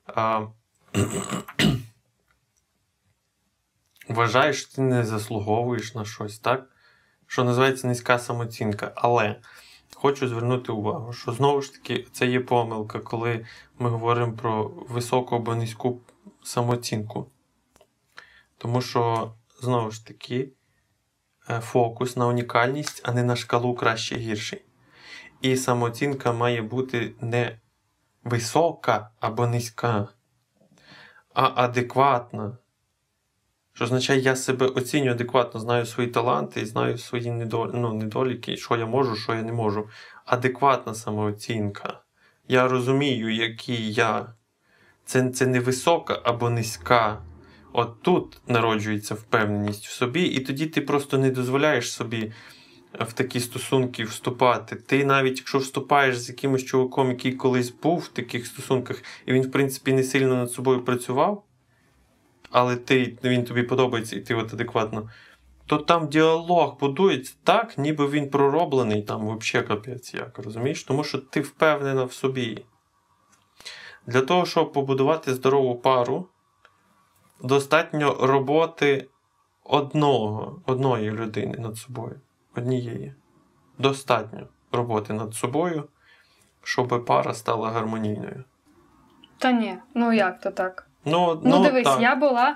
а, 0.05 0.47
вважаєш, 4.09 4.61
що 4.61 4.75
ти 4.75 4.81
не 4.81 5.03
заслуговуєш 5.03 5.95
на 5.95 6.05
щось, 6.05 6.39
так? 6.39 6.72
Що 7.33 7.43
називається 7.43 7.87
низька 7.87 8.19
самоцінка. 8.19 8.91
Але 8.95 9.35
хочу 9.95 10.27
звернути 10.27 10.71
увагу, 10.71 11.13
що 11.13 11.31
знову 11.31 11.61
ж 11.61 11.73
таки 11.73 12.07
це 12.11 12.27
є 12.27 12.39
помилка, 12.39 12.99
коли 12.99 13.45
ми 13.79 13.89
говоримо 13.89 14.33
про 14.33 14.63
високу 14.67 15.35
або 15.35 15.55
низьку 15.55 16.01
самооцінку. 16.43 17.27
Тому 18.57 18.81
що, 18.81 19.33
знову 19.61 19.91
ж 19.91 20.07
таки, 20.07 20.49
фокус 21.59 22.17
на 22.17 22.27
унікальність, 22.27 23.01
а 23.03 23.11
не 23.11 23.23
на 23.23 23.35
шкалу 23.35 23.75
краще 23.75 24.15
гірший. 24.15 24.61
І 25.41 25.57
самооцінка 25.57 26.33
має 26.33 26.61
бути 26.61 27.15
не 27.21 27.59
висока 28.23 29.09
або 29.19 29.47
низька, 29.47 30.07
а 31.33 31.63
адекватна. 31.63 32.57
Що 33.73 33.85
означає, 33.85 34.19
я 34.19 34.35
себе 34.35 34.65
оцінюю 34.65 35.11
адекватно, 35.11 35.59
знаю 35.59 35.85
свої 35.85 36.09
таланти 36.09 36.61
і 36.61 36.65
знаю 36.65 36.97
свої 36.97 37.31
недолі, 37.31 37.71
ну, 37.73 37.93
недоліки, 37.93 38.57
що 38.57 38.75
я 38.75 38.85
можу, 38.85 39.15
що 39.15 39.33
я 39.33 39.41
не 39.41 39.53
можу. 39.53 39.89
Адекватна 40.25 40.93
самооцінка. 40.93 41.99
Я 42.47 42.67
розумію, 42.67 43.35
який 43.35 43.93
я. 43.93 44.33
Це 45.05 45.29
це 45.29 45.47
не 45.47 45.59
висока 45.59 46.19
або 46.23 46.49
низька. 46.49 47.21
От 47.73 48.01
тут 48.01 48.37
народжується 48.47 49.15
впевненість 49.15 49.87
в 49.87 49.91
собі, 49.91 50.23
і 50.23 50.39
тоді 50.39 50.65
ти 50.65 50.81
просто 50.81 51.17
не 51.17 51.31
дозволяєш 51.31 51.91
собі 51.91 52.31
в 52.99 53.13
такі 53.13 53.39
стосунки 53.39 54.03
вступати. 54.03 54.75
Ти 54.75 55.05
навіть 55.05 55.37
якщо 55.37 55.57
вступаєш 55.57 56.19
з 56.19 56.29
якимось 56.29 56.63
чуваком, 56.63 57.09
який 57.09 57.33
колись 57.33 57.69
був 57.69 57.99
в 57.99 58.07
таких 58.07 58.47
стосунках, 58.47 59.03
і 59.25 59.33
він, 59.33 59.41
в 59.41 59.51
принципі, 59.51 59.93
не 59.93 60.03
сильно 60.03 60.35
над 60.35 60.51
собою 60.51 60.85
працював, 60.85 61.45
але 62.53 62.75
ти, 62.75 63.17
він 63.23 63.43
тобі 63.43 63.63
подобається, 63.63 64.15
і 64.15 64.19
ти 64.19 64.35
от 64.35 64.53
адекватно, 64.53 65.09
то 65.65 65.77
там 65.77 66.07
діалог 66.07 66.77
будується 66.79 67.33
так, 67.43 67.77
ніби 67.77 68.07
він 68.07 68.29
пророблений, 68.29 69.01
там 69.01 69.37
взагалі 69.37 69.67
капець 69.67 70.13
як, 70.13 70.39
розумієш? 70.39 70.83
Тому 70.83 71.03
що 71.03 71.17
ти 71.17 71.41
впевнена 71.41 72.03
в 72.03 72.13
собі. 72.13 72.65
Для 74.07 74.21
того, 74.21 74.45
щоб 74.45 74.71
побудувати 74.71 75.33
здорову 75.33 75.75
пару, 75.75 76.27
достатньо 77.41 78.17
роботи 78.21 79.07
одного, 79.63 80.61
одної 80.65 81.11
людини 81.11 81.57
над 81.57 81.77
собою. 81.77 82.21
Однієї. 82.55 83.13
Достатньо 83.77 84.47
роботи 84.71 85.13
над 85.13 85.33
собою, 85.33 85.83
щоб 86.63 87.05
пара 87.05 87.33
стала 87.33 87.69
гармонійною. 87.69 88.43
Та 89.37 89.51
ні, 89.51 89.77
ну 89.93 90.13
як 90.13 90.39
то 90.39 90.51
так? 90.51 90.87
Ну, 91.05 91.41
ну, 91.43 91.57
ну 91.57 91.63
дивись, 91.63 91.83
так. 91.83 92.01
я 92.01 92.15
була. 92.15 92.55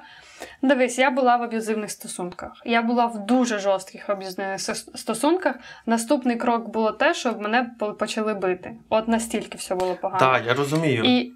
Дивись, 0.62 0.98
я 0.98 1.12
була 1.12 1.36
в 1.36 1.44
аб'юзивних 1.44 1.92
стосунках. 1.92 2.52
Я 2.66 2.82
була 2.82 3.06
в 3.06 3.26
дуже 3.26 3.60
жорстких 3.60 4.10
аб'юзивних 4.10 4.60
стосунках. 4.96 5.56
Наступний 5.86 6.36
крок 6.36 6.70
було 6.70 6.92
те, 6.92 7.14
щоб 7.14 7.42
мене 7.42 7.72
почали 8.00 8.34
бити. 8.34 8.76
От 8.90 9.08
настільки 9.08 9.58
все 9.58 9.76
було 9.76 9.96
погано. 9.96 10.20
Так, 10.20 10.46
я 10.46 10.54
розумію. 10.54 11.04
І 11.06 11.34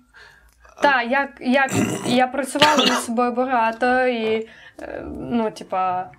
так, 0.81 1.11
як, 1.11 1.29
як 1.39 1.71
я 2.05 2.27
працювала 2.27 2.85
над 2.85 2.99
собою 2.99 3.31
багато 3.31 4.05
і, 4.07 4.47
ну, 5.13 5.51
типа, 5.51 6.09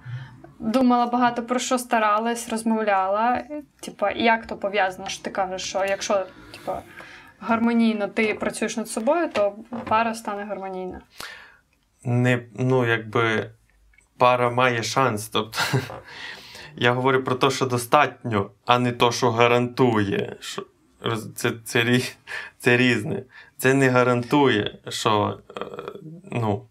думала 0.59 1.07
багато 1.07 1.43
про 1.43 1.59
що 1.59 1.79
старалась, 1.79 2.49
розмовляла. 2.49 3.43
Типа, 3.81 4.11
як 4.11 4.47
то 4.47 4.57
пов'язано, 4.57 5.09
що 5.09 5.23
ти 5.23 5.31
кажеш, 5.31 5.63
що 5.63 5.85
якщо 5.85 6.27
типа, 6.53 6.83
гармонійно 7.43 8.09
ти 8.09 8.35
працюєш 8.35 8.77
над 8.77 8.89
собою, 8.89 9.31
то 9.33 9.53
пара 9.89 10.15
стане 10.15 10.45
гармонійна. 10.45 11.01
Не, 12.05 12.43
ну, 12.55 12.87
якби 12.87 13.51
пара 14.19 14.51
має 14.51 14.83
шанс. 14.83 15.29
Тобто, 15.29 15.59
я 16.77 16.93
говорю 16.93 17.25
про 17.25 17.35
те, 17.35 17.51
що 17.51 17.67
достатньо, 17.67 18.51
а 18.67 18.79
не 18.79 18.93
то, 18.93 19.13
що 19.13 19.31
гарантує. 19.31 20.37
Що, 20.41 20.67
це, 21.37 21.53
це, 21.65 22.01
це 22.59 22.77
різне. 22.77 23.23
Це 23.57 23.75
не 23.75 23.89
гарантує, 23.89 24.79
що 24.89 25.39
ну, 26.31 26.67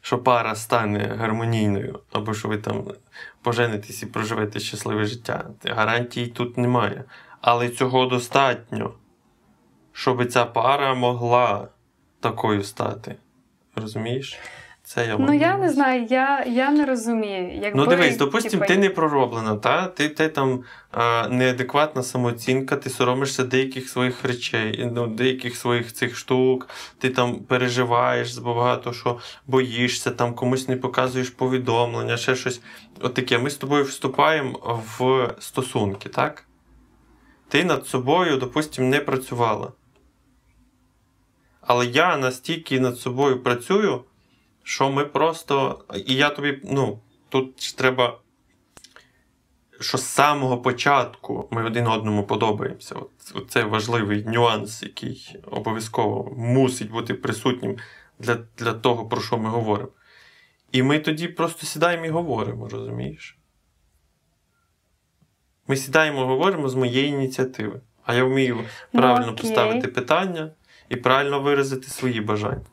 що 0.00 0.18
пара 0.18 0.54
стане 0.54 1.16
гармонійною, 1.18 2.00
або 2.12 2.34
що 2.34 2.48
ви 2.48 2.58
там 2.58 2.84
поженитесь 3.42 4.02
і 4.02 4.06
проживете 4.06 4.60
щасливе 4.60 5.04
життя. 5.04 5.44
Гарантій 5.64 6.26
тут 6.26 6.58
немає. 6.58 7.04
Але 7.40 7.68
цього 7.68 8.06
достатньо, 8.06 8.94
щоб 10.00 10.26
ця 10.26 10.44
пара 10.44 10.94
могла 10.94 11.68
такою 12.20 12.64
стати. 12.64 13.16
Розумієш? 13.76 14.38
Це 14.82 15.06
я 15.06 15.18
Ну 15.18 15.32
я 15.34 15.58
не 15.58 15.68
знаю, 15.68 16.06
я, 16.10 16.44
я 16.44 16.70
не 16.70 16.86
розумію. 16.86 17.54
Якби, 17.54 17.72
Ну 17.74 17.86
дивись, 17.86 18.16
допустим, 18.16 18.50
типу, 18.50 18.64
ти 18.66 18.76
не 18.76 18.90
пророблена, 18.90 19.56
та? 19.56 19.86
Ти, 19.86 20.08
ти 20.08 20.28
там 20.28 20.64
а, 20.90 21.28
неадекватна 21.28 22.02
самооцінка, 22.02 22.76
ти 22.76 22.90
соромишся 22.90 23.44
деяких 23.44 23.88
своїх 23.88 24.24
речей, 24.24 24.90
ну, 24.92 25.06
деяких 25.06 25.56
своїх 25.56 25.92
цих 25.92 26.16
штук, 26.16 26.68
ти 26.98 27.10
там 27.10 27.34
переживаєш 27.34 28.38
багато 28.38 28.92
що 28.92 29.18
боїшся, 29.46 30.10
там 30.10 30.34
комусь 30.34 30.68
не 30.68 30.76
показуєш 30.76 31.30
повідомлення, 31.30 32.16
ще 32.16 32.36
щось. 32.36 32.60
От 33.00 33.14
таке. 33.14 33.38
Ми 33.38 33.50
з 33.50 33.56
тобою 33.56 33.84
вступаємо 33.84 34.82
в 34.98 35.28
стосунки, 35.38 36.08
так? 36.08 36.44
Ти 37.48 37.64
над 37.64 37.86
собою, 37.86 38.36
допустим, 38.36 38.88
не 38.88 39.00
працювала. 39.00 39.72
Але 41.70 41.86
я 41.86 42.16
настільки 42.16 42.80
над 42.80 42.98
собою 42.98 43.42
працюю, 43.42 44.04
що 44.62 44.90
ми 44.90 45.04
просто. 45.04 45.84
І 46.06 46.14
я 46.14 46.30
тобі, 46.30 46.60
ну, 46.64 47.00
тут 47.28 47.76
треба, 47.76 48.18
що 49.80 49.98
з 49.98 50.04
самого 50.04 50.58
початку 50.58 51.48
ми 51.50 51.64
один 51.64 51.86
одному 51.86 52.24
подобаємося. 52.24 52.94
От, 53.34 53.50
Це 53.50 53.64
важливий 53.64 54.24
нюанс, 54.24 54.82
який 54.82 55.36
обов'язково 55.50 56.34
мусить 56.36 56.90
бути 56.90 57.14
присутнім 57.14 57.76
для, 58.18 58.38
для 58.58 58.72
того, 58.72 59.06
про 59.06 59.20
що 59.20 59.38
ми 59.38 59.48
говоримо. 59.48 59.90
І 60.72 60.82
ми 60.82 60.98
тоді 60.98 61.28
просто 61.28 61.66
сідаємо 61.66 62.06
і 62.06 62.10
говоримо, 62.10 62.68
розумієш? 62.68 63.38
Ми 65.66 65.76
сідаємо 65.76 66.20
і 66.20 66.24
говоримо 66.24 66.68
з 66.68 66.74
моєї 66.74 67.08
ініціативи. 67.08 67.80
А 68.04 68.14
я 68.14 68.24
вмію 68.24 68.64
правильно 68.92 69.32
окей. 69.32 69.42
поставити 69.42 69.88
питання 69.88 70.50
і 70.90 70.96
правильно 70.96 71.40
виразити 71.40 71.88
свої 71.88 72.20
бажання. 72.20 72.64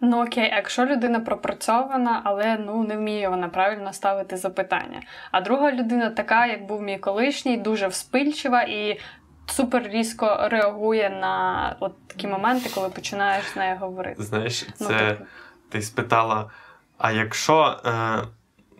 Ну 0.00 0.24
окей, 0.24 0.50
а 0.52 0.56
якщо 0.56 0.86
людина 0.86 1.20
пропрацьована, 1.20 2.20
але 2.24 2.58
ну 2.58 2.84
не 2.84 2.96
вміє 2.96 3.28
вона 3.28 3.48
правильно 3.48 3.92
ставити 3.92 4.36
запитання. 4.36 5.02
А 5.30 5.40
друга 5.40 5.72
людина 5.72 6.10
така, 6.10 6.46
як 6.46 6.66
був 6.66 6.82
мій 6.82 6.98
колишній, 6.98 7.56
дуже 7.56 7.86
вспильчива 7.86 8.62
і 8.62 9.00
супер 9.46 9.88
різко 9.88 10.48
реагує 10.50 11.10
на 11.10 11.76
от 11.80 12.08
такі 12.08 12.26
моменти, 12.26 12.70
коли 12.74 12.88
починаєш 12.88 13.44
з 13.46 13.56
нею 13.56 13.76
говорити. 13.76 14.22
Знаєш, 14.22 14.66
Ну, 14.80 14.86
це 14.86 15.08
типу, 15.10 15.24
ти 15.68 15.82
спитала: 15.82 16.50
а 16.98 17.12
якщо 17.12 17.80
е, 17.86 18.18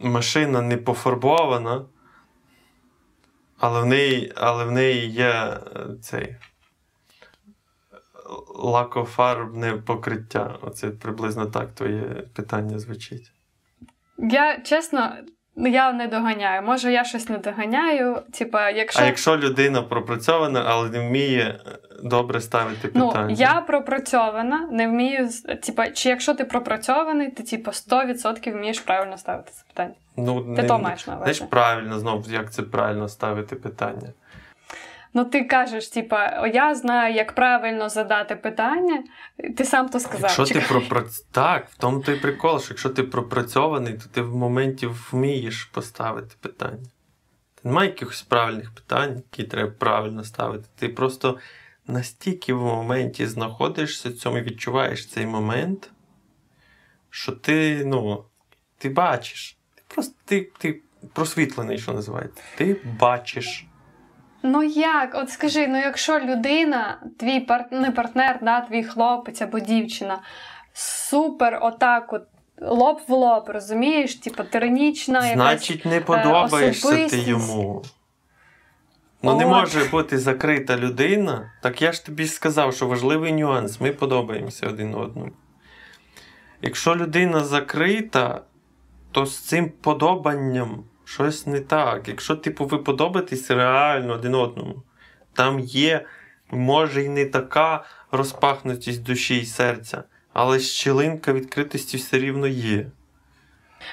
машина 0.00 0.62
не 0.62 0.76
пофарбована, 0.76 1.84
але 3.58 3.80
в 3.80 3.86
неї, 3.86 4.32
але 4.36 4.64
в 4.64 4.70
неї 4.70 5.10
є 5.10 5.30
е, 5.30 5.58
цей 6.02 6.36
лакофарбне 8.54 9.72
покриття. 9.86 10.58
Оце 10.62 10.88
приблизно 10.90 11.46
так 11.46 11.70
твоє 11.72 12.02
питання 12.36 12.78
звучить. 12.78 13.32
я 14.18 14.58
чесно, 14.60 15.12
ну, 15.56 15.68
я 15.68 15.92
не 15.92 16.06
доганяю. 16.06 16.62
Може, 16.62 16.92
я 16.92 17.04
щось 17.04 17.28
не 17.28 17.38
доганяю. 17.38 18.22
Типа, 18.32 18.70
якщо 18.70 19.02
А 19.02 19.04
якщо 19.06 19.36
людина 19.36 19.82
пропрацьована, 19.82 20.64
але 20.66 20.88
не 20.90 21.08
вміє 21.08 21.60
е, 21.66 21.78
добре 22.02 22.40
ставити 22.40 22.90
Ну, 22.94 23.08
питання. 23.08 23.34
я 23.38 23.60
пропрацьована, 23.60 24.68
не 24.72 24.88
вмію. 24.88 25.28
Типа, 25.62 25.90
чи 25.90 26.08
якщо 26.08 26.34
ти 26.34 26.44
пропрацьований, 26.44 27.30
ти 27.30 27.42
типа 27.42 27.70
100% 27.70 28.52
вмієш 28.52 28.80
правильно 28.80 29.18
ставити 29.18 29.50
це 29.52 29.64
питання. 29.68 29.94
ну, 30.16 30.42
Ти 30.42 30.62
не- 30.62 30.68
то 30.68 30.78
маєш 30.78 31.06
на 31.06 31.16
увазі. 31.16 31.32
Знаєш, 31.34 31.50
правильно 31.50 31.98
знову, 31.98 32.30
як 32.30 32.52
це 32.52 32.62
правильно 32.62 33.08
ставити 33.08 33.56
питання. 33.56 34.12
Ну, 35.16 35.24
ти 35.24 35.44
кажеш, 35.44 35.88
типа, 35.88 36.40
«О, 36.42 36.46
я 36.46 36.74
знаю, 36.74 37.14
як 37.14 37.34
правильно 37.34 37.88
задати 37.88 38.36
питання. 38.36 39.04
Ти 39.56 39.64
сам 39.64 39.88
то 39.88 40.00
сказав. 40.00 40.22
Якщо 40.22 40.44
ти 40.44 40.54
Чекай. 40.54 40.68
пропрац... 40.68 41.20
Так, 41.20 41.68
в 41.70 41.76
тому 41.76 42.00
той 42.00 42.20
прикол, 42.20 42.60
що 42.60 42.68
якщо 42.70 42.88
ти 42.88 43.02
пропрацьований, 43.02 43.94
то 43.94 44.04
ти 44.12 44.22
в 44.22 44.36
моменті 44.36 44.86
вмієш 44.86 45.64
поставити 45.64 46.34
питання. 46.40 46.84
Ти 47.54 47.68
немає 47.68 47.88
якихось 47.88 48.22
правильних 48.22 48.74
питань, 48.74 49.16
які 49.16 49.44
треба 49.44 49.70
правильно 49.78 50.24
ставити. 50.24 50.68
Ти 50.78 50.88
просто 50.88 51.38
настільки 51.86 52.54
в 52.54 52.62
моменті 52.62 53.26
знаходишся 53.26 54.08
в 54.08 54.12
цьому 54.12 54.38
і 54.38 54.42
відчуваєш 54.42 55.08
цей 55.08 55.26
момент, 55.26 55.90
що 57.10 57.32
ти, 57.32 57.84
ну, 57.84 58.24
ти 58.78 58.88
бачиш. 58.88 59.58
Ти 59.74 59.82
просто 59.88 60.14
ти, 60.24 60.50
ти 60.58 60.80
просвітлений, 61.12 61.78
що 61.78 61.92
називається. 61.92 62.42
Ти 62.56 62.76
бачиш. 63.00 63.66
Ну 64.46 64.62
як? 64.62 65.14
От 65.14 65.30
скажи, 65.30 65.68
ну 65.68 65.78
якщо 65.78 66.20
людина, 66.20 66.98
твій 67.18 67.40
пар... 67.40 67.66
не 67.70 67.90
партнер, 67.90 68.38
да, 68.42 68.60
твій 68.60 68.84
хлопець 68.84 69.42
або 69.42 69.60
дівчина, 69.60 70.18
супер 70.72 71.58
отак 71.62 72.12
от. 72.12 72.22
Лоб 72.60 73.00
в 73.08 73.12
лоб, 73.12 73.44
розумієш? 73.48 74.14
Типа 74.14 74.44
тиранічна 74.44 75.26
якась 75.26 75.34
Значить, 75.34 75.84
не 75.84 76.00
подобаєшся 76.00 77.08
ти 77.08 77.18
йому. 77.18 77.82
Ну, 79.22 79.36
не 79.36 79.46
може 79.46 79.84
бути 79.84 80.18
закрита 80.18 80.76
людина. 80.76 81.52
Так 81.62 81.82
я 81.82 81.92
ж 81.92 82.06
тобі 82.06 82.26
сказав, 82.26 82.74
що 82.74 82.86
важливий 82.86 83.32
нюанс. 83.32 83.80
Ми 83.80 83.92
подобаємося 83.92 84.66
один 84.66 84.94
одному. 84.94 85.30
Якщо 86.62 86.96
людина 86.96 87.44
закрита, 87.44 88.40
то 89.12 89.26
з 89.26 89.38
цим 89.38 89.70
подобанням 89.70 90.84
щось 91.04 91.46
не 91.46 91.60
так. 91.60 92.08
Якщо, 92.08 92.36
типу, 92.36 92.66
ви 92.66 92.78
подобаєтесь 92.78 93.50
реально 93.50 94.12
один 94.12 94.34
одному, 94.34 94.82
там 95.32 95.60
є, 95.60 96.06
може, 96.50 97.02
і 97.02 97.08
не 97.08 97.24
така 97.24 97.84
розпахнутість 98.10 99.02
душі 99.02 99.38
і 99.40 99.44
серця, 99.44 100.04
але 100.32 100.60
щілинка 100.60 101.32
відкритості 101.32 101.96
все 101.96 102.18
рівно 102.18 102.46
є. 102.46 102.86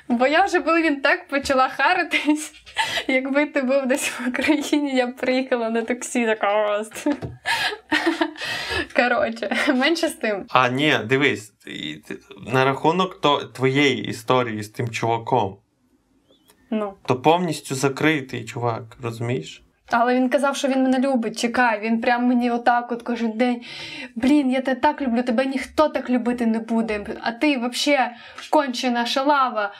Бо 0.07 0.27
я 0.27 0.45
вже, 0.45 0.59
коли 0.59 0.81
він 0.81 1.01
так 1.01 1.27
почала 1.27 1.69
харитись, 1.69 2.53
якби 3.07 3.45
ти 3.45 3.61
був 3.61 3.87
десь 3.87 4.09
в 4.09 4.29
Україні, 4.29 4.95
я 4.95 5.07
б 5.07 5.15
приїхала 5.15 5.69
на 5.69 5.81
таксі 5.81 6.25
така 6.25 6.79
ось. 6.79 7.07
Коротше, 8.95 9.57
менше 9.67 10.07
з 10.07 10.13
тим. 10.13 10.45
А, 10.49 10.69
ні, 10.69 10.97
дивись, 11.05 11.53
на 12.47 12.65
рахунок 12.65 13.21
то, 13.21 13.37
твоєї 13.43 14.05
історії 14.05 14.63
з 14.63 14.69
тим 14.69 14.89
чуваком, 14.89 15.57
Ну. 16.71 16.93
то 17.05 17.15
повністю 17.15 17.75
закритий 17.75 18.45
чувак, 18.45 18.97
розумієш? 19.03 19.63
Але 19.91 20.15
він 20.15 20.29
казав, 20.29 20.55
що 20.55 20.67
він 20.67 20.83
мене 20.83 20.99
любить. 20.99 21.39
Чекай, 21.39 21.79
він 21.81 22.01
прям 22.01 22.25
мені 22.25 22.51
отак 22.51 22.91
от 22.91 23.01
кожен 23.01 23.31
день. 23.31 23.61
Блін, 24.15 24.51
я 24.51 24.61
тебе 24.61 24.81
так 24.81 25.01
люблю, 25.01 25.23
тебе 25.23 25.45
ніхто 25.45 25.89
так 25.89 26.09
любити 26.09 26.45
не 26.45 26.59
буде. 26.59 27.05
А 27.21 27.31
ти 27.31 27.57
взагалі 27.57 28.11
кончена 28.49 29.05
шалава. 29.05 29.73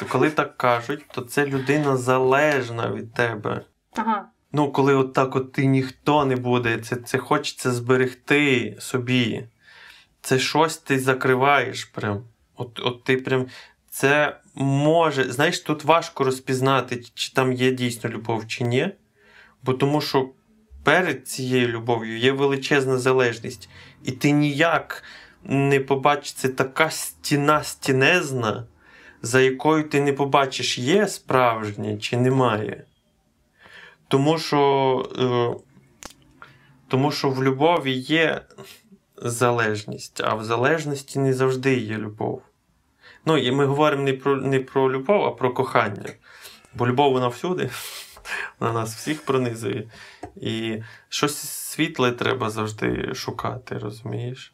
То 0.00 0.06
коли 0.06 0.30
так 0.30 0.56
кажуть, 0.56 1.04
то 1.14 1.20
це 1.20 1.46
людина 1.46 1.96
залежна 1.96 2.90
від 2.90 3.14
тебе. 3.14 3.60
Ага. 3.96 4.24
Ну, 4.52 4.72
коли 4.72 4.94
от 4.94 5.12
так 5.12 5.36
от 5.36 5.52
ти 5.52 5.66
ніхто 5.66 6.24
не 6.24 6.36
буде, 6.36 6.78
це, 6.78 6.96
це 6.96 7.18
хочеться 7.18 7.72
зберегти 7.72 8.76
собі. 8.80 9.46
Це 10.20 10.38
щось 10.38 10.78
ти 10.78 10.98
закриваєш 10.98 11.84
прям. 11.84 12.24
От, 12.56 12.80
от 12.82 13.04
ти 13.04 13.16
прям. 13.16 13.46
Це 13.90 14.36
може. 14.56 15.32
Знаєш, 15.32 15.60
тут 15.60 15.84
важко 15.84 16.24
розпізнати, 16.24 17.04
чи 17.14 17.32
там 17.32 17.52
є 17.52 17.70
дійсно 17.70 18.10
любов, 18.10 18.46
чи 18.46 18.64
ні. 18.64 18.88
Бо 19.62 19.72
тому 19.72 20.00
що 20.00 20.30
перед 20.84 21.28
цією 21.28 21.68
любов'ю 21.68 22.18
є 22.18 22.32
величезна 22.32 22.98
залежність. 22.98 23.68
І 24.04 24.12
ти 24.12 24.30
ніяк 24.30 25.02
не 25.44 25.80
побачиш, 25.80 26.32
це 26.32 26.48
така 26.48 26.90
стіна 26.90 27.62
стінезна, 27.62 28.66
за 29.22 29.40
якою 29.40 29.88
ти 29.88 30.00
не 30.00 30.12
побачиш, 30.12 30.78
є 30.78 31.08
справжнє 31.08 31.96
чи 31.96 32.16
немає. 32.16 32.84
Тому 34.08 34.38
що, 34.38 35.10
е, 35.18 35.60
тому 36.88 37.12
що 37.12 37.30
в 37.30 37.44
любові 37.44 37.92
є 37.92 38.40
залежність, 39.16 40.20
а 40.24 40.34
в 40.34 40.44
залежності 40.44 41.18
не 41.18 41.32
завжди 41.32 41.76
є 41.76 41.98
любов. 41.98 42.42
Ну, 43.26 43.38
і 43.38 43.52
ми 43.52 43.66
говоримо 43.66 44.02
не 44.02 44.12
про, 44.12 44.36
не 44.36 44.60
про 44.60 44.92
любов, 44.92 45.24
а 45.24 45.30
про 45.30 45.50
кохання. 45.50 46.10
Бо 46.74 46.86
любов 46.86 47.12
вона 47.12 47.28
всюди, 47.28 47.70
вона 48.60 48.72
нас 48.72 48.96
всіх 48.96 49.24
пронизує. 49.24 49.84
І 50.36 50.82
щось 51.08 51.38
світле 51.38 52.12
треба 52.12 52.50
завжди 52.50 53.14
шукати, 53.14 53.78
розумієш? 53.78 54.52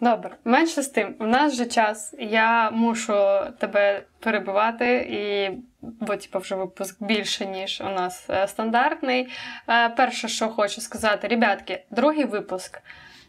Добре, 0.00 0.36
менше 0.44 0.82
з 0.82 0.88
тим, 0.88 1.14
у 1.18 1.26
нас 1.26 1.52
вже 1.52 1.66
час. 1.66 2.14
Я 2.18 2.70
мушу 2.70 3.14
тебе 3.58 4.02
перебивати, 4.20 4.96
і 4.96 5.50
бо 5.82 6.16
типу, 6.16 6.38
вже 6.38 6.54
випуск 6.54 7.02
більше, 7.02 7.46
ніж 7.46 7.80
у 7.80 7.88
нас 7.88 8.30
е, 8.30 8.48
стандартний. 8.48 9.28
Е, 9.68 9.88
перше, 9.88 10.28
що 10.28 10.48
хочу 10.48 10.80
сказати, 10.80 11.28
ребятки, 11.28 11.84
другий 11.90 12.24
випуск. 12.24 12.80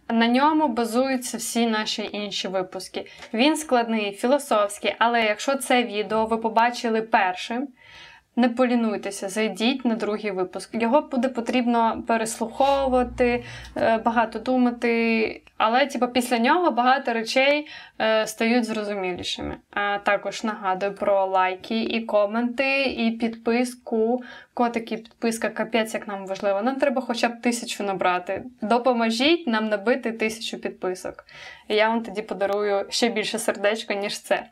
На 0.10 0.28
ньому 0.28 0.68
базуються 0.68 1.38
всі 1.38 1.68
наші 1.68 2.10
інші 2.12 2.47
випуски. 2.47 3.06
Він 3.34 3.58
складний, 3.58 4.12
філософський, 4.12 4.95
але 4.99 5.22
якщо 5.22 5.56
це 5.56 5.84
відео 5.84 6.26
ви 6.26 6.38
побачили 6.38 7.01
першим, 7.01 7.68
не 8.36 8.50
полінуйтеся, 8.50 9.30
зайдіть 9.30 9.86
на 9.86 9.96
другий 9.96 10.32
випуск. 10.32 10.70
Його 10.74 11.02
буде 11.02 11.30
потрібно 11.30 12.04
переслуховувати, 12.08 13.44
е, 13.78 13.98
багато 13.98 14.40
думати, 14.40 15.42
але 15.58 15.86
типу, 15.86 16.08
після 16.08 16.40
нього 16.40 16.72
багато 16.72 17.14
речей 17.14 17.68
е, 18.02 18.28
стають 18.28 18.66
зрозумілішими. 18.66 19.58
А 19.72 19.98
також 19.98 20.44
нагадую 20.44 20.96
про 20.96 21.26
лайки 21.26 21.84
і 21.84 22.02
коменти, 22.02 22.84
і 22.84 23.12
підписку. 23.12 24.24
Котики, 24.54 24.98
підписка, 24.98 25.50
капець, 25.50 25.94
як 25.94 26.08
нам 26.08 26.28
важливо. 26.28 26.62
Нам 26.62 26.76
треба 26.76 27.02
хоча 27.02 27.28
б 27.28 27.42
тисячу 27.42 27.84
набрати. 27.84 28.44
Допоможіть 28.62 29.48
нам 29.48 29.70
набити 29.70 30.12
тисячу 30.12 30.58
підписок. 30.58 31.26
І 31.68 31.76
я 31.76 31.90
вам 31.90 32.04
тоді 32.04 32.22
подарую 32.22 32.86
ще 32.90 33.10
більше 33.10 33.40
сердечко, 33.40 33.94
ніж 33.94 34.20
це. 34.20 34.44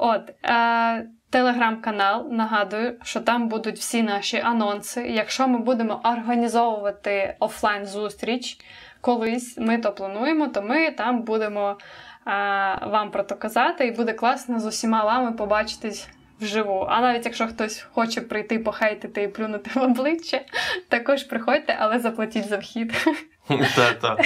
От. 0.00 0.32
Е- 0.44 1.06
Телеграм-канал, 1.30 2.28
нагадую, 2.30 2.96
що 3.02 3.20
там 3.20 3.48
будуть 3.48 3.78
всі 3.78 4.02
наші 4.02 4.36
анонси. 4.38 5.08
Якщо 5.08 5.48
ми 5.48 5.58
будемо 5.58 6.00
організовувати 6.04 7.36
офлайн-зустріч 7.40 8.58
колись, 9.00 9.58
ми 9.58 9.78
то 9.78 9.92
плануємо, 9.92 10.48
то 10.48 10.62
ми 10.62 10.90
там 10.90 11.22
будемо 11.22 11.78
а, 12.24 12.86
вам 12.86 13.10
про 13.10 13.22
то 13.22 13.36
казати, 13.36 13.86
і 13.86 13.90
буде 13.90 14.12
класно 14.12 14.60
з 14.60 14.66
усіма 14.66 15.04
вами 15.04 15.32
побачитись 15.32 16.08
вживу. 16.40 16.86
А 16.88 17.00
навіть 17.00 17.24
якщо 17.24 17.46
хтось 17.46 17.86
хоче 17.92 18.20
прийти, 18.20 18.58
похейтити 18.58 19.22
і 19.22 19.28
плюнути 19.28 19.70
в 19.74 19.82
обличчя, 19.82 20.40
також 20.88 21.24
приходьте, 21.24 21.76
але 21.80 21.98
заплатіть 21.98 22.48
за 22.48 22.56
вхід. 22.56 23.06
Так, 24.00 24.20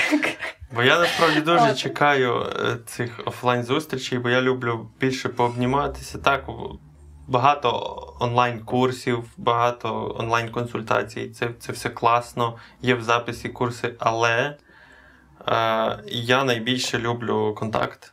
Бо 0.75 0.83
я 0.83 0.99
насправді 0.99 1.41
дуже 1.41 1.75
чекаю 1.75 2.43
е, 2.43 2.77
цих 2.87 3.21
офлайн-зустрічей, 3.27 4.19
бо 4.19 4.29
я 4.29 4.43
люблю 4.43 4.91
більше 5.01 5.29
пообніматися. 5.29 6.19
Так, 6.19 6.49
багато 7.27 8.15
онлайн-курсів, 8.21 9.25
багато 9.37 10.17
онлайн-консультацій. 10.19 11.31
Це 11.31 11.51
це 11.59 11.73
все 11.73 11.91
класно, 11.91 12.57
є 12.83 12.95
в 12.95 13.03
записі 13.03 13.49
курси, 13.49 13.95
але 13.99 14.57
е, 15.49 15.99
я 16.07 16.45
найбільше 16.45 16.99
люблю 16.99 17.55
контакт, 17.59 18.12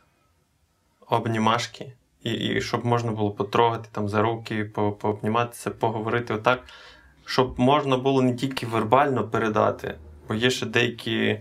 обнімашки, 1.08 1.92
і, 2.22 2.32
і 2.32 2.60
щоб 2.60 2.84
можна 2.84 3.12
було 3.12 3.30
потрогати 3.30 3.88
там 3.92 4.08
за 4.08 4.22
руки, 4.22 4.64
по, 4.64 4.92
пообніматися, 4.92 5.70
поговорити 5.70 6.34
отак, 6.34 6.62
щоб 7.26 7.60
можна 7.60 7.96
було 7.96 8.22
не 8.22 8.34
тільки 8.34 8.66
вербально 8.66 9.28
передати, 9.28 9.94
бо 10.32 10.36
є 10.38 10.50
ще 10.50 10.66
деякі. 10.66 11.38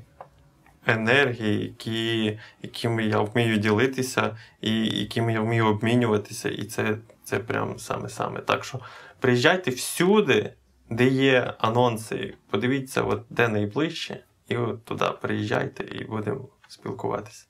Енергії, 0.86 1.64
які, 1.64 2.40
якими 2.62 3.04
я 3.04 3.20
вмію 3.20 3.58
ділитися, 3.58 4.38
і 4.62 4.86
якими 4.86 5.34
я 5.34 5.42
вмію 5.42 5.66
обмінюватися, 5.66 6.50
і 6.50 6.64
це 6.64 6.98
це 7.24 7.40
прям 7.40 7.80
саме-саме. 7.80 8.40
Так 8.40 8.64
що 8.64 8.80
приїжджайте 9.20 9.72
всюди, 9.72 10.54
де 10.90 11.08
є 11.08 11.54
анонси. 11.60 12.34
Подивіться, 12.50 13.02
от 13.02 13.24
де 13.30 13.48
найближче, 13.48 14.24
і 14.48 14.58
от 14.58 14.86
туди 14.86 15.06
приїжджайте 15.22 15.84
і 15.84 16.04
будемо 16.04 16.48
спілкуватися. 16.68 17.46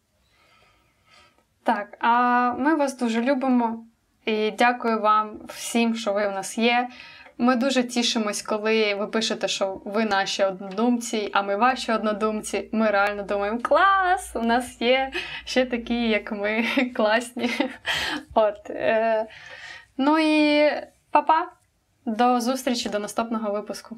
Так, 1.64 1.98
а 2.00 2.54
ми 2.54 2.76
вас 2.76 2.98
дуже 2.98 3.22
любимо 3.22 3.86
і 4.26 4.52
дякую 4.52 5.02
вам 5.02 5.40
всім, 5.48 5.96
що 5.96 6.14
ви 6.14 6.28
в 6.28 6.32
нас 6.32 6.58
є. 6.58 6.90
Ми 7.42 7.56
дуже 7.56 7.84
тішимось, 7.84 8.42
коли 8.42 8.96
ви 8.96 9.08
пишете, 9.08 9.48
що 9.48 9.82
ви 9.86 10.06
наші 10.06 10.44
однодумці, 10.44 11.30
а 11.34 11.42
ми 11.42 11.56
ваші 11.56 11.92
однодумці. 11.92 12.70
Ми 12.72 12.92
реально 12.92 13.24
думаємо, 13.24 13.60
клас! 13.60 14.32
У 14.36 14.42
нас 14.42 14.82
є 14.82 15.12
ще 15.46 15.66
такі, 15.66 16.10
як 16.10 16.32
ми, 16.32 16.66
класні. 16.96 17.50
От. 18.34 18.70
Е, 18.70 19.28
Ну 19.98 20.20
і 20.20 20.70
па-па! 21.12 21.52
До 22.06 22.42
зустрічі 22.42 22.90
до 22.90 23.00
наступного 23.00 23.52
випуску. 23.52 23.98